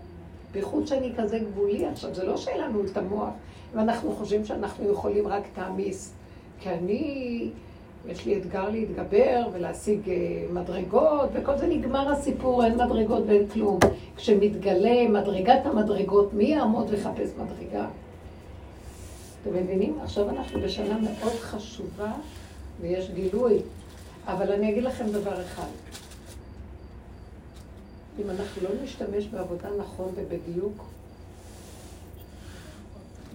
בייחוד 0.51 0.87
שאני 0.87 1.11
כזה 1.17 1.39
גבולי 1.39 1.85
עכשיו, 1.85 2.15
זה 2.15 2.25
לא 2.25 2.37
שאין 2.37 2.61
לנו 2.61 2.85
את 2.85 2.97
המוח, 2.97 3.29
ואנחנו 3.73 4.11
חושבים 4.11 4.45
שאנחנו 4.45 4.91
יכולים 4.91 5.27
רק 5.27 5.43
תעמיס. 5.55 6.13
כי 6.59 6.69
אני, 6.69 7.49
יש 8.07 8.25
לי 8.25 8.37
אתגר 8.37 8.69
להתגבר 8.69 9.47
ולהשיג 9.53 10.09
אה, 10.09 10.15
מדרגות, 10.53 11.29
וכל 11.33 11.57
זה 11.57 11.67
נגמר 11.67 12.11
הסיפור, 12.11 12.65
אין 12.65 12.73
מדרגות 12.73 13.23
ואין 13.27 13.47
כלום. 13.47 13.79
כשמתגלה 14.15 15.09
מדרגת 15.09 15.65
המדרגות, 15.65 16.33
מי 16.33 16.43
יעמוד 16.43 16.87
ויחפש 16.89 17.29
מדרגה? 17.37 17.87
אתם 19.47 19.55
מבינים? 19.55 19.99
עכשיו 20.01 20.29
אנחנו 20.29 20.61
בשנה 20.61 20.97
מאוד 20.97 21.33
חשובה 21.33 22.13
ויש 22.81 23.11
גילוי. 23.11 23.59
אבל 24.25 24.51
אני 24.51 24.71
אגיד 24.71 24.83
לכם 24.83 25.11
דבר 25.11 25.41
אחד. 25.41 25.67
אם 28.19 28.29
אנחנו 28.29 28.61
לא 28.61 28.69
נשתמש 28.83 29.27
בעבודה 29.27 29.69
נכון 29.77 30.11
ובדיוק, 30.15 30.83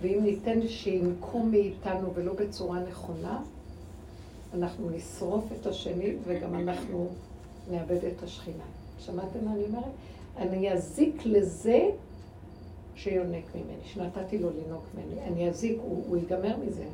ואם 0.00 0.18
ניתן 0.22 0.68
שינקו 0.68 1.42
מאיתנו 1.42 2.14
ולא 2.14 2.32
בצורה 2.32 2.80
נכונה, 2.80 3.40
אנחנו 4.54 4.90
נשרוף 4.90 5.44
את 5.60 5.66
השני 5.66 6.14
וגם 6.26 6.54
אנחנו 6.54 7.08
נאבד 7.70 8.04
את 8.04 8.22
השכינה. 8.22 8.64
שמעתם 8.98 9.44
מה 9.44 9.52
אני 9.52 9.64
אומרת? 9.64 9.84
אני 10.36 10.72
אזיק 10.72 11.26
לזה 11.26 11.80
שיונק 12.96 13.44
ממני, 13.54 13.82
שנתתי 13.84 14.38
לו 14.38 14.48
לינוק 14.50 14.84
ממני. 14.94 15.20
אני 15.26 15.48
אזיק, 15.48 15.78
הוא, 15.82 16.04
הוא 16.08 16.16
ייגמר 16.16 16.56
מזה. 16.66 16.84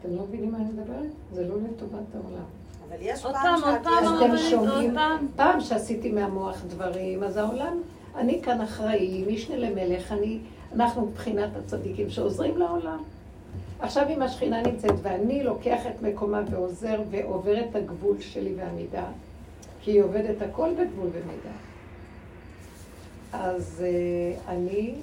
אתם 0.00 0.16
לא 0.16 0.22
מבינים 0.22 0.52
מה 0.52 0.58
אני 0.58 0.64
מדברת? 0.64 1.10
זה 1.32 1.48
לא 1.48 1.54
לטובת 1.56 2.14
העולם. 2.14 2.44
אבל 2.88 2.96
יש 3.00 3.24
עוד 3.24 3.34
פעם 3.34 3.42
פעם, 3.42 3.54
עוד 3.54 3.74
שאת 3.74 3.84
פעם, 3.84 4.04
הרבנית, 4.04 4.46
אתם 4.48 4.68
עוד 4.68 4.84
פעם. 4.94 5.26
פעם 5.36 5.60
שעשיתי 5.60 6.12
מהמוח 6.12 6.62
דברים, 6.68 7.22
אז 7.22 7.36
העולם, 7.36 7.80
אני 8.16 8.42
כאן 8.42 8.60
אחראי, 8.60 9.24
משנה 9.32 9.56
למלך, 9.56 10.12
אני, 10.12 10.38
אנחנו 10.74 11.06
מבחינת 11.06 11.50
הצדיקים 11.56 12.10
שעוזרים 12.10 12.58
לעולם. 12.58 13.02
עכשיו 13.80 14.06
אם 14.08 14.22
השכינה 14.22 14.62
נמצאת 14.62 14.94
ואני 15.02 15.42
לוקח 15.42 15.80
את 15.86 16.02
מקומה 16.02 16.42
ועוזר 16.50 17.02
ועובר 17.10 17.60
את 17.60 17.76
הגבול 17.76 18.20
שלי 18.20 18.54
והמידה, 18.56 19.04
כי 19.80 19.90
היא 19.90 20.02
עובדת 20.02 20.42
הכל 20.42 20.70
בגבול 20.72 21.08
ומידה, 21.12 21.56
אז 23.32 23.84
uh, 23.84 24.50
אני 24.50 24.94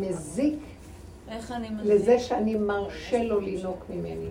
מזיק? 0.00 0.58
לזה 1.82 2.18
שאני 2.18 2.54
מרשה 2.54 3.22
לו 3.22 3.40
לינוק 3.40 3.84
ממני. 3.90 4.28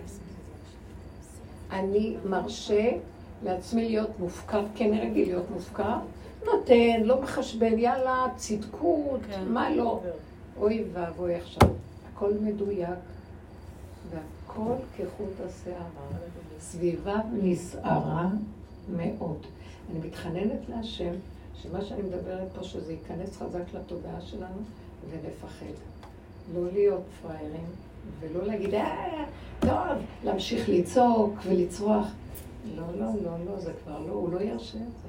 אני 1.70 2.16
מרשה 2.24 2.90
לעצמי 3.44 3.88
להיות 3.88 4.18
מופקר, 4.18 4.62
אני 4.80 5.00
רגיל 5.00 5.28
להיות 5.28 5.50
מופקר, 5.50 5.98
נותן, 6.44 7.02
לא 7.02 7.22
מחשבן, 7.22 7.78
יאללה, 7.78 8.26
צדקות, 8.36 9.20
כן. 9.28 9.44
מה 9.48 9.70
לא. 9.70 10.00
אוי 10.58 10.84
ואבוי 10.92 11.34
עכשיו, 11.34 11.68
הכל 12.12 12.32
מדויק 12.40 12.98
והכל 14.10 14.74
כחוט 14.96 15.32
השערה. 15.46 16.18
סביבה 16.60 17.16
נסערה 17.32 18.28
מאוד. 18.96 19.38
אני 19.90 19.98
מתחננת 20.08 20.68
להשם 20.68 21.12
שמה 21.62 21.84
שאני 21.84 22.02
מדברת 22.02 22.48
פה, 22.54 22.62
שזה 22.62 22.92
ייכנס 22.92 23.36
חזק 23.36 23.74
לתודעה 23.74 24.20
שלנו 24.20 24.62
ונפחד. 25.10 25.72
לא 26.54 26.72
להיות 26.72 27.02
פראיירים 27.22 27.66
ולא 28.20 28.46
להגיד, 28.46 28.74
אה, 28.74 29.24
טוב, 29.60 30.04
להמשיך 30.24 30.68
לצעוק 30.68 31.34
ולצרוח. 31.46 32.06
לא, 32.76 32.84
לא, 32.98 33.06
לא, 33.24 33.44
לא, 33.46 33.60
זה 33.60 33.72
כבר 33.84 33.98
לא, 34.06 34.12
הוא 34.12 34.32
לא 34.32 34.40
ירשה 34.40 34.78
את 34.78 34.92
זה. 35.02 35.08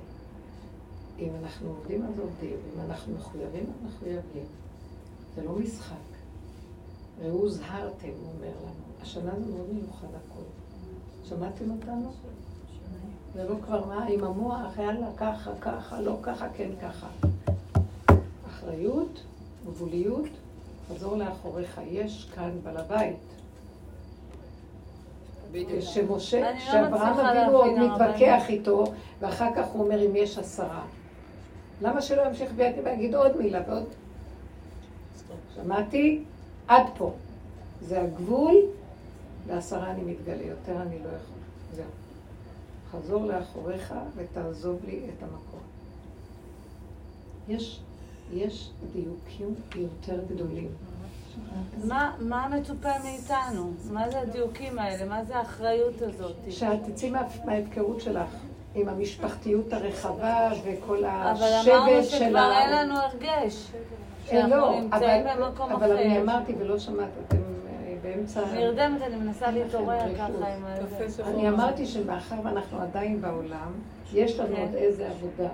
אם 1.20 1.30
אנחנו 1.44 1.70
עובדים, 1.70 2.04
אז 2.04 2.20
עובדים. 2.20 2.58
אם 2.76 2.82
אנחנו 2.90 3.14
מחויבים, 3.16 3.64
אז 3.64 3.94
מחויבים. 3.94 4.46
זה 5.36 5.44
לא 5.44 5.52
משחק. 5.52 5.96
ראו 7.22 7.32
הוזהרתם, 7.32 8.08
הוא 8.08 8.32
אומר 8.36 8.54
לנו. 8.62 9.02
השנה 9.02 9.32
זה 9.40 9.52
מאוד 9.54 9.74
מיוחד 9.74 10.08
הכול. 10.08 10.44
שמעתם 11.24 11.72
אותנו? 11.72 12.12
זה 13.34 13.50
לא 13.50 13.56
כבר 13.66 13.86
מה, 13.86 14.06
עם 14.06 14.24
המוח, 14.24 14.78
יאללה, 14.78 15.08
ככה, 15.18 15.52
ככה, 15.62 16.02
לא 16.02 16.18
ככה, 16.22 16.48
כן 16.54 16.70
ככה. 16.82 17.08
אחריות, 18.48 19.24
גבוליות, 19.68 20.30
חזור 20.90 21.16
לאחוריך, 21.16 21.82
יש 21.92 22.30
כאן 22.36 22.52
בעל 22.64 22.78
הבית. 22.78 23.16
שמשה, 25.80 26.52
לא 26.52 26.60
שאברהם 26.60 27.20
אבינו 27.20 27.58
עוד 27.58 27.80
מתווכח. 27.80 28.44
איתו, 28.50 28.84
ואחר 29.20 29.50
כך 29.56 29.68
הוא 29.68 29.84
אומר 29.84 30.06
אם 30.06 30.16
יש 30.16 30.38
עשרה. 30.38 30.86
למה 31.82 32.02
שלא 32.02 32.22
ימשיך 32.22 32.52
ויגיד 32.56 32.86
ויגיד 32.86 33.16
עוד 33.16 33.38
מילה 33.38 33.62
ועוד? 33.68 33.84
שמעתי? 35.56 36.24
עד 36.68 36.86
פה. 36.98 37.14
זה 37.82 38.02
הגבול, 38.02 38.56
לעשרה 39.48 39.92
אני 39.92 40.02
מתגלה, 40.02 40.44
יותר 40.44 40.82
אני 40.82 41.00
לא 41.00 41.08
יכול. 41.08 41.38
זהו. 41.74 41.86
חזור 42.92 43.26
לאחוריך 43.26 43.94
ותעזוב 44.16 44.80
לי 44.86 45.00
את 45.18 45.24
המקום. 45.24 45.60
יש, 47.48 47.80
יש 48.34 48.70
דיוקים 48.94 49.56
יותר 49.76 50.20
גדולים. 50.34 50.68
מה, 51.84 52.12
מה 52.20 52.48
מצופה 52.48 52.90
מאיתנו? 53.04 53.72
מה 53.92 54.10
זה 54.10 54.20
הדיוקים 54.22 54.80
האלה? 54.80 55.06
מה 55.06 55.24
זה 55.24 55.36
האחריות 55.38 56.02
הזאת? 56.02 56.36
שאת 56.50 56.80
תצאי 56.86 57.10
מה- 57.10 57.22
מההפקרות 57.46 58.02
שלך, 58.02 58.30
עם 58.76 58.90
המשפחתיות 58.90 59.74
הרחבה 59.74 60.50
וכל 60.66 60.98
אבל 61.06 61.44
אמרנו 61.66 61.92
השבט 61.92 62.10
שכבר 62.10 62.18
של 62.20 62.38
אין 62.38 62.72
לנו 62.72 62.94
הרגש. 63.00 63.72
אה, 63.74 63.80
שאנחנו 64.30 64.56
לא, 64.56 64.80
נמצאים 64.82 65.28
אבל- 65.28 65.44
במקום 65.46 65.72
אבל 65.72 65.92
אני 65.98 66.14
אחר. 66.14 66.22
אמרתי 66.22 66.54
ולא 66.60 66.80
שמעת, 66.80 67.10
אתם 67.28 67.38
אה, 67.38 67.96
באמצע... 68.02 68.42
נרדמת, 68.54 69.02
אני 69.02 69.16
מנסה 69.16 69.52
להתעורר. 69.52 70.00
ככה 70.16 70.26
עם 70.26 70.66
ה... 70.66 70.76
אני 71.28 71.50
אמרתי 71.50 71.86
שמאחר 71.86 72.36
ואנחנו 72.44 72.80
עדיין 72.82 73.22
בעולם, 73.22 73.72
יש 74.14 74.40
לנו 74.40 74.56
כן. 74.56 74.62
עוד 74.62 74.76
איזה 74.76 75.10
עבודה. 75.10 75.50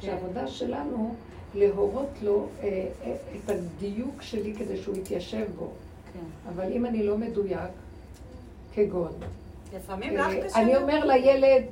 שהעבודה 0.00 0.46
שלנו 0.46 1.14
להורות 1.54 2.08
לו 2.22 2.46
אה, 2.62 2.88
אה, 3.04 3.16
את 3.36 3.50
הדיוק 3.50 4.22
שלי 4.22 4.54
כדי 4.54 4.76
שהוא 4.76 4.96
יתיישב 4.96 5.46
בו. 5.58 5.70
כן. 6.12 6.18
אבל 6.48 6.72
אם 6.72 6.86
אני 6.86 7.02
לא 7.02 7.18
מדויק, 7.18 7.70
כגון, 8.74 9.12
לפעמים 9.76 10.16
לך 10.16 10.26
אה, 10.26 10.44
קשה. 10.44 10.60
אני 10.60 10.76
אומר 10.76 11.04
לילד, 11.04 11.62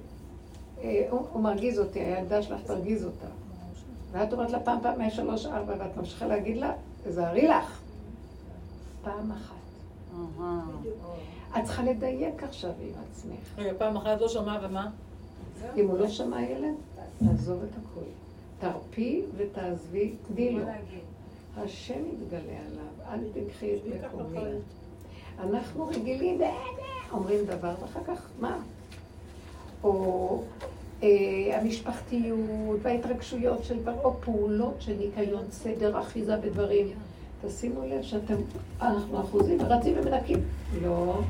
אה, 0.83 1.07
הוא 1.11 1.41
מרגיז 1.41 1.79
אותי, 1.79 2.01
הילדה 2.01 2.43
שלך 2.43 2.61
תרגיז 2.67 3.05
אותה. 3.05 3.27
ואת 4.13 4.33
אומרת 4.33 4.51
לה 4.51 4.61
פעם, 4.61 4.79
פעם, 4.83 5.11
שלוש, 5.11 5.47
ארבע, 5.47 5.75
ואת 5.79 5.97
ממשיכה 5.97 6.27
להגיד 6.27 6.57
לה, 6.57 6.73
תזהרי 7.05 7.49
לך. 7.49 7.81
פעם 9.03 9.33
אחת. 9.33 9.55
את 11.59 11.65
צריכה 11.65 11.83
לדייק 11.83 12.43
עכשיו 12.43 12.71
עם 12.81 12.93
עצמך. 13.11 13.59
רגע, 13.59 13.73
פעם 13.79 13.97
אחת 13.97 14.21
לא 14.21 14.29
שמעה 14.29 14.59
ומה? 14.63 14.91
אם 15.77 15.89
הוא 15.89 15.99
לא 15.99 16.09
שמע 16.09 16.43
ילד, 16.43 16.75
תעזוב 17.19 17.63
את 17.63 17.71
הכול. 17.71 18.05
תרפי 18.61 19.23
ותעזבי, 19.37 20.13
תני 20.29 20.51
לו. 20.53 20.65
השם 21.57 22.01
יתגלה 22.13 22.39
עליו, 22.41 22.85
אל 23.09 23.21
תקחי 23.33 23.77
את 23.77 23.81
מקומי. 24.05 24.39
אנחנו 25.41 25.87
רגילים, 25.87 26.43
"אה, 26.43 26.47
אה", 26.47 27.13
אומרים 27.13 27.45
דבר, 27.45 27.75
ואחר 27.83 28.01
כך, 28.07 28.29
מה? 28.41 28.59
או 29.85 30.43
אה, 31.03 31.61
המשפחתיות 31.61 32.39
וההתרגשויות 32.83 33.65
של 33.65 33.83
דבר, 33.83 34.05
או 34.05 34.15
פעולות 34.21 34.75
של 34.79 34.97
ניקיון, 34.99 35.45
סדר, 35.51 36.01
אחיזה 36.01 36.37
בדברים. 36.37 36.89
תשימו 37.47 37.87
לב 37.87 38.03
שאתם, 38.03 38.35
אנחנו 38.83 39.21
אחוזים, 39.21 39.61
רצים 39.61 39.95
ומנקים. 39.99 40.39
לא. 40.83 41.21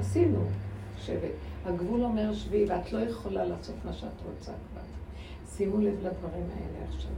עשינו 0.00 0.38
שבט. 0.98 1.30
הגבול 1.66 2.02
אומר 2.02 2.34
שבי, 2.34 2.64
ואת 2.68 2.92
לא 2.92 2.98
יכולה 2.98 3.44
לעשות 3.44 3.74
מה 3.84 3.92
שאת 3.92 4.08
רוצה. 4.26 4.52
שימו 5.56 5.78
לב 5.78 5.94
לדברים 6.02 6.46
האלה 6.56 6.88
עכשיו. 6.88 7.10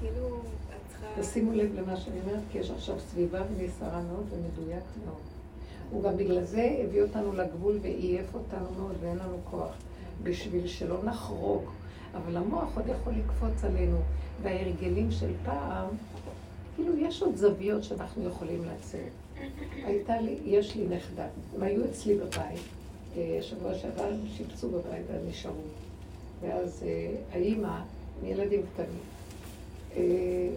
כאילו, 0.00 0.36
את 0.36 0.88
צריכה... 0.88 1.06
תשימו 1.20 1.52
לב 1.52 1.74
למה 1.74 1.96
שאני 1.96 2.20
אומרת, 2.20 2.42
כי 2.52 2.58
יש 2.58 2.70
עכשיו 2.70 3.00
סביבה 3.00 3.42
ונסערה 3.56 4.02
מאוד 4.02 4.26
ומדויק 4.30 4.84
מאוד. 5.06 5.22
הוא 5.90 6.02
גם 6.02 6.16
בגלל 6.16 6.44
זה 6.44 6.76
הביא 6.84 7.02
אותנו 7.02 7.32
לגבול 7.32 7.78
ועייף 7.82 8.34
אותנו 8.34 8.66
מאוד 8.78 8.94
ואין 9.00 9.16
לנו 9.16 9.36
כוח, 9.50 9.74
בשביל 10.22 10.66
שלא 10.66 11.04
נחרוג. 11.04 11.62
אבל 12.14 12.36
המוח 12.36 12.76
עוד 12.76 12.86
יכול 12.88 13.12
לקפוץ 13.12 13.64
עלינו, 13.64 13.96
וההרגלים 14.42 15.10
של 15.10 15.30
פעם, 15.44 15.88
כאילו 16.76 16.96
יש 16.96 17.22
עוד 17.22 17.36
זוויות 17.36 17.84
שאנחנו 17.84 18.28
יכולים 18.28 18.64
לצאת. 18.64 19.12
הייתה 19.84 20.20
לי, 20.20 20.38
יש 20.44 20.76
לי 20.76 20.96
נכדה, 20.96 21.26
הם 21.54 21.62
היו 21.62 21.84
אצלי 21.84 22.14
בבית, 22.18 22.60
אה, 23.16 23.38
שבוע 23.42 23.74
שעבר 23.74 24.04
הם 24.04 24.20
שיפצו 24.36 24.68
בבית 24.68 25.02
והם 25.08 25.28
נשארו. 25.28 25.62
ואז 26.42 26.82
אה, 26.86 27.14
האימא, 27.32 27.78
עם 28.22 28.28
ילדים 28.28 28.62
קטנים, 28.74 28.98
אה, 29.96 30.48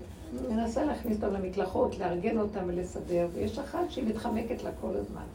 מנסה 0.49 0.85
להכניס 0.85 1.23
אותם 1.23 1.33
למקלחות, 1.33 1.99
לארגן 1.99 2.37
אותם 2.37 2.63
ולסדר, 2.67 3.27
ויש 3.33 3.59
אחת 3.59 3.89
שהיא 3.89 4.07
מתחמקת 4.07 4.63
לה 4.63 4.69
כל 4.81 4.95
הזמן. 4.95 5.25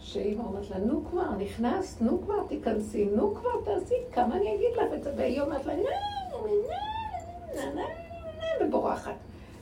שאימא 0.00 0.42
אומרת 0.42 0.70
לה, 0.70 0.78
נו 0.78 1.04
כבר, 1.10 1.30
נכנסת, 1.38 2.02
נו 2.02 2.22
כבר, 2.24 2.46
תיכנסי, 2.48 3.04
נו 3.04 3.34
כבר, 3.34 3.50
תעשי, 3.64 3.94
כמה 4.12 4.36
אני 4.36 4.54
אגיד 4.54 4.68
לך? 4.76 5.12
והיא 5.16 5.40
אומרת 5.40 5.66
לה, 5.66 5.76
נה, 5.76 5.82
נה, 5.82 7.64
נה, 7.64 7.74
נה, 7.74 7.74
נה, 7.74 8.66
ובורחת. 8.66 9.14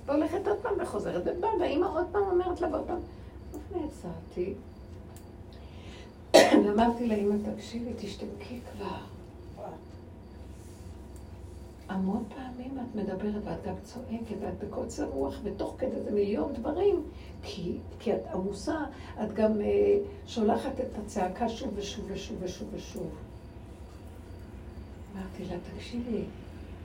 והולכת 0.06 0.48
עוד 0.48 0.56
פעם 0.62 0.74
וחוזרת, 0.80 1.22
ובאה, 1.26 1.50
והאימא 1.60 1.86
עוד 1.86 2.06
פעם 2.12 2.22
אומרת 2.22 2.60
לה, 2.60 2.68
ועוד 2.68 2.84
פעם. 2.86 3.00
אז 3.52 3.58
נעצרתי, 3.76 4.54
ואמרתי 6.66 7.06
לאימא, 7.06 7.34
תקשיבי, 7.54 7.90
תשתמקי 7.96 8.60
כבר. 8.72 9.11
המון 11.92 12.24
פעמים 12.28 12.78
את 12.78 12.94
מדברת 12.94 13.42
ואת 13.44 13.66
גם 13.66 13.74
צועקת 13.82 14.36
ואת 14.40 14.64
בקוצר 14.64 15.04
רוח 15.04 15.40
ותוך 15.42 15.74
כדי 15.78 16.00
זה 16.00 16.10
מיליון 16.10 16.52
דברים 16.52 17.02
כי, 17.42 17.76
כי 18.00 18.12
את 18.12 18.26
עמוסה, 18.34 18.76
את 19.24 19.34
גם 19.34 19.52
uh, 19.52 19.64
שולחת 20.26 20.80
את 20.80 20.98
הצעקה 21.04 21.48
שוב 21.48 21.70
ושוב 21.74 22.04
ושוב 22.08 22.36
ושוב 22.40 22.68
ושוב. 22.74 23.10
אמרתי 25.14 25.44
לה, 25.44 25.56
תקשיבי, 25.76 26.24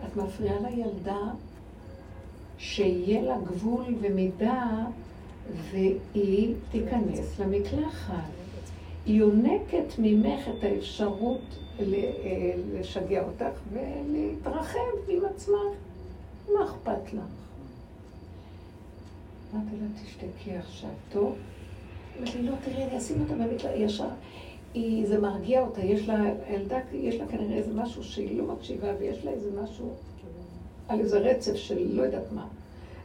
את 0.05 0.15
מפריעה 0.15 0.59
לילדה 0.59 1.31
שיהיה 2.57 3.21
לה 3.21 3.37
גבול 3.37 3.95
ומידה 4.01 4.85
והיא 5.71 6.55
תיכנס 6.71 7.39
למקלחת. 7.39 8.13
היא 9.05 9.15
יונקת 9.15 9.93
ממך 9.99 10.47
את 10.47 10.63
האפשרות 10.63 11.66
לשגע 12.73 13.23
אותך 13.23 13.59
ולהתרחב 13.73 14.80
עם 15.07 15.25
עצמך. 15.25 15.78
מה 16.53 16.65
אכפת 16.65 17.13
לך? 17.13 17.23
אמרתי 19.53 19.75
לה, 19.82 19.88
תשתקי 20.03 20.55
עכשיו, 20.55 20.89
טוב? 21.11 21.36
אמרתי 22.19 22.38
לי, 22.38 22.49
לא, 22.49 22.55
תראי, 22.65 22.84
אני 22.84 22.97
אשים 22.97 23.21
אותה 23.21 23.34
במקלחת 23.34 23.75
ישר. 23.75 24.07
זה 25.05 25.19
מרגיע 25.21 25.61
אותה, 25.61 25.82
יש 25.82 26.09
לה, 26.09 26.15
הילדה, 26.47 26.78
יש 26.93 27.15
לה 27.15 27.28
כנראה 27.28 27.57
איזה 27.57 27.73
משהו 27.73 28.03
שהיא 28.03 28.38
לא 28.38 28.53
מקשיבה, 28.53 28.88
ויש 28.99 29.25
לה 29.25 29.32
איזה 29.32 29.61
משהו 29.61 29.93
על 30.88 30.99
איזה 30.99 31.19
רצף 31.19 31.55
של 31.55 31.95
לא 31.95 32.03
יודעת 32.03 32.32
מה. 32.32 32.47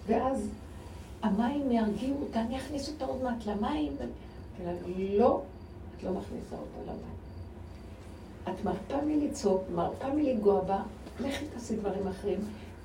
ואז 0.07 0.49
המים 1.23 1.73
ירגיעו 1.73 2.17
אותה, 2.21 2.41
אני 2.41 2.57
אכניס 2.57 2.89
אותה 2.89 3.05
עוד 3.05 3.23
מעט 3.23 3.47
למים. 3.47 3.93
אמרתי 4.63 4.63
לה, 4.65 5.19
לא, 5.19 5.41
את 5.97 6.03
לא 6.03 6.11
מכניסה 6.11 6.57
אותה 6.57 6.93
למים. 6.93 7.12
את 8.45 8.65
מרפה 8.65 9.05
מלצעוק, 9.07 9.63
מרפה 9.75 10.09
מלגוע 10.09 10.61
בה, 10.61 10.83
לכי 11.21 11.45
תעשי 11.55 11.77
דברים 11.77 12.07
אחרים. 12.09 12.39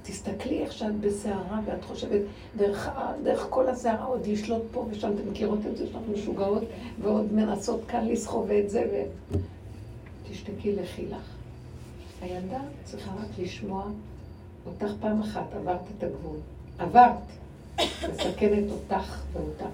תסתכלי 0.04 0.64
איך 0.64 0.72
שאת 0.72 1.00
בסערה 1.00 1.60
ואת 1.66 1.84
חושבת, 1.84 2.22
דרך, 2.58 2.90
דרך 3.24 3.48
כל 3.50 3.70
הסערה 3.70 4.06
עוד 4.06 4.28
לשלוט 4.28 4.62
פה 4.72 4.86
ושם, 4.90 5.12
אתם 5.14 5.32
מכירות 5.32 5.60
את 5.72 5.78
זה 5.78 5.88
שאנחנו 5.88 6.14
משוגעות 6.14 6.64
ועוד 7.02 7.34
מנסות 7.34 7.82
כאן 7.88 8.08
לסחוב 8.08 8.52
את 8.52 8.70
זה 8.70 8.84
ו... 8.92 9.04
תשתקי, 10.30 10.76
לכי 10.76 11.06
לך. 11.06 11.36
הילדה 12.22 12.60
צריכה 12.84 13.12
רק 13.12 13.40
לשמוע 13.40 13.84
אותך 14.66 14.92
פעם 15.00 15.22
אחת, 15.22 15.54
עברת 15.54 15.82
את 15.98 16.04
הגבול. 16.04 16.38
עברת. 16.80 17.18
מסכנת 18.14 18.72
אותך 18.72 19.22
ואותה. 19.34 19.66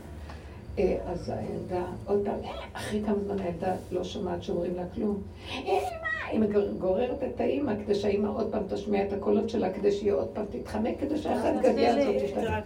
אה, 0.80 0.98
אז 1.06 1.30
הילדה, 1.30 1.86
עוד 2.06 2.22
פעם, 2.26 2.40
אה, 2.44 2.66
אחרי 2.74 3.04
כמה 3.06 3.20
זמן 3.26 3.40
הילדה 3.40 3.76
לא 3.92 4.04
שומעת 4.04 4.44
שאומרים 4.44 4.76
לה 4.76 4.84
כלום. 4.96 5.22
אמא, 5.52 6.46
היא 6.46 6.72
גוררת 6.80 7.24
את 7.24 7.40
האימא 7.40 7.74
כדי 7.84 7.96
שהאימא 7.96 8.28
עוד 8.28 8.52
פעם 8.52 8.64
תשמיע 8.70 9.08
את 9.08 9.14
הקולות 9.14 9.50
שלה, 9.50 9.74
כדי 9.74 9.92
שהיא 9.92 10.12
עוד 10.12 10.28
פעם 10.34 10.46
תתחמק, 10.52 11.00
כדי 11.00 11.18
שהאחת 11.18 11.54
גדיה 11.64 11.96
הזאת 11.96 12.24
תשתנה. 12.24 12.60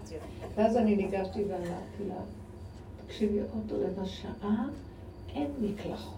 ואז 0.56 0.78
אני 0.78 0.96
ניגשתי 0.96 1.44
ואמרתי 1.44 2.04
לה, 2.08 2.16
תקשיבי, 3.06 3.40
עוד 3.40 3.72
רבע 3.72 4.06
שעה 4.06 4.66
אין 5.36 5.52
מקלחות. 5.62 6.18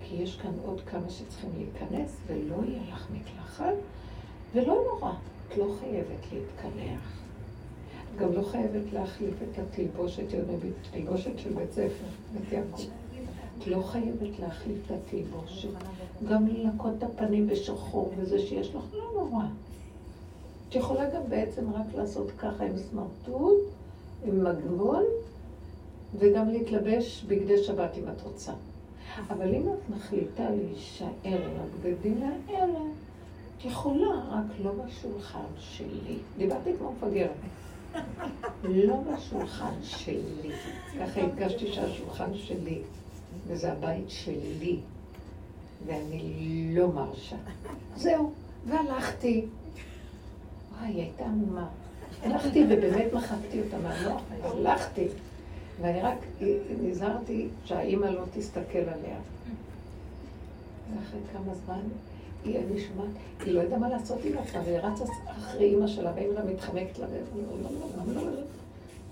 כי 0.00 0.16
יש 0.16 0.36
כאן 0.36 0.52
עוד 0.64 0.80
כמה 0.80 1.10
שצריכים 1.10 1.50
להיכנס, 1.56 2.16
ולא 2.26 2.56
יהיה 2.68 2.82
לך 2.92 3.06
מקלחת, 3.10 3.74
ולא 4.54 4.74
נורא, 4.92 5.12
את 5.48 5.56
לא 5.56 5.66
חייבת 5.80 6.32
להתקלח. 6.32 7.25
את 8.16 8.20
גם 8.20 8.32
לא 8.32 8.42
חייבת 8.42 8.92
להחליף 8.92 9.34
את 9.42 9.58
התלבושת, 9.58 10.22
תלבושת 10.90 11.38
של 11.38 11.52
בית 11.52 11.72
ספר, 11.72 12.06
בית 12.32 12.52
יעקב. 12.52 12.82
את 13.58 13.66
לא 13.66 13.82
חייבת 13.82 14.38
להחליף 14.38 14.78
את 14.86 14.90
התלבושת. 14.90 15.68
גם 16.28 16.46
לנקות 16.46 16.92
את 16.98 17.02
הפנים 17.02 17.46
בשחור 17.46 18.12
וזה 18.16 18.38
שיש 18.38 18.74
לך, 18.74 18.84
לא 18.92 19.10
נורא. 19.14 19.44
את 20.68 20.74
יכולה 20.74 21.10
גם 21.10 21.22
בעצם 21.28 21.72
רק 21.72 21.94
לעשות 21.94 22.30
ככה 22.38 22.64
עם 22.64 22.78
סמרטוט, 22.78 23.64
עם 24.24 24.44
מגבול, 24.44 25.04
וגם 26.18 26.48
להתלבש 26.48 27.24
בגדי 27.28 27.64
שבת 27.64 27.90
אם 27.98 28.08
את 28.08 28.22
רוצה. 28.22 28.52
אבל 29.30 29.54
אם 29.54 29.62
את 29.62 29.90
מחליטה 29.96 30.50
להישאר 30.50 31.06
עם 31.24 31.60
הבגדים 31.60 32.22
האלה, 32.22 32.80
את 33.58 33.64
יכולה, 33.64 34.24
רק 34.30 34.60
לא 34.64 34.72
בשולחן 34.72 35.46
שלי. 35.58 36.18
דיברתי 36.38 36.70
כמו 36.78 36.92
מפגרת. 36.92 37.30
לא 38.64 38.96
בשולחן 38.96 39.74
שלי. 39.82 40.52
ככה 41.00 41.20
הדגשתי 41.20 41.72
שהשולחן 41.72 42.34
שלי, 42.34 42.82
וזה 43.46 43.72
הבית 43.72 44.10
שלי, 44.10 44.78
ואני 45.86 46.74
לא 46.76 46.88
מרשה. 46.88 47.36
זהו, 47.96 48.32
והלכתי. 48.66 49.44
וואי, 50.78 50.92
הייתה 50.92 51.24
עמומה. 51.24 51.68
הלכתי 52.22 52.64
ובאמת 52.64 53.12
מחקתי 53.12 53.60
אותה 53.60 53.78
מהמוח, 53.78 54.22
הלכתי. 54.42 55.06
ואני 55.80 56.02
רק 56.02 56.18
נזהרתי 56.82 57.48
שהאימא 57.64 58.06
לא 58.06 58.22
תסתכל 58.34 58.78
עליה. 58.78 59.18
ואחרי 60.90 61.20
כמה 61.32 61.54
זמן, 61.54 61.80
היא, 62.46 62.58
אני 62.58 62.80
שומעת, 62.80 63.10
היא 63.44 63.54
לא 63.54 63.60
יודעה 63.60 63.78
מה 63.78 63.88
לעשות 63.88 64.18
עם 64.24 64.38
עצמה, 64.38 64.60
והיא 64.64 64.78
רצה 64.78 65.04
אחרי 65.26 65.64
אימא 65.64 65.86
שלה, 65.86 66.12
ואימא 66.16 66.40
מתחמקת 66.52 66.98
לה, 66.98 67.06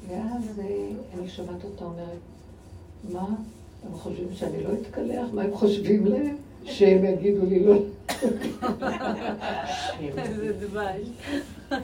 ואז 0.08 0.60
אה, 0.60 0.88
אני 1.14 1.28
שומעת 1.28 1.64
אותה 1.64 1.84
אומרת, 1.84 2.18
מה, 3.12 3.26
הם 3.86 3.94
חושבים 3.94 4.28
שאני 4.34 4.64
לא 4.64 4.68
אתקלח? 4.72 5.28
מה 5.32 5.42
הם 5.42 5.54
חושבים 5.54 6.06
להם? 6.06 6.36
שהם 6.64 7.04
יגידו 7.04 7.46
לי 7.46 7.64
לא. 7.64 7.74
איזה 10.18 10.52
דבש. 10.60 11.08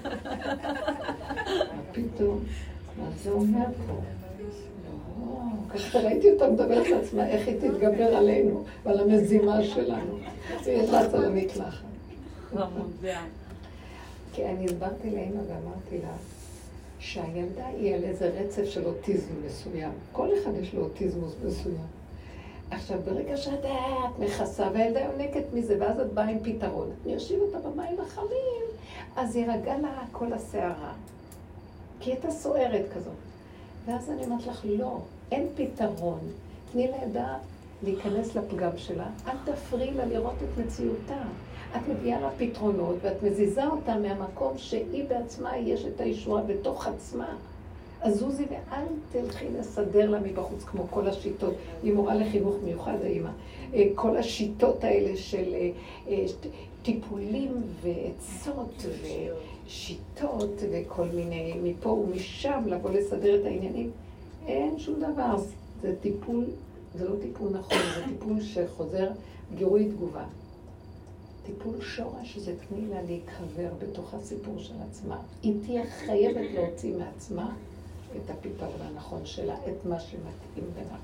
מה 1.76 1.82
פתאום? 1.92 2.44
מה 2.98 3.04
זה 3.22 3.30
אומר 3.30 3.66
פה? 3.86 4.00
ככה 5.74 5.98
ראיתי 5.98 6.30
אותה 6.30 6.50
מדברת 6.50 6.88
לעצמה, 6.88 7.28
איך 7.28 7.48
היא 7.48 7.56
תתגבר 7.60 8.16
עלינו 8.16 8.64
ועל 8.84 9.00
המזימה 9.00 9.62
שלנו. 9.62 10.18
היא 10.66 10.82
רצה 10.82 11.18
למקלחת. 11.18 11.84
כי 14.32 14.46
אני 14.46 14.64
הסברתי 14.64 15.10
לאמא 15.10 15.40
ואמרתי 15.48 15.98
לה, 16.02 16.12
שהילדה 16.98 17.66
היא 17.66 17.94
על 17.94 18.04
איזה 18.04 18.30
רצף 18.40 18.64
של 18.64 18.86
אוטיזם 18.86 19.32
מסוים. 19.46 19.90
כל 20.12 20.28
אחד 20.38 20.50
יש 20.62 20.74
לו 20.74 20.82
אוטיזמוס 20.82 21.32
מסוים. 21.44 21.86
עכשיו, 22.70 22.98
ברגע 23.04 23.36
שאת 23.36 23.64
את 23.64 24.18
מכסה, 24.18 24.68
והילדה 24.74 25.00
יונקת 25.00 25.44
מזה, 25.54 25.76
ואז 25.80 26.00
את 26.00 26.12
באה 26.12 26.28
עם 26.28 26.38
פתרון. 26.42 26.90
אני 27.06 27.16
אשיב 27.16 27.40
אותה 27.40 27.58
במים 27.58 28.00
החמים, 28.00 28.64
אז 29.16 29.36
יירגע 29.36 29.78
לה 29.78 30.02
כל 30.12 30.32
הסערה. 30.32 30.92
כי 32.00 32.10
הייתה 32.10 32.30
סוערת 32.30 32.84
כזאת. 32.94 33.12
ואז 33.86 34.10
אני 34.10 34.24
אומרת 34.24 34.46
לך, 34.46 34.64
לא, 34.64 34.98
אין 35.32 35.46
פתרון. 35.56 36.18
תני 36.72 36.88
לילדה 36.88 37.36
להיכנס 37.82 38.36
לפגם 38.36 38.70
שלה, 38.76 39.06
אל 39.26 39.36
תפריעי 39.44 39.94
לה 39.94 40.04
לראות 40.04 40.34
את 40.34 40.64
מציאותה. 40.64 41.22
את 41.76 41.88
מביאה 41.88 42.20
לה 42.20 42.30
פתרונות 42.38 42.96
ואת 43.02 43.22
מזיזה 43.22 43.66
אותה 43.66 43.98
מהמקום 43.98 44.58
שהיא 44.58 45.04
בעצמה 45.08 45.56
יש 45.56 45.84
את 45.84 46.00
הישועה 46.00 46.42
בתוך 46.42 46.86
עצמה. 46.86 47.36
אז 48.00 48.18
זוזי 48.18 48.44
ואל 48.50 48.84
תלכי 49.12 49.44
לסדר 49.58 50.10
לה 50.10 50.20
מבחוץ 50.20 50.64
כמו 50.64 50.86
כל 50.90 51.08
השיטות. 51.08 51.54
היא 51.82 51.92
מורה 51.92 52.14
לחינוך 52.14 52.54
מיוחד, 52.64 52.96
האימא. 53.02 53.30
אה, 53.74 53.84
כל 53.94 54.16
השיטות 54.16 54.84
האלה 54.84 55.16
של 55.16 55.54
אה, 55.54 55.70
אה, 56.08 56.24
טיפולים 56.82 57.62
ועצות 57.82 58.86
ושיטות 59.66 60.62
וכל 60.70 61.06
מיני 61.14 61.54
מפה 61.62 61.88
ומשם 61.88 62.62
לבוא 62.66 62.90
לסדר 62.90 63.40
את 63.40 63.44
העניינים. 63.44 63.90
אין 64.46 64.78
שום 64.78 65.00
דבר. 65.00 65.36
זה 65.82 65.94
טיפול, 66.00 66.44
זה 66.94 67.08
לא 67.08 67.14
טיפול 67.22 67.48
נכון, 67.48 67.78
זה 67.94 68.04
טיפול 68.04 68.40
שחוזר 68.40 69.10
גירוי 69.54 69.88
תגובה. 69.88 70.24
טיפול 71.46 71.80
שורש 71.80 72.38
זה 72.38 72.54
תני 72.68 72.86
לה 72.86 73.02
להיקבר 73.02 73.68
בתוך 73.78 74.14
הסיפור 74.14 74.58
של 74.58 74.74
עצמה. 74.90 75.18
היא 75.42 75.54
תהיה 75.66 75.86
חייבת 75.86 76.50
להוציא 76.54 76.96
מעצמה 76.96 77.54
את 78.16 78.30
הפתרון 78.30 78.80
הנכון 78.80 79.26
שלה, 79.26 79.54
את 79.54 79.86
מה 79.86 80.00
שמתאים 80.00 80.70
לה. 80.76 80.96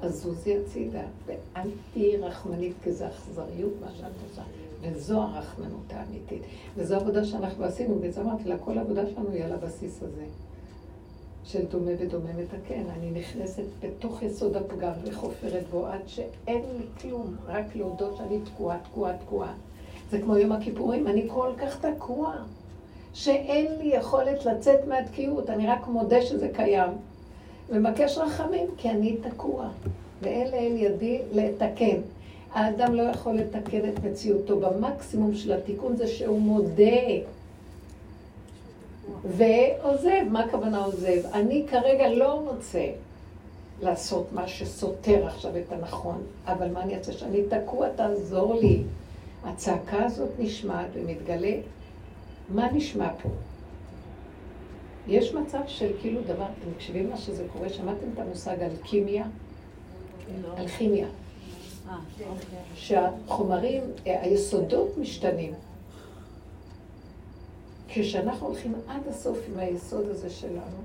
אז 0.00 0.22
זוזי 0.22 0.56
הצידה, 0.58 1.02
ואל 1.26 1.70
תהיי 1.92 2.16
רחמנית, 2.16 2.72
כי 2.84 2.92
זה 2.92 3.08
אכזריות 3.08 3.72
מה 3.80 3.90
שאת 3.98 4.12
עושה. 4.30 4.42
וזו 4.80 5.22
הרחמנות 5.22 5.92
האמיתית. 5.92 6.42
וזו 6.76 6.96
עבודה 6.96 7.24
שאנחנו 7.24 7.64
עשינו, 7.64 7.98
וזה 8.02 8.20
אמרתי 8.20 8.48
לה, 8.48 8.58
כל 8.58 8.78
העבודה 8.78 9.06
שלנו 9.06 9.30
היא 9.30 9.44
על 9.44 9.52
הבסיס 9.52 10.02
הזה. 10.02 10.24
של 11.44 11.66
דומה 11.66 11.90
ודומה 11.98 12.30
מתקן. 12.32 12.82
אני 12.98 13.10
נכנסת 13.10 13.64
בתוך 13.80 14.22
יסוד 14.22 14.56
הפגם 14.56 14.92
וחופרת 15.04 15.64
בו 15.70 15.86
עד 15.86 16.00
שאין 16.06 16.62
לי 16.78 16.84
כלום, 17.00 17.36
רק 17.46 17.76
להודות 17.76 18.16
שאני 18.16 18.38
תקועה, 18.44 18.78
תקועה, 18.78 19.18
תקועה. 19.18 19.52
זה 20.10 20.20
כמו 20.20 20.36
יום 20.36 20.52
הכיפורים, 20.52 21.06
אני 21.06 21.28
כל 21.28 21.50
כך 21.58 21.84
תקוע, 21.86 22.34
שאין 23.14 23.66
לי 23.78 23.96
יכולת 23.96 24.44
לצאת 24.44 24.88
מהתקיעות, 24.88 25.50
אני 25.50 25.66
רק 25.66 25.86
מודה 25.86 26.22
שזה 26.22 26.48
קיים. 26.52 26.90
ומבקש 27.68 28.18
רחמים, 28.18 28.66
כי 28.76 28.90
אני 28.90 29.16
תקוע, 29.16 29.68
ואין 30.22 30.50
לאל 30.50 30.76
ידי 30.76 31.22
לתקן. 31.32 32.00
האדם 32.52 32.94
לא 32.94 33.02
יכול 33.02 33.34
לתקן 33.34 33.88
את 33.88 34.04
מציאותו. 34.04 34.60
במקסימום 34.60 35.34
של 35.34 35.52
התיקון 35.52 35.96
זה 35.96 36.06
שהוא 36.06 36.40
מודה. 36.40 37.00
ועוזב, 39.24 40.24
מה 40.30 40.44
הכוונה 40.44 40.84
עוזב? 40.84 41.26
אני 41.32 41.66
כרגע 41.70 42.08
לא 42.08 42.32
רוצה 42.32 42.86
לעשות 43.82 44.32
מה 44.32 44.48
שסותר 44.48 45.26
עכשיו 45.26 45.56
את 45.56 45.72
הנכון, 45.72 46.22
אבל 46.46 46.70
מה 46.72 46.82
אני 46.82 46.98
אעשה? 46.98 47.12
שאני 47.12 47.42
תקוע, 47.42 47.88
תעזור 47.88 48.54
לי. 48.54 48.82
הצעקה 49.44 50.04
הזאת 50.04 50.30
נשמעת 50.38 50.86
ומתגלה, 50.94 51.56
מה 52.48 52.72
נשמע 52.72 53.08
פה? 53.22 53.28
יש 55.08 55.34
מצב 55.34 55.60
של 55.66 55.92
כאילו 56.00 56.20
דבר, 56.22 56.44
אתם 56.44 56.70
מקשיבים 56.70 57.10
מה 57.10 57.16
שזה 57.16 57.44
קורה? 57.52 57.68
שמעתם 57.68 58.06
את 58.14 58.18
המושג 58.18 58.56
אלכימיה? 58.62 59.24
לא. 60.42 60.48
אלכימיה. 60.58 61.06
אה, 61.88 61.96
אוקיי. 62.20 62.58
שהחומרים, 62.74 63.82
אה, 64.06 64.22
היסודות 64.22 64.98
משתנים. 64.98 65.54
כשאנחנו 67.92 68.46
הולכים 68.46 68.74
עד 68.88 69.08
הסוף 69.08 69.38
עם 69.48 69.58
היסוד 69.58 70.08
הזה 70.08 70.30
שלנו, 70.30 70.76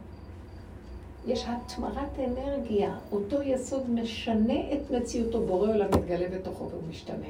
יש 1.28 1.45
התמרת 1.47 2.20
אנרגיה. 2.20 2.97
אותו 3.12 3.41
יסוד 3.41 3.89
משנה 3.89 4.74
את 4.74 4.91
מציאותו, 4.91 5.41
בורא 5.41 5.70
עולם 5.70 5.88
מתגלה 5.88 6.28
בתוכו 6.30 6.70
והוא 6.70 6.84
משתנה. 6.89 7.28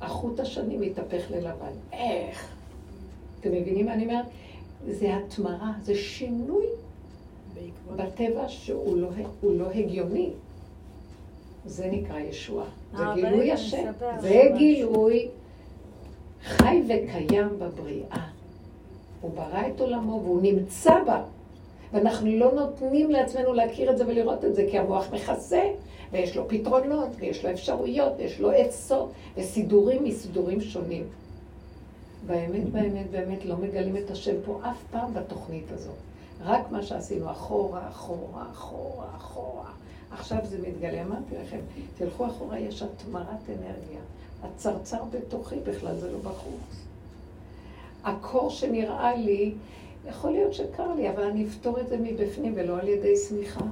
החוט 0.00 0.40
השני 0.40 0.76
מתהפך 0.76 1.30
ללבן. 1.30 1.72
איך? 1.92 2.48
אתם 3.40 3.52
מבינים 3.52 3.86
מה 3.86 3.94
אני 3.94 4.04
אומרת? 4.04 4.26
זה 4.88 5.16
התמרה, 5.16 5.72
זה 5.82 5.94
שינוי 5.94 6.66
בטבע 7.96 8.48
שהוא 8.48 8.96
לא, 8.96 9.08
לא 9.42 9.70
הגיוני. 9.70 10.30
זה 11.66 11.90
נקרא 11.92 12.18
ישועה. 12.18 12.66
זה 12.96 13.04
גילוי 13.14 13.52
השם. 13.52 13.92
זה 14.20 14.42
גילוי 14.56 15.28
חי 16.44 16.82
וקיים 16.88 17.58
בבריאה. 17.58 18.28
הוא 19.20 19.30
ברא 19.34 19.62
את 19.74 19.80
עולמו 19.80 20.20
והוא 20.24 20.42
נמצא 20.42 21.04
בה. 21.06 21.22
ואנחנו 21.92 22.38
לא 22.38 22.52
נותנים 22.52 23.10
לעצמנו 23.10 23.52
להכיר 23.52 23.90
את 23.90 23.98
זה 23.98 24.06
ולראות 24.06 24.44
את 24.44 24.54
זה, 24.54 24.66
כי 24.70 24.78
המוח 24.78 25.06
מכסה, 25.12 25.62
ויש 26.12 26.36
לו 26.36 26.48
פתרונות, 26.48 27.08
ויש 27.18 27.44
לו 27.44 27.50
אפשרויות, 27.50 28.12
ויש 28.18 28.40
לו 28.40 28.50
עצות, 28.50 29.12
וסידורים 29.36 30.04
מסידורים 30.04 30.60
שונים. 30.60 31.04
באמת, 32.26 32.68
באמת, 32.72 33.10
באמת 33.10 33.44
לא 33.44 33.56
מגלים 33.56 33.96
את 33.96 34.10
השם 34.10 34.34
פה 34.44 34.60
אף 34.62 34.82
פעם 34.90 35.14
בתוכנית 35.14 35.72
הזאת. 35.72 35.94
רק 36.44 36.70
מה 36.70 36.82
שעשינו 36.82 37.30
אחורה, 37.30 37.88
אחורה, 37.88 38.44
אחורה, 38.52 39.06
אחורה. 39.16 39.70
עכשיו 40.10 40.38
זה 40.42 40.58
מתגלה. 40.68 41.02
אמרתי 41.02 41.34
לכם, 41.42 41.58
תלכו 41.98 42.26
אחורה, 42.26 42.58
יש 42.58 42.82
התמרת 42.82 43.48
אנרגיה. 43.48 44.00
הצרצר 44.42 45.02
בתוכי 45.10 45.56
בכלל, 45.64 45.96
זה 45.96 46.12
לא 46.12 46.18
בחוץ. 46.18 46.84
הקור 48.04 48.50
שנראה 48.50 49.16
לי, 49.16 49.52
יכול 50.08 50.30
להיות 50.30 50.54
שקר 50.54 50.94
לי, 50.94 51.10
אבל 51.10 51.22
אני 51.22 51.46
אפתור 51.46 51.80
את 51.80 51.88
זה 51.88 51.96
מבפנים 51.96 52.52
ולא 52.56 52.78
על 52.78 52.88
ידי 52.88 53.16
שמיכה. 53.28 53.64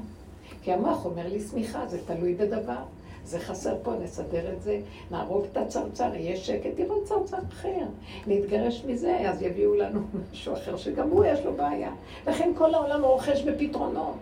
כי 0.62 0.73
המוח 0.73 1.05
אומר 1.05 1.29
לי 1.29 1.41
שמיכה, 1.41 1.87
זה 1.87 1.99
תלוי 2.07 2.35
בדבר. 2.35 2.83
זה 3.25 3.39
חסר 3.39 3.77
פה, 3.83 3.93
נסדר 4.03 4.53
את 4.53 4.62
זה, 4.62 4.81
נהרוג 5.11 5.45
את 5.53 5.57
הצרצר, 5.57 6.14
יהיה 6.14 6.37
שקט, 6.37 6.79
יבוא 6.79 7.05
צרצר 7.05 7.37
אחר. 7.49 7.85
נתגרש 8.27 8.85
מזה, 8.87 9.31
אז 9.31 9.43
יביאו 9.43 9.75
לנו 9.75 10.01
משהו 10.33 10.55
אחר, 10.55 10.77
שגם 10.77 11.11
הוא 11.11 11.25
יש 11.25 11.41
לו 11.45 11.55
בעיה. 11.55 11.93
לכן 12.27 12.53
כל 12.59 12.75
העולם 12.75 13.05
רוכש 13.05 13.43
בפתרונות. 13.43 14.14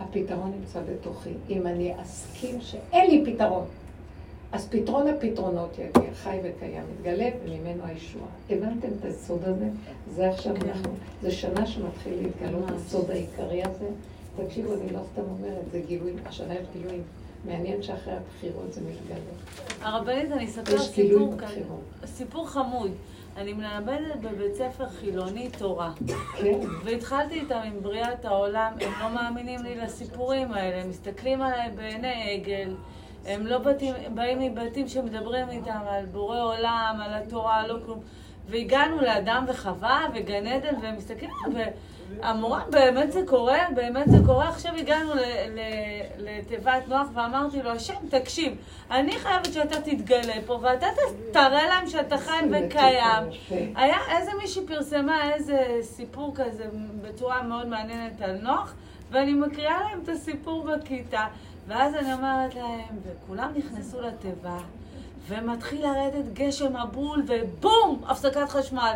הפתרון 0.00 0.52
נמצא 0.58 0.80
בתוכי. 0.92 1.30
אם 1.50 1.66
אני 1.66 1.94
אסכים 2.02 2.60
שאין 2.60 3.10
לי 3.10 3.32
פתרון, 3.32 3.64
אז 4.52 4.68
פתרון 4.68 5.08
הפתרונות 5.08 5.78
יגיע, 5.78 6.14
חי 6.14 6.38
וקיים, 6.44 6.82
מתגלה 6.94 7.28
וממנו 7.44 7.84
הישועה. 7.84 8.26
הבנתם 8.50 8.88
את 9.00 9.04
הסוד 9.04 9.44
הזה? 9.44 9.68
זה 10.14 10.30
עכשיו 10.30 10.54
כן. 10.60 10.68
אנחנו, 10.68 10.92
זה 11.22 11.30
שנה 11.30 11.66
שמתחיל 11.66 12.14
להתגלות 12.22 12.70
הסוד 12.70 13.10
העיקרי 13.10 13.62
הזה. 13.62 13.88
תקשיבו, 14.36 14.74
אני 14.74 14.92
לא 14.92 15.00
סתם 15.12 15.22
אומרת, 15.22 15.70
זה 15.72 15.80
גילויים, 15.86 16.16
השנה 16.26 16.54
יש 16.54 16.66
גילויים. 16.72 17.02
מעניין 17.44 17.82
שאחרי 17.82 18.12
הבחירות 18.14 18.72
זה 18.72 18.80
מתגלה. 18.80 19.18
הרבנית, 19.80 20.32
אני 20.32 20.44
אספר 20.44 20.78
סיפור, 20.78 21.34
סיפור 22.06 22.48
חמוד. 22.48 22.90
אני 23.36 23.52
מלמדת 23.52 24.16
בבית 24.22 24.54
ספר 24.54 24.88
חילוני 24.88 25.48
תורה. 25.58 25.92
כן. 26.38 26.60
והתחלתי 26.84 27.40
איתם 27.40 27.60
עם 27.64 27.82
בריאת 27.82 28.24
העולם, 28.24 28.72
הם 28.80 28.92
לא 29.00 29.14
מאמינים 29.14 29.62
לי 29.62 29.74
לסיפורים 29.74 30.52
האלה, 30.52 30.82
הם 30.82 30.90
מסתכלים 30.90 31.42
עליי 31.42 31.70
בעיני 31.70 32.32
עגל. 32.32 32.74
הם 33.26 33.46
לא 33.46 33.58
בתים, 33.58 33.94
באים 34.14 34.38
מבתים 34.38 34.88
שמדברים 34.88 35.48
איתם 35.50 35.80
על 35.90 36.06
בורא 36.06 36.40
עולם, 36.40 37.00
על 37.04 37.14
התורה, 37.14 37.66
לא 37.66 37.76
כלום. 37.84 38.00
והגענו 38.48 39.00
לאדם 39.00 39.44
וחווה 39.48 40.00
וגן 40.14 40.46
עדן, 40.46 40.74
והם 40.82 40.96
מסתכלים, 40.96 41.30
והמורה, 42.20 42.62
באמת 42.70 43.12
זה 43.12 43.20
קורה? 43.26 43.58
באמת 43.74 44.06
זה 44.10 44.18
קורה? 44.26 44.48
עכשיו 44.48 44.72
הגענו 44.74 45.12
לתיבת 46.18 46.88
נוח 46.88 47.06
ואמרתי 47.14 47.62
לו, 47.62 47.70
השם, 47.70 47.94
תקשיב, 48.10 48.56
אני 48.90 49.12
חייבת 49.12 49.52
שאתה 49.52 49.80
תתגלה 49.80 50.34
פה, 50.46 50.58
ואתה 50.62 50.86
תראה 51.32 51.66
להם 51.66 51.86
שאתה 51.86 52.18
חי 52.18 52.44
וקיים. 52.50 53.24
היה 53.74 53.96
איזה 54.16 54.30
מישהי 54.42 54.66
פרסמה 54.66 55.32
איזה 55.32 55.58
סיפור 55.82 56.32
כזה 56.34 56.64
בצורה 57.02 57.42
מאוד 57.42 57.68
מעניינת 57.68 58.20
על 58.20 58.38
נוח, 58.42 58.74
ואני 59.10 59.32
מקריאה 59.32 59.80
להם 59.80 60.00
את 60.02 60.08
הסיפור 60.08 60.64
בכיתה. 60.66 61.26
ואז 61.68 61.94
אני 61.94 62.12
אומרת 62.12 62.54
להם, 62.54 62.96
וכולם 63.04 63.52
נכנסו 63.56 64.00
לתיבה, 64.00 64.58
ומתחיל 65.28 65.82
לרדת 65.82 66.32
גשם 66.32 66.72
מבול, 66.82 67.22
ובום! 67.26 68.02
הפסקת 68.06 68.48
חשמל. 68.48 68.92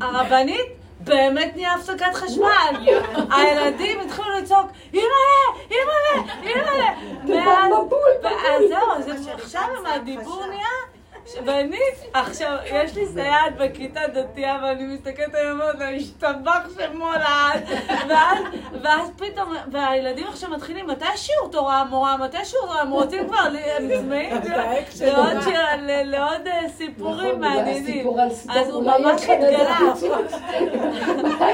והרבנית 0.00 0.66
באמת 1.00 1.52
נהיה 1.56 1.74
הפסקת 1.74 2.14
חשמל. 2.14 2.90
הילדים 3.30 4.00
התחילו 4.00 4.30
לצעוק, 4.30 4.66
אימא'לה, 4.92 5.60
אימא'לה, 5.70 6.32
אימא'לה. 6.42 6.92
ואז, 7.28 7.72
ואז 8.22 8.62
זהו, 8.68 8.90
אז 8.96 9.28
עכשיו 9.28 9.68
הדיבור 9.86 10.46
נהיה... 10.46 10.89
ואני, 11.44 11.78
עכשיו, 12.14 12.56
יש 12.64 12.96
לי 12.96 13.06
סייעת 13.06 13.56
בכיתה 13.56 14.00
דתייה, 14.14 14.58
ואני 14.62 14.82
מסתכלת 14.84 15.34
היום 15.34 15.60
ואומרת 15.60 15.78
לה, 15.78 15.88
השתבח 15.90 16.68
שמו 16.78 17.08
לעד. 17.12 17.62
ואז, 18.08 18.38
ואז 18.82 19.10
פתאום, 19.16 19.54
והילדים 19.72 20.26
עכשיו 20.26 20.50
מתחילים, 20.50 20.86
מתי 20.86 21.04
שיעור 21.16 21.48
תורה 21.52 21.80
המורה? 21.80 22.16
מתי 22.16 22.44
שיעור 22.44 22.66
תורה? 22.66 22.80
הם 22.80 22.90
רוצים 22.90 23.28
כבר, 23.28 23.38
הם 23.76 23.90
צמאים 24.00 24.30
לעוד 25.00 25.42
שיר- 25.44 25.60
לעוד 26.04 26.46
אה, 26.46 26.68
סיפורים 26.68 27.40
מעניינים. 27.40 27.82
הסיפור 27.84 28.20
על 28.20 28.30
סדום, 28.30 28.56
אז 28.56 28.68
הוא 28.70 28.82
ממש 28.82 29.22
התגלה. 29.22 29.78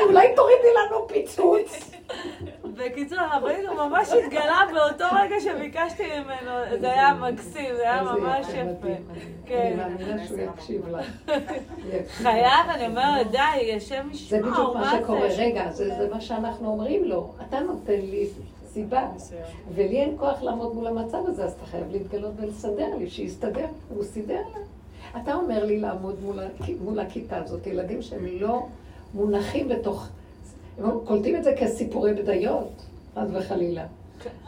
אולי 0.03 0.29
תורידי 0.37 0.69
לנו 0.77 1.09
פיצוץ? 1.09 1.91
בקיצור, 2.77 3.18
הוא 3.68 3.89
ממש 3.89 4.09
התגלה 4.12 4.61
באותו 4.74 5.05
רגע 5.22 5.35
שביקשתי 5.41 6.03
ממנו, 6.03 6.81
זה 6.81 6.93
היה 6.93 7.14
מקסים, 7.14 7.74
זה 7.77 7.83
היה 7.83 8.03
ממש 8.03 8.47
יפה. 8.49 8.89
כן. 9.47 9.79
אני 9.81 9.95
מאמינה 9.95 10.27
שהוא 10.27 10.39
יקשיב 10.41 10.89
לך. 10.89 11.07
חייב, 12.09 12.70
אני 12.74 12.87
אומרת, 12.87 13.31
די, 13.31 13.39
ישב 13.62 14.03
זה 14.29 14.41
משמור, 14.41 14.53
בדיוק 14.53 14.77
מה 14.77 14.99
שקורה. 15.03 15.29
זה? 15.29 15.43
רגע, 15.43 15.70
זה 15.70 15.95
זה 15.99 16.09
מה 16.14 16.20
שאנחנו 16.20 16.68
אומרים 16.68 17.05
לו. 17.05 17.33
אתה 17.49 17.61
נותן 17.61 18.01
לי 18.01 18.27
סיבה, 18.66 19.09
ולי 19.74 20.01
אין 20.01 20.14
כוח 20.18 20.43
לעמוד 20.43 20.74
מול 20.74 20.87
המצב 20.87 21.18
הזה, 21.27 21.45
אז 21.45 21.53
אתה 21.53 21.66
חייב 21.66 21.85
להתגלות 21.91 22.33
ולסדר 22.37 22.97
לי, 22.99 23.11
שיסתדר. 23.11 23.66
הוא 23.89 24.05
סידר 24.05 24.43
לה. 24.55 24.61
אתה 25.22 25.35
אומר 25.35 25.64
לי 25.64 25.81
לעמוד 25.81 26.16
מול 26.22 26.39
מול 26.81 27.01
הכיתה 27.01 27.37
הזאת, 27.37 27.66
ילדים 27.66 28.03
שהם 28.03 28.27
לא 28.41 28.66
מונחים 29.14 29.68
בתוך... 29.68 30.09
הם 30.79 30.91
קולטים 31.05 31.37
את 31.37 31.45
זה 31.45 31.55
כסיפורי 31.61 32.14
בדיות, 32.14 32.72
חס 33.14 33.29
וחלילה. 33.33 33.87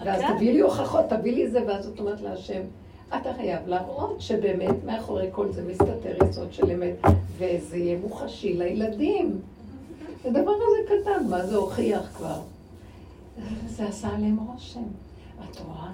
ואז 0.05 0.21
כן. 0.21 0.37
תביא 0.37 0.53
לי 0.53 0.61
הוכחות, 0.61 1.05
תביא 1.09 1.33
לי 1.33 1.51
זה, 1.51 1.63
ואז 1.67 1.87
את 1.89 2.01
אומרת 2.01 2.21
להשם, 2.21 2.63
אתה 3.09 3.35
חייב 3.37 3.69
להראות 3.69 4.21
שבאמת 4.21 4.85
מאחורי 4.87 5.29
כל 5.33 5.53
זה 5.53 5.63
מסתתר 5.71 6.17
יסוד 6.31 6.53
של 6.53 6.71
אמת, 6.71 6.97
וזה 7.39 7.77
יהיה 7.77 7.99
מוחשי 7.99 8.55
לילדים. 8.55 9.41
הדבר 10.25 10.51
הזה 10.51 10.95
קטן, 11.03 11.27
מה 11.31 11.47
זה 11.47 11.57
הוכיח 11.57 12.17
כבר? 12.17 12.41
זה 13.67 13.89
עשה 13.89 14.09
עליהם 14.09 14.37
רושם. 14.53 14.83
את 15.51 15.61
רואה? 15.61 15.91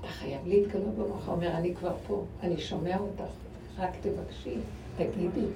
אתה 0.00 0.08
חייב 0.08 0.40
להתגלות 0.46 0.94
במוח. 0.94 1.26
הוא 1.26 1.34
אומר, 1.34 1.50
אני 1.50 1.74
כבר 1.74 1.92
פה, 2.06 2.22
אני 2.42 2.58
שומע 2.58 2.98
אותך, 2.98 3.32
רק 3.78 3.90
תבקשי, 4.02 4.56
תגידי. 4.96 5.46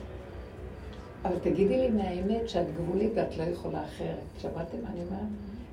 אבל 1.24 1.38
תגידי 1.38 1.78
לי 1.78 1.88
מהאמת 1.90 2.48
שאת 2.48 2.66
גבולית 2.76 3.10
ואת 3.14 3.36
לא 3.36 3.42
יכולה 3.42 3.84
אחרת. 3.84 4.18
שמעתם 4.38 4.82
מה 4.82 4.88
אני 4.88 5.00
אומרת? 5.00 5.28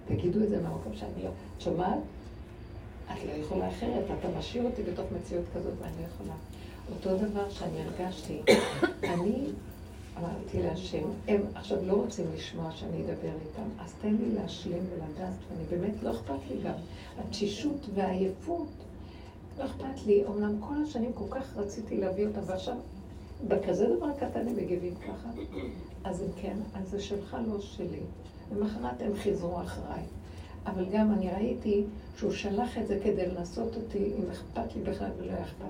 תגידו 0.08 0.44
את 0.44 0.50
זה 0.50 0.62
מהמקום 0.62 0.96
שאני 0.96 1.24
לא. 1.24 1.30
את 1.30 1.62
שומעת? 1.62 2.00
את 3.14 3.18
לא 3.28 3.32
יכולה 3.32 3.70
אחרת, 3.70 4.04
אתה 4.20 4.28
משאיר 4.40 4.64
אותי 4.64 4.84
בתוך 4.84 5.06
מציאות 5.12 5.46
כזאת 5.56 5.74
ואני 5.82 5.94
לא 6.02 6.08
יכולה. 6.14 6.34
אותו 6.96 7.18
דבר 7.18 7.50
שאני 7.50 7.82
הרגשתי, 7.82 8.42
אני 9.14 9.46
אמרתי 10.20 10.64
להשם, 10.64 11.04
הם 11.28 11.42
עכשיו 11.56 11.86
לא 11.86 11.94
רוצים 11.94 12.26
לשמוע 12.36 12.72
שאני 12.72 13.02
אדבר 13.02 13.34
איתם, 13.46 13.70
אז 13.80 13.94
תן 14.02 14.16
לי 14.16 14.36
להשלים 14.36 14.84
ולדעת, 14.94 15.34
ואני 15.50 15.64
באמת 15.70 16.04
לא 16.04 16.12
אכפת 16.12 16.40
לי 16.50 16.62
גם. 16.64 16.74
התשישות 17.20 17.90
והעייפות, 17.96 18.68
לא 19.60 19.66
אכפת 19.66 20.06
לי, 20.06 20.24
אמנם 20.28 20.56
כל 20.60 20.76
השנים 20.84 21.14
כל 21.14 21.26
כך 21.30 21.58
רציתי 21.58 21.98
להביא 21.98 22.28
אותם, 22.28 22.42
ועכשיו 22.46 22.76
בכזה 23.48 23.96
דבר 23.98 24.12
קטן 24.14 24.48
הם 24.48 24.56
מגיבים 24.56 24.96
ככה, 24.96 25.30
אז 26.04 26.22
אם 26.22 26.28
כן, 26.42 26.58
אז 26.74 26.90
זה 26.90 27.02
שלך, 27.02 27.38
לא 27.48 27.62
שלי. 27.62 28.00
למחרת 28.52 29.02
הם 29.02 29.16
חיזרו 29.16 29.62
אחריי. 29.62 30.04
אבל 30.66 30.86
גם 30.92 31.14
אני 31.14 31.32
ראיתי 31.32 31.84
שהוא 32.18 32.32
שלח 32.32 32.78
את 32.78 32.88
זה 32.88 33.00
כדי 33.04 33.26
לנסות 33.26 33.76
אותי, 33.76 34.12
אם 34.18 34.32
אכפת 34.32 34.76
לי 34.76 34.82
בכלל 34.82 35.10
ולא 35.18 35.32
היה 35.32 35.44
אכפת 35.44 35.66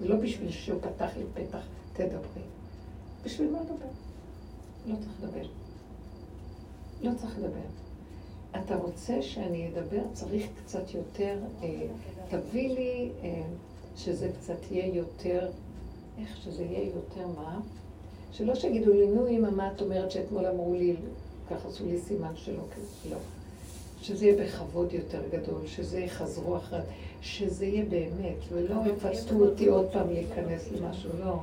לי. 0.00 0.08
לא 0.08 0.16
בשביל 0.16 0.50
שהוא 0.50 0.80
פתח 0.80 1.10
לי 1.16 1.24
פתח, 1.34 1.62
תדברי. 1.92 2.42
בשביל 3.24 3.50
מה 3.50 3.58
לדבר? 3.60 3.86
לא 4.86 4.94
צריך 4.94 5.12
לדבר. 5.22 5.46
לא 7.02 7.10
צריך 7.16 7.38
לדבר. 7.38 7.66
אתה 8.64 8.76
רוצה 8.76 9.22
שאני 9.22 9.68
אדבר, 9.68 10.02
צריך 10.12 10.46
קצת 10.64 10.94
יותר, 10.94 11.38
אה, 11.62 11.86
תביא 12.28 12.68
לי 12.68 13.10
אה, 13.22 13.42
שזה 13.96 14.30
קצת 14.40 14.70
יהיה 14.70 14.94
יותר, 14.94 15.50
איך 16.20 16.36
שזה 16.36 16.62
יהיה 16.62 16.84
יותר 16.84 17.26
מה? 17.26 17.60
שלא 18.32 18.54
שיגידו 18.54 18.92
לי, 18.92 19.06
נו 19.06 19.28
אמא, 19.28 19.50
מה 19.50 19.72
את 19.72 19.82
אומרת 19.82 20.10
שאתמול 20.10 20.46
אמרו 20.46 20.74
לי, 20.74 20.96
ככה 21.50 21.68
עשו 21.68 21.86
לי 21.86 21.98
סימן 22.00 22.36
שלא, 22.36 22.64
לא. 23.10 23.16
שזה 24.02 24.26
יהיה 24.26 24.44
בכבוד 24.44 24.92
יותר 24.92 25.22
גדול, 25.32 25.66
שזה 25.66 26.00
יחזרו 26.00 26.56
אחרי, 26.56 26.80
שזה 27.20 27.66
יהיה 27.66 27.84
באמת, 27.84 28.36
ולא 28.52 28.74
יפצלו 28.86 29.46
אותי 29.46 29.66
עוד 29.66 29.86
פעם 29.92 30.10
להיכנס 30.10 30.68
למשהו, 30.72 31.10
לא. 31.20 31.38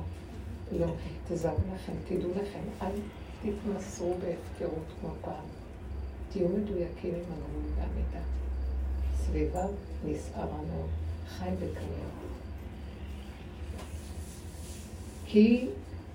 לא. 0.78 0.86
תזהרו 1.28 1.58
לכם, 1.74 1.92
תדעו 2.08 2.30
לכם, 2.30 2.60
אל 2.82 2.92
תתמסרו 3.42 4.14
בהפקרות 4.14 4.84
כמו 5.00 5.10
פעם. 5.20 5.44
תהיו 6.32 6.48
מדויקים 6.48 7.14
עם 7.14 7.20
הגבול 7.20 7.70
והמידע. 7.76 8.24
סביביו 9.16 9.68
נסערה 10.04 10.46
מאוד, 10.46 10.88
חי 11.28 11.50
וקיים. 11.58 12.23
כי 15.34 15.66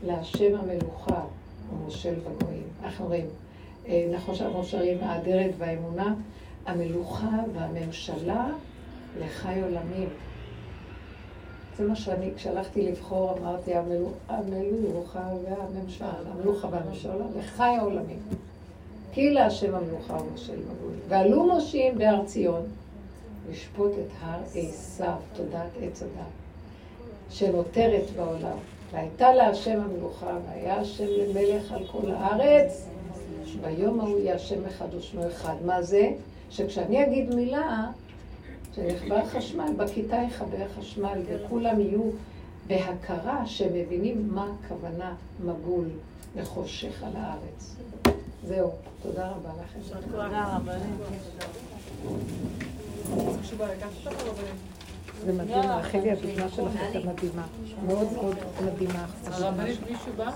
להשם 0.05 0.55
המלוכה 0.55 1.21
הוא 1.69 1.79
מושל 1.85 2.13
בגויים. 2.13 2.63
אנחנו 2.83 3.05
רואים, 3.05 3.25
אה, 3.87 4.07
נכון 4.13 4.35
שאנחנו 4.35 4.63
שרים 4.63 4.97
האדרת 5.01 5.51
והאמונה, 5.57 6.13
המלוכה 6.65 7.29
והממשלה 7.53 8.47
לחי 9.19 9.61
עולמים. 9.61 10.09
זה 11.77 11.87
מה 11.87 11.95
שאני, 11.95 12.29
כשהלכתי 12.35 12.81
לבחור, 12.81 13.37
אמרתי, 13.37 13.75
המלו- 13.75 14.11
המלוכה 14.27 15.29
והממשלה, 15.43 16.13
המלוכה 16.31 16.67
והממשלה 16.71 17.25
לחי 17.39 17.75
העולמים. 17.79 18.19
כי 19.13 19.29
להשם 19.29 19.75
המלוכה 19.75 20.17
הוא 20.17 20.31
מושל 20.31 20.55
בגויים. 20.55 20.99
ועלו 21.07 21.47
מושיעים 21.53 21.97
בהר 21.97 22.25
ציון, 22.25 22.65
לשפוט 23.51 23.91
את 23.91 24.11
הר 24.21 24.39
עשיו, 24.55 25.15
תודעת 25.35 25.71
עץ 25.81 26.01
הדת, 26.03 26.25
שנותרת 27.29 28.03
בעולם. 28.15 28.57
והייתה 28.91 29.33
להשם 29.33 29.79
המלוכה, 29.81 30.37
והיה 30.47 30.79
השם 30.79 31.05
למלך 31.05 31.71
על 31.71 31.83
כל 31.91 32.11
הארץ, 32.11 32.85
ביום 33.61 33.99
ההוא 33.99 34.19
יהיה 34.19 34.35
השם 34.35 34.65
אחד 34.65 34.93
ושמו 34.93 35.27
אחד. 35.27 35.55
מה 35.65 35.81
זה? 35.81 36.11
שכשאני 36.49 37.03
אגיד 37.03 37.35
מילה, 37.35 37.87
שנכבה 38.75 39.25
חשמל, 39.25 39.73
בכיתה 39.77 40.17
יכבה 40.27 40.57
חשמל, 40.79 41.21
וכולם 41.25 41.79
יהיו 41.79 42.03
בהכרה 42.67 43.45
שמבינים 43.45 44.29
מה 44.31 44.53
הכוונה 44.65 45.15
מבול 45.43 45.85
וחושך 46.35 47.03
על 47.03 47.11
הארץ. 47.15 47.75
זהו, 48.47 48.71
תודה 49.01 49.27
רבה 49.27 49.49
לכם. 49.63 49.79
תודה 50.11 50.55
רבה. 50.55 50.73
זה 55.25 55.33
מדהים, 55.33 55.59
רחלי, 55.59 56.11
הדוגמה 56.11 56.49
שלך 56.49 56.81
הייתה 56.81 57.09
מדהימה. 57.09 57.45
מאוד 57.87 58.13
מאוד 58.13 58.35
מדהימה. 58.65 59.05
הרבנית 59.25 59.79
מישהו 59.89 60.13
בא? 60.17 60.31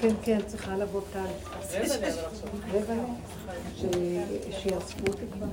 כן, 0.00 0.14
כן, 0.22 0.38
צריכה 0.46 0.76
לבוא 0.76 1.00
טל. 1.12 1.18
רבע. 1.78 2.06
רבע 2.72 2.94
שיאספו 4.50 5.06
אותי 5.06 5.24
כבר. 5.32 5.46